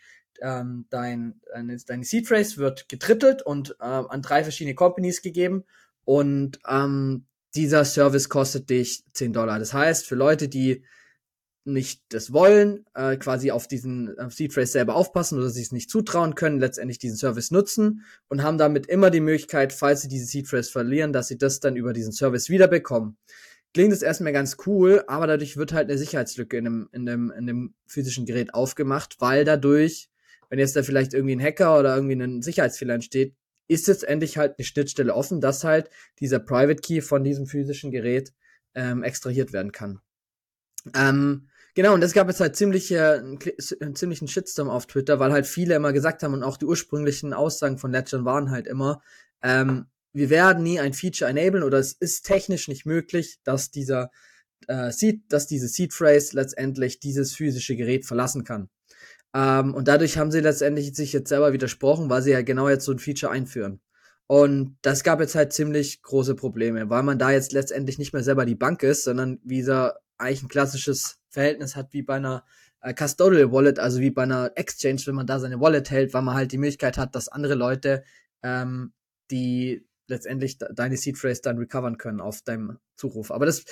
ähm, 0.42 0.86
dein, 0.90 1.40
deine, 1.52 1.78
deine 1.78 2.04
Seed 2.04 2.28
Phrase 2.28 2.58
wird 2.58 2.90
getrittelt 2.90 3.42
und 3.42 3.76
äh, 3.80 3.84
an 3.84 4.22
drei 4.22 4.44
verschiedene 4.44 4.76
Companies 4.76 5.22
gegeben 5.22 5.64
und 6.06 6.60
ähm, 6.68 7.26
dieser 7.56 7.86
Service 7.86 8.30
kostet 8.30 8.70
dich 8.70 9.04
10 9.14 9.34
Dollar. 9.34 9.60
Das 9.60 9.74
heißt, 9.74 10.06
für 10.06 10.16
Leute, 10.16 10.48
die 10.50 10.84
nicht 11.66 12.02
das 12.10 12.34
wollen, 12.34 12.86
äh, 12.96 13.18
quasi 13.18 13.52
auf 13.52 13.68
diesen 13.68 14.18
auf 14.20 14.34
Phrase 14.34 14.72
selber 14.72 14.96
aufpassen 14.96 15.38
oder 15.38 15.50
sich 15.50 15.66
es 15.66 15.72
nicht 15.72 15.90
zutrauen 15.90 16.36
können, 16.36 16.60
letztendlich 16.60 17.00
diesen 17.00 17.18
Service 17.18 17.52
nutzen 17.52 18.06
und 18.28 18.44
haben 18.44 18.58
damit 18.58 18.88
immer 18.88 19.10
die 19.10 19.20
Möglichkeit, 19.20 19.74
falls 19.74 20.02
sie 20.02 20.08
diese 20.08 20.44
Phrase 20.44 20.72
verlieren, 20.72 21.14
dass 21.14 21.28
sie 21.28 21.38
das 21.38 21.60
dann 21.60 21.76
über 21.76 21.94
diesen 21.94 22.12
Service 22.12 22.50
wiederbekommen. 22.50 23.18
Klingt 23.74 23.92
das 23.92 24.02
erstmal 24.02 24.34
ganz 24.34 24.58
cool, 24.66 25.04
aber 25.08 25.28
dadurch 25.28 25.58
wird 25.58 25.74
halt 25.74 25.90
eine 25.90 25.98
Sicherheitslücke 25.98 26.58
in 26.58 26.64
dem, 26.64 26.90
in 26.92 27.06
dem, 27.06 27.32
in 27.32 27.46
dem 27.46 27.74
physischen 27.86 28.26
Gerät 28.26 28.54
aufgemacht, 28.54 29.18
weil 29.20 29.46
dadurch, 29.46 30.10
wenn 30.50 30.58
jetzt 30.58 30.76
da 30.76 30.82
vielleicht 30.82 31.14
irgendwie 31.14 31.36
ein 31.36 31.44
Hacker 31.44 31.78
oder 31.78 31.96
irgendwie 31.96 32.16
ein 32.16 32.42
Sicherheitsfehler 32.42 32.96
entsteht, 32.96 33.36
ist 33.70 33.88
jetzt 33.88 34.04
endlich 34.04 34.38
halt 34.38 34.56
eine 34.58 34.66
Schnittstelle 34.66 35.14
offen, 35.14 35.40
dass 35.40 35.64
halt 35.64 35.90
dieser 36.20 36.40
Private 36.40 36.82
Key 36.82 37.02
von 37.02 37.24
diesem 37.24 37.46
physischen 37.46 37.92
Gerät 37.92 38.34
ähm, 38.76 39.04
extrahiert 39.04 39.54
werden 39.54 39.72
kann. 39.72 40.00
Ähm, 40.96 41.50
genau, 41.76 41.94
und 41.94 42.04
es 42.04 42.14
gab 42.14 42.28
jetzt 42.28 42.40
halt 42.40 42.56
ziemlich, 42.56 42.92
äh, 42.92 43.22
einen 43.82 43.96
ziemlichen 43.96 44.28
Shitstorm 44.28 44.70
auf 44.70 44.88
Twitter, 44.88 45.20
weil 45.20 45.32
halt 45.32 45.46
viele 45.46 45.76
immer 45.76 45.94
gesagt 45.94 46.24
haben 46.24 46.34
und 46.34 46.44
auch 46.44 46.58
die 46.58 46.66
ursprünglichen 46.66 47.34
Aussagen 47.34 47.78
von 47.78 47.92
Ledger 47.92 48.26
waren 48.26 48.50
halt 48.50 48.68
immer, 48.68 49.02
ähm, 49.44 49.86
wir 50.14 50.30
werden 50.32 50.64
nie 50.64 50.80
ein 50.80 50.94
Feature 50.94 51.30
enablen 51.30 51.64
oder 51.64 51.78
es 51.78 51.94
ist 51.94 52.26
technisch 52.26 52.68
nicht 52.68 52.86
möglich, 52.86 53.40
dass 53.44 53.70
dieser 53.70 54.10
äh, 54.68 54.92
Seed, 54.92 55.22
dass 55.30 55.46
diese 55.46 55.68
Seed 55.68 55.94
Phrase 55.94 56.36
letztendlich 56.36 57.00
dieses 57.00 57.36
physische 57.36 57.76
Gerät 57.76 58.06
verlassen 58.06 58.44
kann. 58.44 58.70
Ähm, 59.34 59.74
und 59.74 59.88
dadurch 59.88 60.18
haben 60.18 60.32
sie 60.32 60.40
letztendlich 60.40 60.96
sich 60.96 61.14
jetzt 61.14 61.30
selber 61.30 61.54
widersprochen, 61.54 62.10
weil 62.10 62.22
sie 62.22 62.32
ja 62.32 62.42
genau 62.42 62.70
jetzt 62.70 62.86
so 62.86 62.92
ein 62.92 63.00
Feature 63.00 63.32
einführen. 63.32 63.80
Und 64.28 64.78
das 64.84 65.04
gab 65.04 65.20
jetzt 65.22 65.36
halt 65.36 65.54
ziemlich 65.54 66.02
große 66.04 66.36
Probleme, 66.36 66.90
weil 66.90 67.04
man 67.04 67.18
da 67.18 67.32
jetzt 67.32 67.52
letztendlich 67.52 67.98
nicht 67.98 68.14
mehr 68.14 68.24
selber 68.24 68.46
die 68.46 68.56
Bank 68.56 68.84
ist, 68.84 69.04
sondern 69.04 69.40
dieser 69.44 70.00
eigentlich 70.18 70.44
ein 70.44 70.50
klassisches 70.50 71.18
Verhältnis 71.30 71.76
hat 71.76 71.94
wie 71.94 72.04
bei 72.04 72.16
einer 72.16 72.44
äh, 72.82 72.94
Custodial 72.94 73.52
Wallet, 73.52 73.80
also 73.80 74.00
wie 74.00 74.12
bei 74.12 74.24
einer 74.24 74.52
Exchange, 74.56 75.02
wenn 75.06 75.16
man 75.16 75.28
da 75.28 75.40
seine 75.40 75.60
Wallet 75.60 75.90
hält, 75.90 76.14
weil 76.14 76.22
man 76.22 76.36
halt 76.36 76.52
die 76.52 76.58
Möglichkeit 76.58 76.98
hat, 76.98 77.16
dass 77.16 77.28
andere 77.28 77.56
Leute 77.56 78.04
ähm, 78.44 78.94
die 79.32 79.88
letztendlich 80.08 80.58
deine 80.58 80.98
Seed 80.98 81.18
Phrase 81.18 81.42
dann 81.42 81.58
recovern 81.58 81.98
können 81.98 82.20
auf 82.20 82.42
deinem 82.42 82.80
Zuruf. 82.96 83.32
Aber 83.32 83.46
das, 83.46 83.66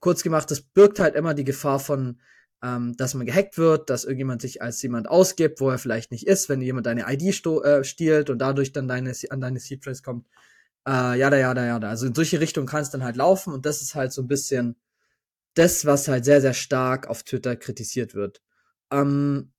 kurz 0.00 0.22
gemacht, 0.22 0.50
das 0.50 0.62
birgt 0.62 0.98
halt 1.00 1.14
immer 1.14 1.34
die 1.34 1.44
Gefahr 1.44 1.78
von, 1.78 2.20
ähm, 2.62 2.96
dass 2.96 3.14
man 3.14 3.26
gehackt 3.26 3.58
wird, 3.58 3.90
dass 3.90 4.04
irgendjemand 4.04 4.40
sich 4.40 4.62
als 4.62 4.80
jemand 4.82 5.08
ausgibt, 5.08 5.60
wo 5.60 5.68
er 5.68 5.78
vielleicht 5.78 6.12
nicht 6.12 6.26
ist, 6.26 6.48
wenn 6.48 6.60
jemand 6.60 6.86
deine 6.86 7.04
ID 7.12 7.46
äh, 7.46 7.84
stiehlt 7.84 8.30
und 8.30 8.38
dadurch 8.38 8.72
dann 8.72 8.86
deine, 8.86 9.12
an 9.30 9.40
deine 9.40 9.58
Seed 9.58 9.82
Phrase 9.84 10.02
kommt. 10.02 10.26
Äh, 10.86 11.18
ja, 11.18 11.30
ja, 11.34 11.36
ja, 11.36 11.66
ja. 11.66 11.78
Also 11.78 12.06
in 12.06 12.14
solche 12.14 12.40
Richtungen 12.40 12.66
kann 12.68 12.82
es 12.82 12.90
dann 12.90 13.02
halt 13.02 13.16
laufen 13.16 13.52
und 13.52 13.66
das 13.66 13.82
ist 13.82 13.94
halt 13.94 14.12
so 14.12 14.22
ein 14.22 14.28
bisschen 14.28 14.76
das, 15.54 15.84
was 15.86 16.08
halt 16.08 16.24
sehr, 16.24 16.40
sehr 16.40 16.54
stark 16.54 17.08
auf 17.08 17.24
Twitter 17.24 17.56
kritisiert 17.56 18.14
wird. 18.14 18.40
Ähm, 18.92 19.52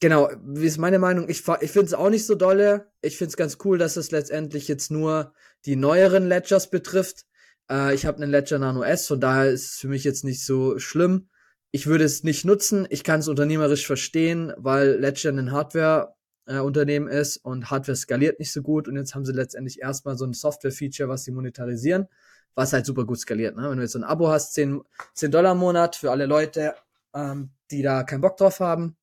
genau, 0.00 0.30
wie 0.44 0.66
ist 0.66 0.78
meine 0.78 0.98
Meinung? 1.00 1.28
Ich, 1.28 1.42
ich 1.60 1.70
finde 1.70 1.86
es 1.86 1.94
auch 1.94 2.10
nicht 2.10 2.26
so 2.26 2.34
dolle. 2.36 2.90
Ich 3.02 3.18
finde 3.18 3.30
es 3.30 3.36
ganz 3.36 3.58
cool, 3.64 3.78
dass 3.78 3.96
es 3.96 4.10
letztendlich 4.12 4.68
jetzt 4.68 4.90
nur 4.90 5.34
die 5.66 5.76
neueren 5.76 6.28
Ledgers 6.28 6.70
betrifft. 6.70 7.26
Äh, 7.68 7.94
ich 7.94 8.06
habe 8.06 8.22
einen 8.22 8.30
Ledger 8.30 8.58
Nano 8.58 8.82
S, 8.82 9.08
von 9.08 9.20
daher 9.20 9.50
ist 9.50 9.72
es 9.72 9.78
für 9.78 9.88
mich 9.88 10.04
jetzt 10.04 10.24
nicht 10.24 10.44
so 10.44 10.78
schlimm. 10.78 11.28
Ich 11.74 11.88
würde 11.88 12.04
es 12.04 12.22
nicht 12.22 12.44
nutzen. 12.44 12.86
Ich 12.88 13.02
kann 13.02 13.18
es 13.18 13.26
unternehmerisch 13.26 13.84
verstehen, 13.84 14.52
weil 14.56 14.90
Ledger 14.90 15.30
ein 15.30 15.50
Hardware-Unternehmen 15.50 17.08
äh, 17.08 17.20
ist 17.20 17.38
und 17.38 17.68
Hardware 17.68 17.96
skaliert 17.96 18.38
nicht 18.38 18.52
so 18.52 18.62
gut. 18.62 18.86
Und 18.86 18.94
jetzt 18.94 19.16
haben 19.16 19.24
sie 19.24 19.32
letztendlich 19.32 19.82
erstmal 19.82 20.16
so 20.16 20.24
ein 20.24 20.34
Software-Feature, 20.34 21.08
was 21.08 21.24
sie 21.24 21.32
monetarisieren, 21.32 22.06
was 22.54 22.72
halt 22.72 22.86
super 22.86 23.04
gut 23.04 23.18
skaliert. 23.18 23.56
Ne? 23.56 23.68
Wenn 23.68 23.78
du 23.78 23.82
jetzt 23.82 23.90
so 23.90 23.98
ein 23.98 24.04
Abo 24.04 24.28
hast, 24.28 24.54
10, 24.54 24.82
10 25.14 25.32
Dollar 25.32 25.50
im 25.50 25.58
Monat 25.58 25.96
für 25.96 26.12
alle 26.12 26.26
Leute, 26.26 26.76
ähm, 27.12 27.50
die 27.72 27.82
da 27.82 28.04
keinen 28.04 28.20
Bock 28.20 28.36
drauf 28.36 28.60
haben, 28.60 28.96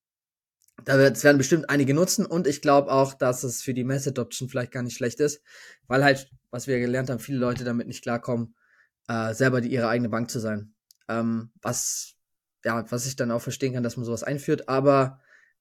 da 0.85 0.97
werden 0.97 1.37
bestimmt 1.37 1.69
einige 1.69 1.93
nutzen 1.93 2.25
und 2.25 2.47
ich 2.47 2.61
glaube 2.61 2.89
auch, 2.89 3.13
dass 3.13 3.43
es 3.43 3.61
für 3.61 3.73
die 3.73 3.83
Mass 3.83 4.07
Adoption 4.07 4.47
vielleicht 4.47 4.71
gar 4.71 4.81
nicht 4.81 4.95
schlecht 4.95 5.19
ist, 5.19 5.41
weil 5.87 6.05
halt, 6.05 6.31
was 6.51 6.67
wir 6.67 6.79
gelernt 6.79 7.09
haben, 7.09 7.19
viele 7.19 7.37
Leute 7.37 7.65
damit 7.65 7.87
nicht 7.87 8.01
klarkommen, 8.01 8.55
äh, 9.09 9.33
selber 9.33 9.59
die, 9.59 9.73
ihre 9.73 9.89
eigene 9.89 10.07
Bank 10.07 10.31
zu 10.31 10.39
sein. 10.39 10.73
Ähm, 11.09 11.51
was, 11.61 12.15
ja, 12.63 12.85
was 12.89 13.05
ich 13.05 13.15
dann 13.15 13.31
auch 13.31 13.41
verstehen 13.41 13.73
kann, 13.73 13.83
dass 13.83 13.97
man 13.97 14.05
sowas 14.05 14.23
einführt, 14.23 14.69
aber 14.69 15.19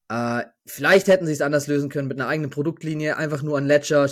äh, 0.09 0.45
vielleicht 0.67 1.07
hätten 1.09 1.27
sie 1.27 1.33
es 1.33 1.41
anders 1.41 1.67
lösen 1.67 1.89
können 1.89 2.09
mit 2.09 2.21
einer 2.21 2.29
eigenen 2.29 2.51
Produktlinie, 2.51 3.17
einfach 3.17 3.43
nur 3.43 3.59
ein 3.59 3.67
Ledger 3.67 4.09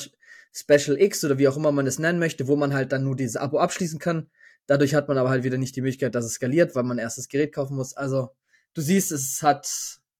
Special 0.52 1.00
X 1.00 1.24
oder 1.24 1.38
wie 1.38 1.48
auch 1.48 1.56
immer 1.56 1.72
man 1.72 1.86
es 1.86 1.98
nennen 1.98 2.18
möchte, 2.18 2.46
wo 2.46 2.56
man 2.56 2.72
halt 2.72 2.92
dann 2.92 3.04
nur 3.04 3.16
dieses 3.16 3.36
Abo 3.36 3.58
abschließen 3.58 3.98
kann. 3.98 4.30
Dadurch 4.66 4.94
hat 4.94 5.08
man 5.08 5.18
aber 5.18 5.30
halt 5.30 5.44
wieder 5.44 5.58
nicht 5.58 5.76
die 5.76 5.80
Möglichkeit, 5.80 6.14
dass 6.14 6.24
es 6.24 6.34
skaliert, 6.34 6.74
weil 6.74 6.84
man 6.84 6.98
erst 6.98 7.18
das 7.18 7.28
Gerät 7.28 7.54
kaufen 7.54 7.76
muss. 7.76 7.96
Also, 7.96 8.30
du 8.74 8.80
siehst, 8.80 9.12
es 9.12 9.42
hat 9.42 9.68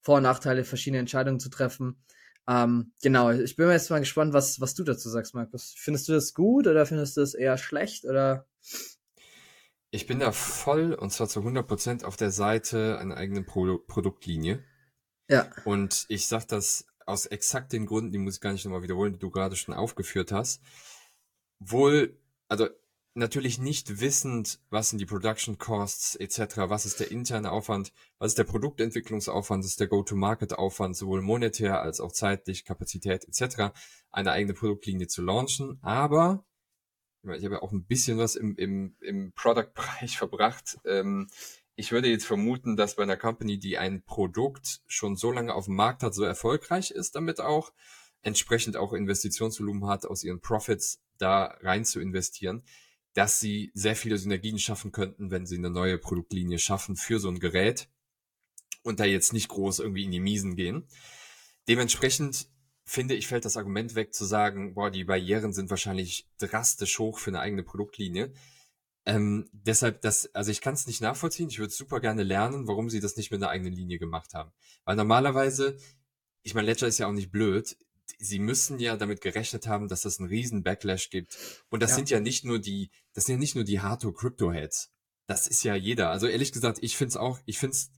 vor- 0.01 0.17
und 0.17 0.23
Nachteile, 0.23 0.65
verschiedene 0.65 1.01
Entscheidungen 1.01 1.41
zu 1.41 1.49
treffen. 1.51 2.03
Ähm, 2.49 2.93
genau, 3.03 3.31
ich 3.31 3.57
bin 3.57 3.69
jetzt 3.69 3.91
mal 3.91 3.99
gespannt, 4.01 4.33
was, 4.33 4.61
was 4.61 4.75
du 4.75 4.85
dazu 4.85 5.11
sagst, 5.11 5.35
Markus. 5.35 5.75
Findest 5.77 6.09
du 6.09 6.13
das 6.13 6.33
gut 6.33 6.67
oder 6.67 6.87
findest 6.87 7.17
du 7.17 7.21
das 7.21 7.35
eher 7.35 7.59
schlecht 7.59 8.05
oder? 8.05 8.47
Ich 9.91 10.07
bin 10.07 10.19
da 10.19 10.33
voll 10.33 10.93
und 10.93 11.11
zwar 11.11 11.29
zu 11.29 11.41
100% 11.41 12.05
auf 12.05 12.17
der 12.17 12.31
Seite 12.31 12.99
einer 12.99 13.17
eigenen 13.17 13.47
Pro 13.47 13.79
Produktlinie. 13.79 14.63
Ja. 15.29 15.51
Und 15.65 16.07
ich 16.09 16.27
sag 16.27 16.47
das 16.49 16.87
aus 17.07 17.27
exakt 17.27 17.73
den 17.73 17.87
Gründen, 17.87 18.13
die 18.13 18.19
muss 18.19 18.37
ich 18.37 18.41
gar 18.41 18.53
nicht 18.53 18.65
nochmal 18.65 18.83
wiederholen, 18.83 19.15
die 19.15 19.19
du 19.19 19.31
gerade 19.31 19.57
schon 19.57 19.75
aufgeführt 19.75 20.31
hast. 20.31 20.63
Wohl, 21.59 22.21
also 22.49 22.69
natürlich 23.15 23.59
nicht 23.59 24.01
wissend, 24.01 24.61
was 24.71 24.91
sind 24.91 24.99
die 24.99 25.07
Production 25.07 25.59
Costs 25.59 26.17
etc., 26.17 26.57
was 26.69 26.87
ist 26.87 27.01
der 27.01 27.11
interne 27.11 27.51
Aufwand, 27.51 27.93
was 28.19 28.33
ist 28.33 28.39
der 28.39 28.45
Produktentwicklungsaufwand, 28.45 29.65
was 29.65 29.73
ist 29.73 29.81
der 29.81 29.89
Go-to-Market-Aufwand, 29.89 30.97
sowohl 30.97 31.23
monetär 31.23 31.81
als 31.81 32.01
auch 32.01 32.13
zeitlich, 32.13 32.65
Kapazität 32.65 33.25
etc., 33.25 33.73
eine 34.11 34.33
eigene 34.33 34.55
Produktlinie 34.55 35.09
zu 35.09 35.23
launchen. 35.23 35.79
Aber 35.83 36.45
ich 37.23 37.45
habe 37.45 37.57
ja 37.57 37.63
auch 37.63 37.73
ein 37.73 37.85
bisschen 37.85 38.19
was 38.19 38.37
im, 38.37 38.57
im, 38.57 38.97
im 39.01 39.33
Product-Bereich 39.33 40.19
verbracht. 40.19 40.79
Ähm, 40.85 41.29
ich 41.75 41.93
würde 41.93 42.09
jetzt 42.09 42.27
vermuten, 42.27 42.77
dass 42.77 42.97
bei 42.97 43.05
einer 43.05 43.17
Company, 43.17 43.59
die 43.59 43.79
ein 43.79 44.03
Produkt 44.03 44.81
schon 44.87 45.17
so 45.17 45.31
lange 45.31 45.55
auf 45.55 45.67
dem 45.67 45.77
Markt 45.77 46.03
hat, 46.03 46.15
so 46.15 46.25
erfolgreich 46.25 46.91
ist 46.91 47.15
damit 47.15 47.41
auch, 47.41 47.73
entsprechend 48.23 48.77
auch 48.77 48.93
Investitionsvolumen 48.93 49.89
hat, 49.89 50.05
aus 50.05 50.25
ihren 50.25 50.41
Profits 50.41 51.01
da 51.19 51.57
rein 51.61 51.85
zu 51.85 52.01
investieren, 52.01 52.65
dass 53.15 53.41
sie 53.41 53.71
sehr 53.75 53.97
viele 53.97 54.19
Synergien 54.19 54.59
schaffen 54.59 54.93
könnten, 54.93 55.31
wenn 55.31 55.47
sie 55.47 55.57
eine 55.57 55.71
neue 55.71 55.99
Produktlinie 55.99 56.59
schaffen 56.59 56.97
für 56.97 57.21
so 57.21 57.29
ein 57.29 57.39
Gerät 57.39 57.89
und 58.83 59.01
da 59.01 59.05
jetzt 59.05 59.33
nicht 59.33 59.49
groß 59.49 59.81
irgendwie 59.81 60.05
in 60.05 60.11
die 60.11 60.21
Miesen 60.21 60.57
gehen. 60.57 60.89
Dementsprechend 61.69 62.49
finde 62.89 63.15
ich, 63.15 63.27
fällt 63.27 63.45
das 63.45 63.59
Argument 63.59 63.95
weg 63.95 64.15
zu 64.15 64.25
sagen, 64.25 64.75
boah, 64.75 64.91
die 64.91 65.05
Barrieren 65.05 65.53
sind 65.53 65.69
wahrscheinlich 65.69 66.27
drastisch 66.39 66.99
hoch 66.99 67.19
für 67.19 67.31
eine 67.31 67.41
eigene 67.41 67.63
Produktlinie. 67.63 68.33
Ähm, 69.05 69.49
deshalb, 69.53 70.01
das, 70.01 70.35
also 70.35 70.51
ich 70.51 70.63
kann 70.63 70.75
es 70.75 70.87
nicht 70.87 71.03
nachvollziehen. 71.03 71.49
Ich 71.51 71.59
würde 71.59 71.73
super 71.73 72.01
gerne 72.01 72.23
lernen, 72.23 72.67
warum 72.67 72.89
sie 72.89 73.01
das 73.01 73.17
nicht 73.17 73.31
mit 73.31 73.43
einer 73.43 73.51
eigenen 73.51 73.75
Linie 73.75 73.99
gemacht 73.99 74.33
haben. 74.33 74.53
Weil 74.85 74.97
normalerweise, 74.97 75.77
ich 76.43 76.55
meine, 76.55 76.67
Ledger 76.67 76.87
ist 76.87 76.99
ja 76.99 77.07
auch 77.07 77.13
nicht 77.13 77.31
blöd. 77.31 77.77
Sie 78.19 78.39
müssen 78.39 78.79
ja 78.79 78.97
damit 78.97 79.21
gerechnet 79.21 79.67
haben, 79.67 79.89
dass 79.89 80.07
es 80.07 80.19
einen 80.19 80.31
riesen 80.31 80.63
Backlash 80.63 81.11
gibt. 81.11 81.37
Und 81.69 81.83
das 81.83 81.91
ja. 81.91 81.97
sind 81.97 82.11
ja 82.11 82.21
nicht 82.21 82.45
nur 82.45 82.59
die, 82.59 82.91
das 83.13 83.27
sind 83.27 83.35
ja 83.35 83.39
nicht 83.39 83.55
nur 83.55 83.65
die 83.65 83.81
Hardcore-Crypto-Heads. 83.81 84.91
Das 85.27 85.47
ist 85.47 85.63
ja 85.63 85.75
jeder. 85.75 86.11
Also 86.11 86.27
ehrlich 86.27 86.53
gesagt, 86.53 86.79
ich 86.81 86.97
finde 86.97 87.11
es 87.11 87.17
auch, 87.19 87.39
ich 87.45 87.59
finde 87.59 87.77
es 87.77 87.91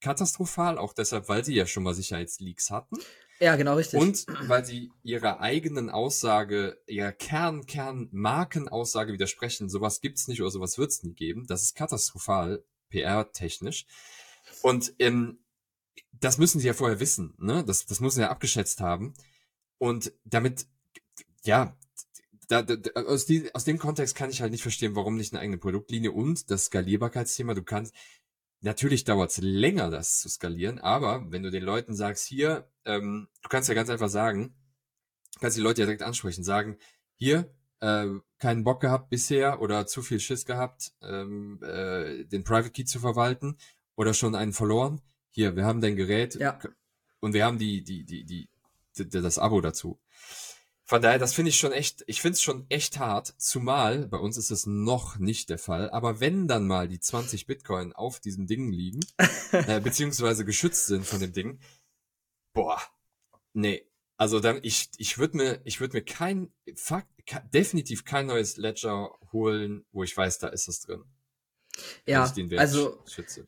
katastrophal, 0.00 0.78
auch 0.78 0.92
deshalb, 0.92 1.28
weil 1.28 1.44
sie 1.44 1.54
ja 1.54 1.66
schon 1.66 1.84
mal 1.84 1.94
Sicherheitsleaks 1.94 2.70
hatten. 2.70 2.96
Ja, 3.42 3.56
genau 3.56 3.74
richtig. 3.74 3.98
Und 3.98 4.24
weil 4.46 4.64
sie 4.64 4.92
ihrer 5.02 5.40
eigenen 5.40 5.90
Aussage, 5.90 6.80
ihrer 6.86 7.10
Kern, 7.10 7.66
Kern, 7.66 8.08
Markenaussage 8.12 9.12
widersprechen. 9.12 9.68
Sowas 9.68 10.00
gibt's 10.00 10.28
nicht 10.28 10.40
oder 10.40 10.50
sowas 10.52 10.78
wird's 10.78 11.02
nie 11.02 11.12
geben. 11.12 11.44
Das 11.48 11.64
ist 11.64 11.74
katastrophal, 11.74 12.64
PR-technisch. 12.90 13.86
Und 14.62 14.94
ähm, 15.00 15.40
das 16.12 16.38
müssen 16.38 16.60
sie 16.60 16.68
ja 16.68 16.72
vorher 16.72 17.00
wissen, 17.00 17.34
ne? 17.38 17.64
Das, 17.64 17.84
das 17.84 17.98
müssen 17.98 18.16
sie 18.16 18.22
ja 18.22 18.30
abgeschätzt 18.30 18.80
haben. 18.80 19.12
Und 19.78 20.12
damit, 20.24 20.68
ja, 21.42 21.76
da, 22.46 22.62
da, 22.62 22.76
aus, 23.00 23.26
die, 23.26 23.52
aus 23.56 23.64
dem 23.64 23.78
Kontext 23.78 24.14
kann 24.14 24.30
ich 24.30 24.40
halt 24.40 24.52
nicht 24.52 24.62
verstehen, 24.62 24.94
warum 24.94 25.16
nicht 25.16 25.32
eine 25.32 25.40
eigene 25.40 25.58
Produktlinie 25.58 26.12
und 26.12 26.48
das 26.48 26.66
Skalierbarkeitsthema. 26.66 27.54
Du 27.54 27.64
kannst, 27.64 27.92
Natürlich 28.64 29.02
dauert 29.02 29.32
es 29.32 29.38
länger, 29.38 29.90
das 29.90 30.20
zu 30.20 30.28
skalieren, 30.28 30.78
aber 30.78 31.26
wenn 31.32 31.42
du 31.42 31.50
den 31.50 31.64
Leuten 31.64 31.96
sagst, 31.96 32.24
hier, 32.28 32.70
ähm, 32.84 33.28
du 33.42 33.48
kannst 33.48 33.68
ja 33.68 33.74
ganz 33.74 33.90
einfach 33.90 34.08
sagen, 34.08 34.54
kannst 35.40 35.56
die 35.56 35.62
Leute 35.62 35.82
ja 35.82 35.86
direkt 35.86 36.02
ansprechen, 36.02 36.44
sagen, 36.44 36.78
hier, 37.16 37.52
äh, 37.80 38.06
keinen 38.38 38.64
Bock 38.64 38.80
gehabt 38.80 39.10
bisher 39.10 39.60
oder 39.60 39.86
zu 39.86 40.02
viel 40.02 40.20
Schiss 40.20 40.44
gehabt, 40.44 40.92
ähm, 41.02 41.60
äh, 41.62 42.24
den 42.24 42.44
Private 42.44 42.70
Key 42.70 42.84
zu 42.84 43.00
verwalten 43.00 43.58
oder 43.96 44.14
schon 44.14 44.34
einen 44.34 44.52
verloren. 44.52 45.00
Hier, 45.30 45.56
wir 45.56 45.64
haben 45.64 45.80
dein 45.80 45.96
Gerät 45.96 46.34
ja. 46.36 46.58
und 47.20 47.34
wir 47.34 47.44
haben 47.44 47.58
die, 47.58 47.82
die, 47.82 48.04
die, 48.04 48.24
die, 48.24 48.48
die, 48.96 49.08
das 49.08 49.38
Abo 49.38 49.60
dazu. 49.60 49.98
Von 50.84 51.00
daher, 51.00 51.18
das 51.18 51.32
finde 51.32 51.48
ich 51.48 51.58
schon 51.58 51.72
echt, 51.72 52.04
ich 52.06 52.20
finde 52.20 52.34
es 52.34 52.42
schon 52.42 52.66
echt 52.68 52.98
hart, 52.98 53.34
zumal 53.38 54.08
bei 54.08 54.18
uns 54.18 54.36
ist 54.36 54.50
es 54.50 54.66
noch 54.66 55.18
nicht 55.18 55.48
der 55.48 55.58
Fall, 55.58 55.88
aber 55.90 56.20
wenn 56.20 56.48
dann 56.48 56.66
mal 56.66 56.86
die 56.86 57.00
20 57.00 57.46
Bitcoin 57.46 57.92
auf 57.92 58.20
diesem 58.20 58.46
Ding 58.46 58.70
liegen, 58.70 59.00
äh, 59.52 59.80
beziehungsweise 59.80 60.44
geschützt 60.44 60.86
sind 60.86 61.06
von 61.06 61.20
dem 61.20 61.32
Ding, 61.32 61.60
boah, 62.52 62.80
nee, 63.52 63.86
also 64.16 64.40
dann, 64.40 64.60
ich, 64.62 64.90
ich 64.98 65.18
würde 65.18 65.36
mir, 65.36 65.60
ich 65.64 65.80
würde 65.80 65.96
mir 65.96 66.04
kein, 66.04 66.52
Fakt, 66.76 67.08
definitiv 67.52 68.04
kein 68.04 68.26
neues 68.26 68.56
Ledger 68.56 69.10
holen, 69.32 69.84
wo 69.92 70.04
ich 70.04 70.16
weiß, 70.16 70.38
da 70.38 70.48
ist 70.48 70.68
es 70.68 70.80
drin. 70.80 71.04
Ja, 72.06 72.32
also, 72.56 73.02
schütze. 73.06 73.46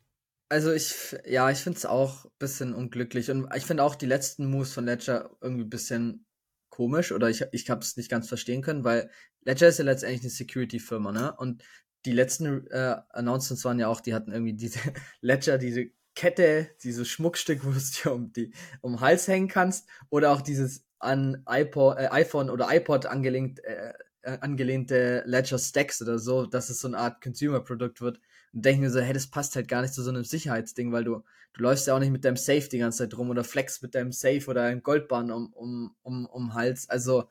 also 0.49 0.73
ich, 0.73 1.15
ja, 1.25 1.49
ich 1.49 1.59
finde 1.59 1.77
es 1.77 1.85
auch 1.85 2.25
ein 2.25 2.31
bisschen 2.39 2.73
unglücklich 2.73 3.29
und 3.29 3.47
ich 3.55 3.65
finde 3.65 3.83
auch 3.83 3.95
die 3.95 4.07
letzten 4.07 4.47
Moves 4.47 4.73
von 4.73 4.85
Ledger 4.85 5.29
irgendwie 5.41 5.63
ein 5.63 5.69
bisschen 5.69 6.25
komisch 6.69 7.11
oder 7.11 7.29
ich, 7.29 7.43
ich 7.51 7.69
habe 7.69 7.81
es 7.81 7.95
nicht 7.95 8.09
ganz 8.09 8.27
verstehen 8.27 8.61
können, 8.61 8.83
weil 8.83 9.09
Ledger 9.45 9.67
ist 9.67 9.79
ja 9.79 9.85
letztendlich 9.85 10.21
eine 10.21 10.29
Security-Firma, 10.29 11.11
ne? 11.11 11.35
Und 11.37 11.63
die 12.03 12.11
letzten 12.11 12.67
äh, 12.67 12.97
Announcements 13.09 13.63
waren 13.63 13.79
ja 13.79 13.87
auch, 13.87 14.01
die 14.01 14.13
hatten 14.13 14.31
irgendwie 14.31 14.53
diese 14.53 14.79
Ledger, 15.21 15.57
diese 15.57 15.91
Kette, 16.15 16.69
dieses 16.83 17.07
Schmuckstück, 17.07 17.59
wo 17.65 17.71
du 17.71 17.77
es 17.77 17.91
dir 17.91 18.13
um, 18.13 18.31
die, 18.33 18.51
um 18.81 18.93
den 18.93 19.01
Hals 19.01 19.27
hängen 19.27 19.47
kannst, 19.47 19.87
oder 20.09 20.31
auch 20.31 20.41
dieses 20.41 20.85
an 20.99 21.43
iPod, 21.47 21.97
äh, 21.97 22.07
iPhone 22.11 22.49
oder 22.49 22.67
iPod 22.71 23.05
angelehnt, 23.05 23.63
äh, 23.63 23.93
äh, 24.23 24.37
angelehnte 24.41 25.23
Ledger 25.25 25.59
Stacks 25.59 26.01
oder 26.01 26.17
so, 26.17 26.45
dass 26.45 26.69
es 26.69 26.79
so 26.79 26.87
eine 26.87 26.97
Art 26.97 27.21
Consumer-Produkt 27.21 28.01
wird. 28.01 28.19
Und 28.53 28.65
denken 28.65 28.81
mir 28.81 28.89
so, 28.89 29.01
hey, 29.01 29.13
das 29.13 29.27
passt 29.27 29.55
halt 29.55 29.67
gar 29.67 29.81
nicht 29.81 29.93
zu 29.93 30.01
so 30.01 30.09
einem 30.09 30.23
Sicherheitsding, 30.23 30.91
weil 30.91 31.03
du 31.03 31.23
du 31.55 31.63
läufst 31.63 31.87
ja 31.87 31.95
auch 31.95 31.99
nicht 31.99 32.11
mit 32.11 32.25
deinem 32.25 32.37
Safe 32.37 32.67
die 32.69 32.77
ganze 32.77 32.99
Zeit 32.99 33.17
rum 33.17 33.29
oder 33.29 33.43
flex 33.43 33.81
mit 33.81 33.95
deinem 33.95 34.11
Safe 34.11 34.45
oder 34.47 34.63
einem 34.63 34.83
Goldbahn 34.83 35.31
um, 35.31 35.51
um, 35.53 35.95
um, 36.03 36.25
um 36.25 36.53
Hals. 36.53 36.89
Also, 36.89 37.29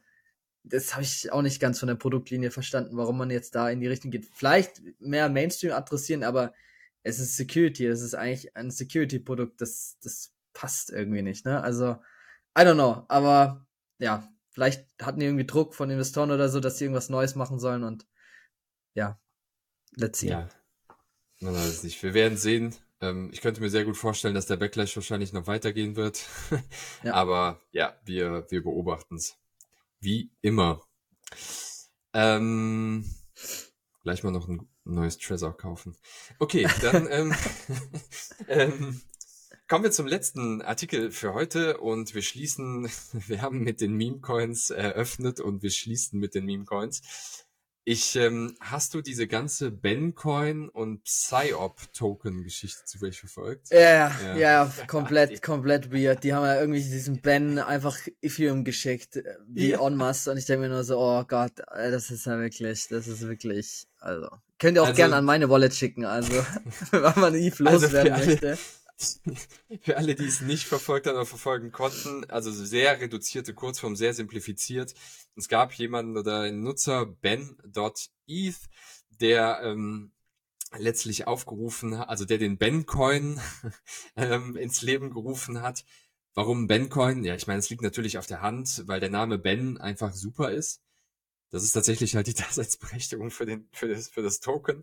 das 0.64 0.94
habe 0.94 1.02
ich 1.04 1.30
auch 1.30 1.42
nicht 1.42 1.60
ganz 1.60 1.78
von 1.78 1.88
der 1.88 1.94
Produktlinie 1.96 2.50
verstanden, 2.50 2.96
warum 2.96 3.18
man 3.18 3.30
jetzt 3.30 3.54
da 3.54 3.68
in 3.68 3.80
die 3.80 3.86
Richtung 3.86 4.10
geht. 4.10 4.26
Vielleicht 4.32 4.82
mehr 4.98 5.28
Mainstream 5.28 5.72
adressieren, 5.72 6.24
aber 6.24 6.54
es 7.04 7.20
ist 7.20 7.36
Security, 7.36 7.86
es 7.86 8.00
ist 8.00 8.14
eigentlich 8.14 8.56
ein 8.56 8.70
Security-Produkt, 8.70 9.60
das, 9.60 9.98
das 10.02 10.34
passt 10.52 10.90
irgendwie 10.90 11.22
nicht, 11.22 11.44
ne? 11.44 11.62
Also, 11.62 11.92
I 12.58 12.62
don't 12.62 12.74
know, 12.74 13.04
aber 13.08 13.66
ja, 13.98 14.28
vielleicht 14.50 14.86
hatten 15.00 15.20
die 15.20 15.26
irgendwie 15.26 15.46
Druck 15.46 15.74
von 15.74 15.90
Investoren 15.90 16.30
oder 16.30 16.48
so, 16.48 16.60
dass 16.60 16.78
sie 16.78 16.84
irgendwas 16.84 17.10
Neues 17.10 17.34
machen 17.34 17.58
sollen 17.58 17.84
und 17.84 18.06
ja, 18.94 19.20
let's 19.96 20.20
see. 20.20 20.28
Ja, 20.28 20.48
man 21.40 21.54
weiß 21.54 21.84
nicht. 21.84 22.02
Wir 22.02 22.14
werden 22.14 22.38
sehen. 22.38 22.74
Ähm, 23.00 23.30
ich 23.32 23.40
könnte 23.40 23.60
mir 23.60 23.70
sehr 23.70 23.84
gut 23.84 23.96
vorstellen, 23.96 24.34
dass 24.34 24.46
der 24.46 24.56
Backlash 24.56 24.96
wahrscheinlich 24.96 25.32
noch 25.32 25.46
weitergehen 25.46 25.96
wird. 25.96 26.24
ja. 27.02 27.12
Aber 27.12 27.60
ja, 27.72 27.98
wir, 28.04 28.46
wir 28.50 28.62
beobachten 28.62 29.16
es. 29.16 29.36
Wie 30.00 30.30
immer. 30.40 30.80
Ähm, 32.12 33.04
gleich 34.02 34.22
mal 34.22 34.30
noch 34.30 34.48
ein 34.48 34.68
neues 34.84 35.18
Treasure 35.18 35.54
kaufen. 35.54 35.96
Okay, 36.38 36.68
dann 36.80 37.06
ähm, 37.10 37.34
ähm, 38.48 39.00
kommen 39.68 39.84
wir 39.84 39.90
zum 39.90 40.06
letzten 40.06 40.62
Artikel 40.62 41.10
für 41.10 41.34
heute 41.34 41.78
und 41.78 42.14
wir 42.14 42.22
schließen, 42.22 42.88
wir 43.12 43.42
haben 43.42 43.60
mit 43.60 43.80
den 43.80 43.94
Meme-Coins 43.94 44.70
eröffnet 44.70 45.40
und 45.40 45.62
wir 45.62 45.70
schließen 45.70 46.20
mit 46.20 46.34
den 46.34 46.44
Meme-Coins. 46.44 47.02
Ich, 47.86 48.16
ähm, 48.16 48.56
hast 48.60 48.94
du 48.94 49.02
diese 49.02 49.26
ganze 49.26 49.70
Ben-Coin 49.70 50.70
und 50.70 51.04
Psyop-Token-Geschichte 51.04 52.86
zufällig 52.86 53.20
verfolgt? 53.20 53.68
Ja, 53.70 54.10
ja, 54.24 54.36
ja, 54.36 54.72
komplett, 54.86 55.42
komplett 55.42 55.92
weird. 55.92 56.24
Die 56.24 56.32
haben 56.32 56.46
ja 56.46 56.58
irgendwie 56.58 56.80
diesen 56.80 57.20
Ben 57.20 57.58
einfach 57.58 57.98
Ethereum 58.22 58.64
geschickt, 58.64 59.16
äh, 59.16 59.36
wie 59.48 59.72
ja. 59.72 59.80
on 59.80 59.96
Mass, 59.96 60.26
und 60.28 60.38
ich 60.38 60.46
denke 60.46 60.62
mir 60.62 60.70
nur 60.70 60.82
so, 60.82 60.98
oh 60.98 61.24
Gott, 61.28 61.58
das 61.58 62.10
ist 62.10 62.24
ja 62.24 62.38
wirklich, 62.38 62.88
das 62.88 63.06
ist 63.06 63.20
wirklich, 63.28 63.86
also, 64.04 64.28
könnt 64.58 64.76
ihr 64.76 64.82
auch 64.82 64.88
also, 64.88 64.96
gerne 64.96 65.16
an 65.16 65.24
meine 65.24 65.48
Wallet 65.48 65.74
schicken, 65.74 66.04
also, 66.04 66.32
wenn 66.90 67.20
man 67.20 67.34
Eve 67.34 67.62
loswerden 67.62 68.12
also 68.12 68.30
möchte. 68.30 68.58
Für 69.80 69.96
alle, 69.96 70.14
die 70.14 70.26
es 70.26 70.42
nicht 70.42 70.66
verfolgt 70.66 71.06
haben 71.06 71.16
oder 71.16 71.26
verfolgen 71.26 71.72
konnten, 71.72 72.24
also 72.30 72.52
sehr 72.52 73.00
reduzierte 73.00 73.54
Kurzform, 73.54 73.96
sehr 73.96 74.12
simplifiziert. 74.12 74.94
Es 75.36 75.48
gab 75.48 75.72
jemanden 75.72 76.18
oder 76.18 76.40
einen 76.40 76.62
Nutzer, 76.62 77.06
Ben.eth, 77.06 78.60
der 79.20 79.60
ähm, 79.64 80.12
letztlich 80.76 81.26
aufgerufen 81.26 81.98
hat, 81.98 82.08
also 82.10 82.26
der 82.26 82.38
den 82.38 82.58
Ben-Coin 82.58 83.40
ähm, 84.16 84.54
ins 84.56 84.82
Leben 84.82 85.10
gerufen 85.10 85.62
hat. 85.62 85.84
Warum 86.34 86.66
Ben-Coin? 86.66 87.24
Ja, 87.24 87.34
ich 87.34 87.46
meine, 87.46 87.60
es 87.60 87.70
liegt 87.70 87.82
natürlich 87.82 88.18
auf 88.18 88.26
der 88.26 88.42
Hand, 88.42 88.82
weil 88.86 89.00
der 89.00 89.10
Name 89.10 89.38
Ben 89.38 89.78
einfach 89.78 90.12
super 90.12 90.50
ist. 90.52 90.83
Das 91.54 91.62
ist 91.62 91.70
tatsächlich 91.70 92.16
halt 92.16 92.26
die 92.26 92.34
Daseinsberechtigung 92.34 93.30
für 93.30 93.46
den, 93.46 93.68
für 93.70 93.86
das, 93.86 94.08
für 94.08 94.22
das 94.22 94.40
Token. 94.40 94.82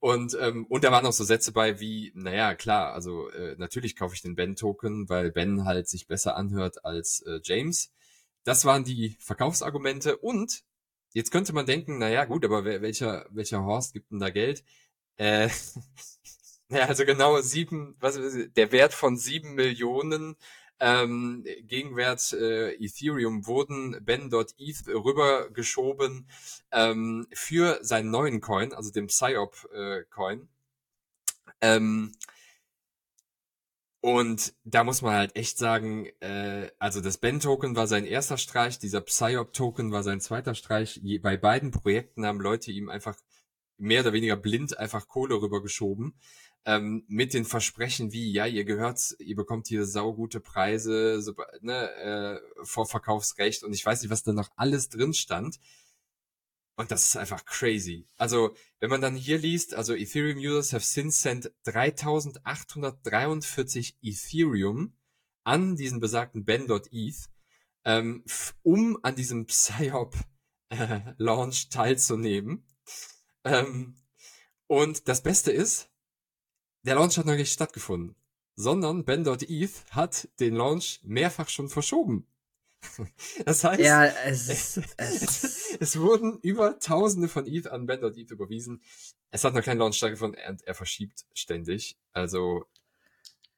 Und, 0.00 0.34
ähm, 0.40 0.64
und 0.70 0.82
da 0.82 0.90
waren 0.90 1.04
auch 1.04 1.12
so 1.12 1.22
Sätze 1.22 1.52
bei 1.52 1.80
wie, 1.80 2.12
naja, 2.14 2.54
klar, 2.54 2.94
also 2.94 3.28
äh, 3.28 3.56
natürlich 3.58 3.94
kaufe 3.94 4.14
ich 4.14 4.22
den 4.22 4.34
Ben-Token, 4.34 5.10
weil 5.10 5.30
Ben 5.30 5.66
halt 5.66 5.86
sich 5.86 6.06
besser 6.06 6.34
anhört 6.34 6.82
als 6.86 7.20
äh, 7.26 7.40
James. 7.44 7.92
Das 8.42 8.64
waren 8.64 8.84
die 8.84 9.18
Verkaufsargumente 9.20 10.16
und 10.16 10.62
jetzt 11.12 11.30
könnte 11.30 11.52
man 11.52 11.66
denken, 11.66 11.98
naja, 11.98 12.24
gut, 12.24 12.42
aber 12.42 12.64
welcher, 12.64 13.26
welcher 13.28 13.62
Horst 13.62 13.92
gibt 13.92 14.10
denn 14.10 14.18
da 14.18 14.30
Geld? 14.30 14.64
Äh, 15.18 15.50
naja, 16.68 16.86
also 16.86 17.04
genau 17.04 17.38
sieben, 17.42 17.96
was 18.00 18.18
der 18.56 18.72
Wert 18.72 18.94
von 18.94 19.18
sieben 19.18 19.56
Millionen 19.56 20.36
ähm, 20.80 21.44
Gegenwert 21.62 22.32
äh, 22.32 22.74
Ethereum 22.74 23.46
wurden 23.46 23.96
Ben.eth 24.04 24.88
rübergeschoben 24.88 26.28
ähm, 26.72 27.26
für 27.32 27.78
seinen 27.82 28.10
neuen 28.10 28.40
Coin, 28.40 28.72
also 28.72 28.90
dem 28.90 29.06
Psyop 29.08 29.68
äh. 29.72 30.04
Ähm, 31.60 32.12
und 34.00 34.54
da 34.64 34.84
muss 34.84 35.02
man 35.02 35.14
halt 35.14 35.36
echt 35.36 35.58
sagen, 35.58 36.06
äh, 36.20 36.70
also 36.78 37.00
das 37.00 37.18
Ben-Token 37.18 37.74
war 37.74 37.88
sein 37.88 38.04
erster 38.04 38.38
Streich, 38.38 38.78
dieser 38.78 39.00
Psyop-Token 39.00 39.90
war 39.90 40.04
sein 40.04 40.20
zweiter 40.20 40.54
Streich. 40.54 41.00
Je, 41.02 41.18
bei 41.18 41.36
beiden 41.36 41.72
Projekten 41.72 42.24
haben 42.24 42.40
Leute 42.40 42.70
ihm 42.70 42.88
einfach 42.88 43.16
mehr 43.78 44.02
oder 44.02 44.12
weniger 44.12 44.36
blind 44.36 44.78
einfach 44.78 45.08
Kohle 45.08 45.40
rübergeschoben. 45.40 46.14
ähm, 46.64 47.04
mit 47.08 47.34
den 47.34 47.44
Versprechen 47.44 48.12
wie, 48.12 48.30
ja, 48.32 48.46
ihr 48.46 48.64
gehört, 48.64 49.14
ihr 49.20 49.36
bekommt 49.36 49.68
hier 49.68 49.86
saugute 49.86 50.40
Preise, 50.40 51.22
so, 51.22 51.34
ne, 51.60 51.90
äh, 51.94 52.40
Vorverkaufsrecht 52.64 53.62
und 53.64 53.72
ich 53.72 53.84
weiß 53.86 54.02
nicht, 54.02 54.10
was 54.10 54.22
da 54.22 54.32
noch 54.32 54.50
alles 54.56 54.88
drin 54.90 55.14
stand. 55.14 55.58
Und 56.76 56.90
das 56.92 57.06
ist 57.08 57.16
einfach 57.16 57.44
crazy. 57.44 58.06
Also, 58.18 58.54
wenn 58.80 58.90
man 58.90 59.00
dann 59.00 59.16
hier 59.16 59.38
liest, 59.38 59.74
also 59.74 59.94
Ethereum 59.94 60.38
Users 60.38 60.72
have 60.72 60.84
since 60.84 61.20
sent 61.20 61.50
3843 61.64 63.98
Ethereum 64.02 64.94
an 65.44 65.76
diesen 65.76 66.00
besagten 66.00 66.44
Ben.eth, 66.44 67.28
ähm, 67.84 68.24
um 68.62 68.98
an 69.02 69.16
diesem 69.16 69.46
Psyop 69.46 70.14
äh, 70.68 71.00
Launch 71.16 71.68
teilzunehmen. 71.70 72.64
Ähm, 73.44 73.94
und 74.66 75.08
das 75.08 75.22
Beste 75.22 75.50
ist, 75.50 75.88
der 76.82 76.94
Launch 76.94 77.18
hat 77.18 77.26
noch 77.26 77.34
nicht 77.34 77.52
stattgefunden, 77.52 78.14
sondern 78.54 79.04
Ben.eth 79.04 79.84
hat 79.90 80.28
den 80.40 80.54
Launch 80.54 81.00
mehrfach 81.02 81.48
schon 81.48 81.68
verschoben. 81.68 82.26
Das 83.44 83.64
heißt, 83.64 83.80
ja, 83.80 84.04
es, 84.04 84.48
es, 84.48 84.80
es, 84.96 85.76
es, 85.80 85.98
wurden 85.98 86.38
über 86.42 86.78
Tausende 86.78 87.28
von 87.28 87.46
ETH 87.46 87.66
an 87.66 87.86
Bender 87.86 88.12
ETH 88.16 88.30
überwiesen. 88.30 88.82
Es 89.30 89.44
hat 89.44 89.54
noch 89.54 89.64
kein 89.64 89.78
Launch 89.78 89.96
stattgefunden 89.96 90.40
und 90.48 90.62
er 90.62 90.74
verschiebt 90.74 91.24
ständig. 91.34 91.98
Also 92.12 92.66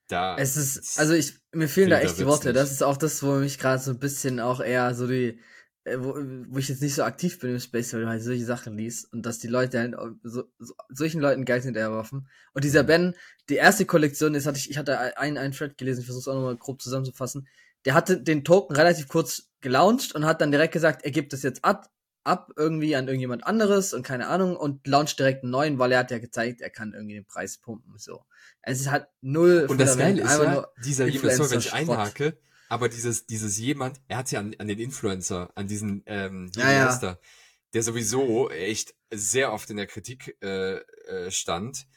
da. 0.08 0.36
Es 0.36 0.56
ist, 0.56 0.98
also 0.98 1.14
ich, 1.14 1.34
mir 1.52 1.68
fehlen 1.68 1.90
da 1.90 2.00
echt 2.00 2.18
die 2.18 2.26
Worte. 2.26 2.48
Nicht. 2.48 2.56
Das 2.56 2.72
ist 2.72 2.82
auch 2.82 2.96
das, 2.96 3.22
wo 3.22 3.36
mich 3.36 3.58
gerade 3.58 3.82
so 3.82 3.90
ein 3.90 3.98
bisschen 3.98 4.40
auch 4.40 4.60
eher 4.60 4.94
so 4.94 5.06
die, 5.06 5.38
wo, 5.84 6.14
wo 6.48 6.58
ich 6.58 6.68
jetzt 6.68 6.82
nicht 6.82 6.94
so 6.94 7.04
aktiv 7.04 7.38
bin 7.38 7.50
im 7.50 7.60
Space, 7.60 7.92
weil 7.92 8.02
du 8.02 8.08
halt 8.08 8.22
solche 8.22 8.44
Sachen 8.44 8.76
liest 8.76 9.12
und 9.12 9.24
dass 9.24 9.38
die 9.38 9.48
Leute 9.48 9.78
halt 9.78 9.94
so, 10.22 10.44
so 10.58 10.74
solchen 10.90 11.20
Leuten 11.20 11.44
Geld 11.44 11.64
hinterherwerfen. 11.64 12.28
Und 12.52 12.64
dieser 12.64 12.82
Ben, 12.82 13.14
die 13.48 13.56
erste 13.56 13.86
Kollektion, 13.86 14.34
das 14.34 14.46
hatte 14.46 14.58
ich, 14.58 14.70
ich 14.70 14.78
hatte 14.78 15.16
einen, 15.18 15.38
einen 15.38 15.52
Thread 15.52 15.78
gelesen, 15.78 16.00
ich 16.00 16.06
versuche 16.06 16.22
es 16.22 16.28
auch 16.28 16.34
nochmal 16.34 16.56
grob 16.56 16.82
zusammenzufassen 16.82 17.46
der 17.84 17.94
hatte 17.94 18.20
den 18.20 18.44
Token 18.44 18.76
relativ 18.76 19.08
kurz 19.08 19.50
gelauncht 19.60 20.14
und 20.14 20.24
hat 20.24 20.40
dann 20.40 20.50
direkt 20.50 20.72
gesagt, 20.72 21.04
er 21.04 21.10
gibt 21.10 21.32
es 21.32 21.42
jetzt 21.42 21.64
ab, 21.64 21.90
ab 22.24 22.52
irgendwie 22.56 22.94
an 22.96 23.06
irgendjemand 23.06 23.46
anderes 23.46 23.94
und 23.94 24.02
keine 24.02 24.26
Ahnung 24.26 24.56
und 24.56 24.86
launcht 24.86 25.18
direkt 25.18 25.42
einen 25.42 25.52
neuen, 25.52 25.78
weil 25.78 25.92
er 25.92 26.00
hat 26.00 26.10
ja 26.10 26.18
gezeigt, 26.18 26.60
er 26.60 26.70
kann 26.70 26.92
irgendwie 26.92 27.14
den 27.14 27.24
Preis 27.24 27.58
pumpen, 27.58 27.94
so. 27.96 28.24
Es 28.62 28.80
ist 28.80 28.90
halt 28.90 29.06
null 29.22 29.66
Und 29.68 29.80
das 29.80 29.96
Geile 29.96 30.20
ist 30.20 30.30
ja, 30.30 30.66
dieser 30.84 31.06
sorry, 31.10 31.50
wenn 31.50 31.58
ich 31.58 31.72
einhake, 31.72 32.36
aber 32.70 32.88
dieses, 32.88 33.26
dieses 33.26 33.58
jemand, 33.58 34.00
er 34.06 34.18
hat 34.18 34.30
ja 34.30 34.38
an, 34.38 34.54
an 34.58 34.68
den 34.68 34.78
Influencer, 34.78 35.50
an 35.56 35.66
diesen, 35.66 36.04
ähm, 36.06 36.50
ja, 36.54 36.70
ja. 36.70 37.18
der 37.74 37.82
sowieso 37.82 38.48
echt 38.48 38.94
sehr 39.10 39.52
oft 39.52 39.68
in 39.70 39.76
der 39.76 39.88
Kritik 39.88 40.36
äh, 40.40 40.76
äh, 40.76 41.30
stand. 41.32 41.88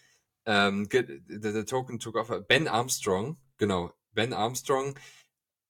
Ähm, 0.46 0.90
der 0.90 1.66
Token 1.68 2.00
took 2.00 2.16
off, 2.16 2.32
Ben 2.48 2.68
Armstrong, 2.68 3.38
genau, 3.58 3.94
Ben 4.14 4.34
Armstrong, 4.34 5.00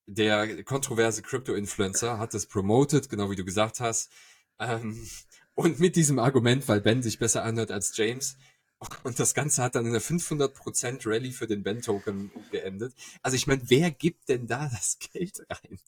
der 0.05 0.63
kontroverse 0.63 1.21
Crypto-Influencer 1.21 2.17
hat 2.17 2.33
es 2.33 2.47
promoted, 2.47 3.09
genau 3.09 3.29
wie 3.29 3.35
du 3.35 3.43
gesagt 3.43 3.81
hast. 3.81 4.09
Ähm, 4.57 5.05
und 5.53 5.81
mit 5.81 5.97
diesem 5.97 6.17
Argument, 6.17 6.65
weil 6.69 6.79
Ben 6.79 7.03
sich 7.03 7.19
besser 7.19 7.43
anhört 7.43 7.71
als 7.71 7.95
James. 7.97 8.37
Und 9.03 9.19
das 9.19 9.33
Ganze 9.33 9.63
hat 9.63 9.75
dann 9.75 9.85
in 9.85 9.91
einer 9.91 10.01
500% 10.01 11.05
Rally 11.05 11.31
für 11.31 11.47
den 11.47 11.63
Ben-Token 11.63 12.31
geendet. 12.51 12.93
Also 13.21 13.35
ich 13.35 13.47
meine, 13.47 13.61
wer 13.65 13.91
gibt 13.91 14.29
denn 14.29 14.47
da 14.47 14.69
das 14.71 14.97
Geld 14.99 15.39
rein? 15.49 15.79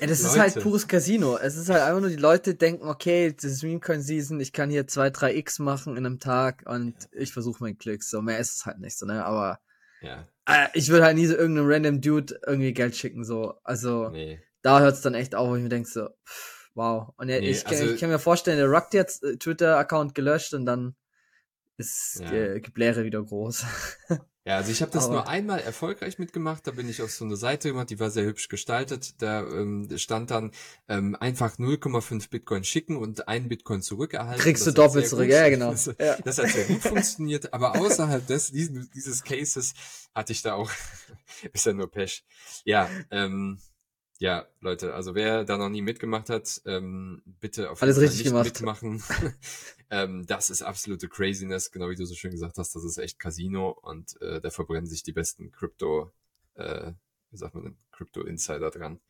Ja, 0.00 0.06
das 0.06 0.22
Leute. 0.22 0.34
ist 0.34 0.38
halt 0.38 0.62
pures 0.62 0.86
Casino. 0.86 1.36
Es 1.36 1.56
ist 1.56 1.68
halt 1.68 1.82
einfach 1.82 2.00
nur, 2.00 2.10
die 2.10 2.16
Leute 2.16 2.54
denken, 2.54 2.86
okay, 2.86 3.32
das 3.32 3.44
ist 3.44 3.62
Meme-Coin-Season, 3.62 4.38
ich 4.40 4.52
kann 4.52 4.70
hier 4.70 4.86
2, 4.86 5.10
3 5.10 5.34
X 5.36 5.58
machen 5.58 5.96
in 5.96 6.06
einem 6.06 6.20
Tag 6.20 6.62
und 6.66 6.94
ja. 7.12 7.20
ich 7.20 7.32
versuche 7.32 7.62
meinen 7.62 7.78
Klicks. 7.78 8.08
So, 8.08 8.22
mehr 8.22 8.38
ist 8.38 8.56
es 8.56 8.66
halt 8.66 8.78
nicht 8.78 8.96
so, 8.96 9.06
ne? 9.06 9.24
Aber 9.24 9.58
ja. 10.00 10.28
Äh, 10.46 10.68
ich 10.74 10.88
würde 10.88 11.04
halt 11.04 11.16
nie 11.16 11.26
so 11.26 11.36
irgendeinem 11.36 11.68
random 11.68 12.00
Dude 12.00 12.40
irgendwie 12.46 12.72
Geld 12.72 12.96
schicken, 12.96 13.24
so. 13.24 13.54
Also, 13.64 14.10
nee. 14.10 14.40
da 14.62 14.80
hört 14.80 14.94
es 14.94 15.00
dann 15.02 15.14
echt 15.14 15.34
auf, 15.34 15.48
wo 15.48 15.56
ich 15.56 15.62
mir 15.62 15.68
denke, 15.68 15.88
so, 15.88 16.08
pff, 16.26 16.70
wow. 16.74 17.12
Und 17.16 17.28
ja, 17.28 17.40
nee, 17.40 17.50
ich, 17.50 17.66
also, 17.66 17.84
ich, 17.84 18.00
kann 18.00 18.10
mir 18.10 18.18
vorstellen, 18.18 18.58
der 18.58 18.68
Ruck 18.68 18.92
jetzt 18.92 19.22
äh, 19.22 19.36
Twitter-Account 19.36 20.14
gelöscht 20.14 20.54
und 20.54 20.66
dann 20.66 20.94
ist 21.82 22.20
ja. 22.20 22.32
äh, 22.32 22.60
Gebläre 22.60 23.04
wieder 23.04 23.22
groß. 23.22 23.64
Ja, 24.44 24.56
also 24.56 24.72
ich 24.72 24.82
habe 24.82 24.90
das 24.90 25.04
Aber 25.04 25.14
nur 25.14 25.28
einmal 25.28 25.60
erfolgreich 25.60 26.18
mitgemacht. 26.18 26.66
Da 26.66 26.72
bin 26.72 26.88
ich 26.88 27.00
auf 27.00 27.12
so 27.12 27.24
eine 27.24 27.36
Seite 27.36 27.68
gemacht, 27.68 27.90
die 27.90 28.00
war 28.00 28.10
sehr 28.10 28.24
hübsch 28.24 28.48
gestaltet. 28.48 29.22
Da 29.22 29.42
ähm, 29.42 29.88
stand 29.96 30.32
dann 30.32 30.50
ähm, 30.88 31.16
einfach 31.20 31.58
0,5 31.58 32.28
Bitcoin 32.28 32.64
schicken 32.64 32.96
und 32.96 33.28
einen 33.28 33.48
Bitcoin 33.48 33.82
zurückerhalten. 33.82 34.42
Kriegst 34.42 34.66
das 34.66 34.74
du 34.74 34.82
doppelt 34.82 35.06
zurück, 35.06 35.28
ja 35.28 35.48
genau. 35.48 35.70
Das, 35.70 35.86
ja. 36.00 36.16
das 36.24 36.38
hat 36.38 36.48
sehr 36.48 36.64
gut 36.64 36.82
funktioniert. 36.82 37.54
Aber 37.54 37.78
außerhalb 37.78 38.26
des, 38.26 38.50
diesen, 38.50 38.90
dieses 38.92 39.22
Cases 39.22 39.74
hatte 40.12 40.32
ich 40.32 40.42
da 40.42 40.54
auch, 40.54 40.72
ist 41.52 41.64
ja 41.64 41.72
nur 41.72 41.88
Pech. 41.88 42.24
Ja, 42.64 42.90
ähm, 43.12 43.60
ja, 44.22 44.46
Leute, 44.60 44.94
also 44.94 45.16
wer 45.16 45.42
da 45.42 45.58
noch 45.58 45.68
nie 45.68 45.82
mitgemacht 45.82 46.30
hat, 46.30 46.62
ähm, 46.64 47.22
bitte 47.40 47.72
auf 47.72 47.80
jeden 47.80 47.92
Alles 47.92 48.14
Fall 48.14 48.22
gemacht. 48.22 48.44
mitmachen. 48.44 49.02
ähm, 49.90 50.24
das 50.28 50.48
ist 50.48 50.62
absolute 50.62 51.08
Craziness, 51.08 51.72
genau 51.72 51.90
wie 51.90 51.96
du 51.96 52.06
so 52.06 52.14
schön 52.14 52.30
gesagt 52.30 52.56
hast, 52.56 52.72
das 52.76 52.84
ist 52.84 52.98
echt 52.98 53.18
Casino 53.18 53.70
und 53.82 54.22
äh, 54.22 54.40
da 54.40 54.50
verbrennen 54.50 54.86
sich 54.86 55.02
die 55.02 55.10
besten 55.10 55.50
Crypto, 55.50 56.12
äh, 56.54 56.92
wie 57.32 57.36
sagt 57.36 57.56
man 57.56 57.64
denn, 57.64 57.76
Crypto 57.90 58.20
Insider 58.20 58.70
dran. 58.70 59.00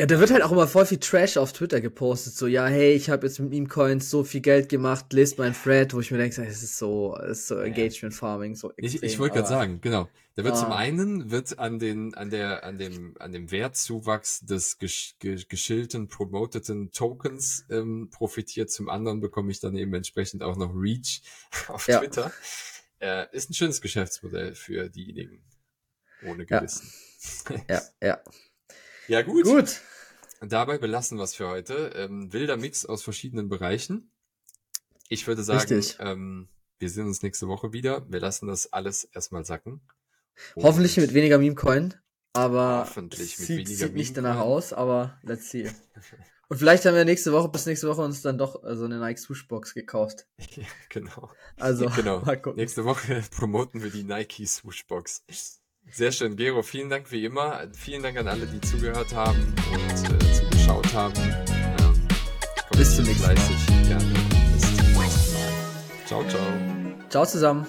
Ja, 0.00 0.06
da 0.06 0.20
wird 0.20 0.30
halt 0.30 0.44
auch 0.44 0.52
immer 0.52 0.68
voll 0.68 0.86
viel 0.86 1.00
Trash 1.00 1.36
auf 1.36 1.52
Twitter 1.52 1.80
gepostet. 1.80 2.32
So, 2.34 2.46
ja, 2.46 2.66
hey, 2.66 2.92
ich 2.92 3.10
habe 3.10 3.26
jetzt 3.26 3.40
mit 3.40 3.50
Meme 3.50 3.66
Coins 3.66 4.08
so 4.08 4.22
viel 4.22 4.40
Geld 4.40 4.68
gemacht, 4.68 5.12
lest 5.12 5.38
mein 5.38 5.52
Thread, 5.52 5.92
wo 5.92 5.98
ich 5.98 6.12
mir 6.12 6.18
denke, 6.18 6.40
es 6.40 6.62
ist 6.62 6.78
so, 6.78 7.16
es 7.16 7.40
ist 7.40 7.46
so 7.48 7.58
Engagement 7.58 8.14
Farming, 8.14 8.54
so 8.54 8.70
extrem, 8.76 8.84
Ich, 8.84 9.02
ich 9.02 9.18
wollte 9.18 9.34
gerade 9.34 9.48
sagen, 9.48 9.80
genau. 9.80 10.08
Da 10.36 10.44
wird 10.44 10.54
ah. 10.54 10.60
zum 10.60 10.70
einen 10.70 11.32
wird 11.32 11.58
an 11.58 11.80
den, 11.80 12.14
an 12.14 12.30
der, 12.30 12.62
an 12.62 12.78
dem, 12.78 13.16
an 13.18 13.32
dem 13.32 13.50
Wertzuwachs 13.50 14.46
des 14.46 14.78
gesch, 14.78 15.16
geschilten, 15.18 16.06
promoteten 16.06 16.92
Tokens 16.92 17.66
ähm, 17.68 18.08
profitiert. 18.12 18.70
Zum 18.70 18.88
anderen 18.88 19.18
bekomme 19.18 19.50
ich 19.50 19.58
dann 19.58 19.74
eben 19.74 19.92
entsprechend 19.94 20.44
auch 20.44 20.56
noch 20.56 20.72
Reach 20.76 21.22
auf 21.66 21.88
ja. 21.88 21.98
Twitter. 21.98 22.30
Äh, 23.00 23.26
ist 23.32 23.50
ein 23.50 23.54
schönes 23.54 23.80
Geschäftsmodell 23.80 24.54
für 24.54 24.88
diejenigen 24.88 25.42
ohne 26.24 26.46
Gewissen. 26.46 26.88
Ja, 27.68 27.74
ja. 27.74 27.82
ja. 28.00 28.20
Ja, 29.08 29.22
gut. 29.22 29.44
Gut. 29.44 29.80
Dabei 30.40 30.78
belassen 30.78 31.18
wir 31.18 31.24
es 31.24 31.34
für 31.34 31.48
heute. 31.48 31.92
Ähm, 31.96 32.32
wilder 32.32 32.56
Mix 32.56 32.86
aus 32.86 33.02
verschiedenen 33.02 33.48
Bereichen. 33.48 34.10
Ich 35.08 35.26
würde 35.26 35.42
sagen, 35.42 35.82
ähm, 35.98 36.48
wir 36.78 36.90
sehen 36.90 37.06
uns 37.06 37.22
nächste 37.22 37.48
Woche 37.48 37.72
wieder. 37.72 38.06
Wir 38.10 38.20
lassen 38.20 38.46
das 38.46 38.72
alles 38.72 39.04
erstmal 39.04 39.44
sacken. 39.44 39.80
Und 40.54 40.64
Hoffentlich 40.64 40.96
mit 40.96 41.14
weniger 41.14 41.38
Meme-Coin, 41.38 41.94
aber 42.32 42.84
hoffentlich 42.86 43.38
mit 43.38 43.48
sieht, 43.48 43.68
sieht 43.68 43.94
nicht 43.94 44.16
danach 44.16 44.38
aus, 44.38 44.72
aber 44.72 45.18
let's 45.22 45.50
see. 45.50 45.68
Und 46.50 46.56
vielleicht 46.56 46.86
haben 46.86 46.94
wir 46.94 47.04
nächste 47.04 47.32
Woche, 47.32 47.50
bis 47.50 47.66
nächste 47.66 47.88
Woche 47.88 48.00
uns 48.00 48.22
dann 48.22 48.38
doch 48.38 48.64
äh, 48.64 48.74
so 48.74 48.86
eine 48.86 48.98
Nike 48.98 49.18
Swoosh-Box 49.18 49.74
gekauft. 49.74 50.26
Ja, 50.56 50.64
genau. 50.88 51.30
Also, 51.56 51.88
genau. 51.96 52.22
Nächste 52.54 52.84
Woche 52.84 53.22
promoten 53.30 53.82
wir 53.82 53.90
die 53.90 54.04
Nike 54.04 54.46
Swoosh-Box. 54.46 55.24
Sehr 55.92 56.12
schön, 56.12 56.36
Gero. 56.36 56.62
Vielen 56.62 56.90
Dank 56.90 57.10
wie 57.10 57.24
immer. 57.24 57.60
Vielen 57.72 58.02
Dank 58.02 58.18
an 58.18 58.28
alle, 58.28 58.46
die 58.46 58.60
zugehört 58.60 59.14
haben 59.14 59.54
und 59.72 60.12
äh, 60.12 60.32
zugeschaut 60.32 60.92
haben. 60.94 61.14
Ähm, 61.16 62.08
bis 62.76 62.96
zum 62.96 63.04
nächsten 63.04 63.26
Mal. 63.26 63.34
Gerne. 63.34 64.04
Bis 64.52 64.76
zum 64.76 64.76
nächsten 64.76 64.94
Mal. 64.94 65.08
Ciao, 66.06 66.24
ciao. 66.28 66.42
Ciao 67.08 67.26
zusammen. 67.26 67.66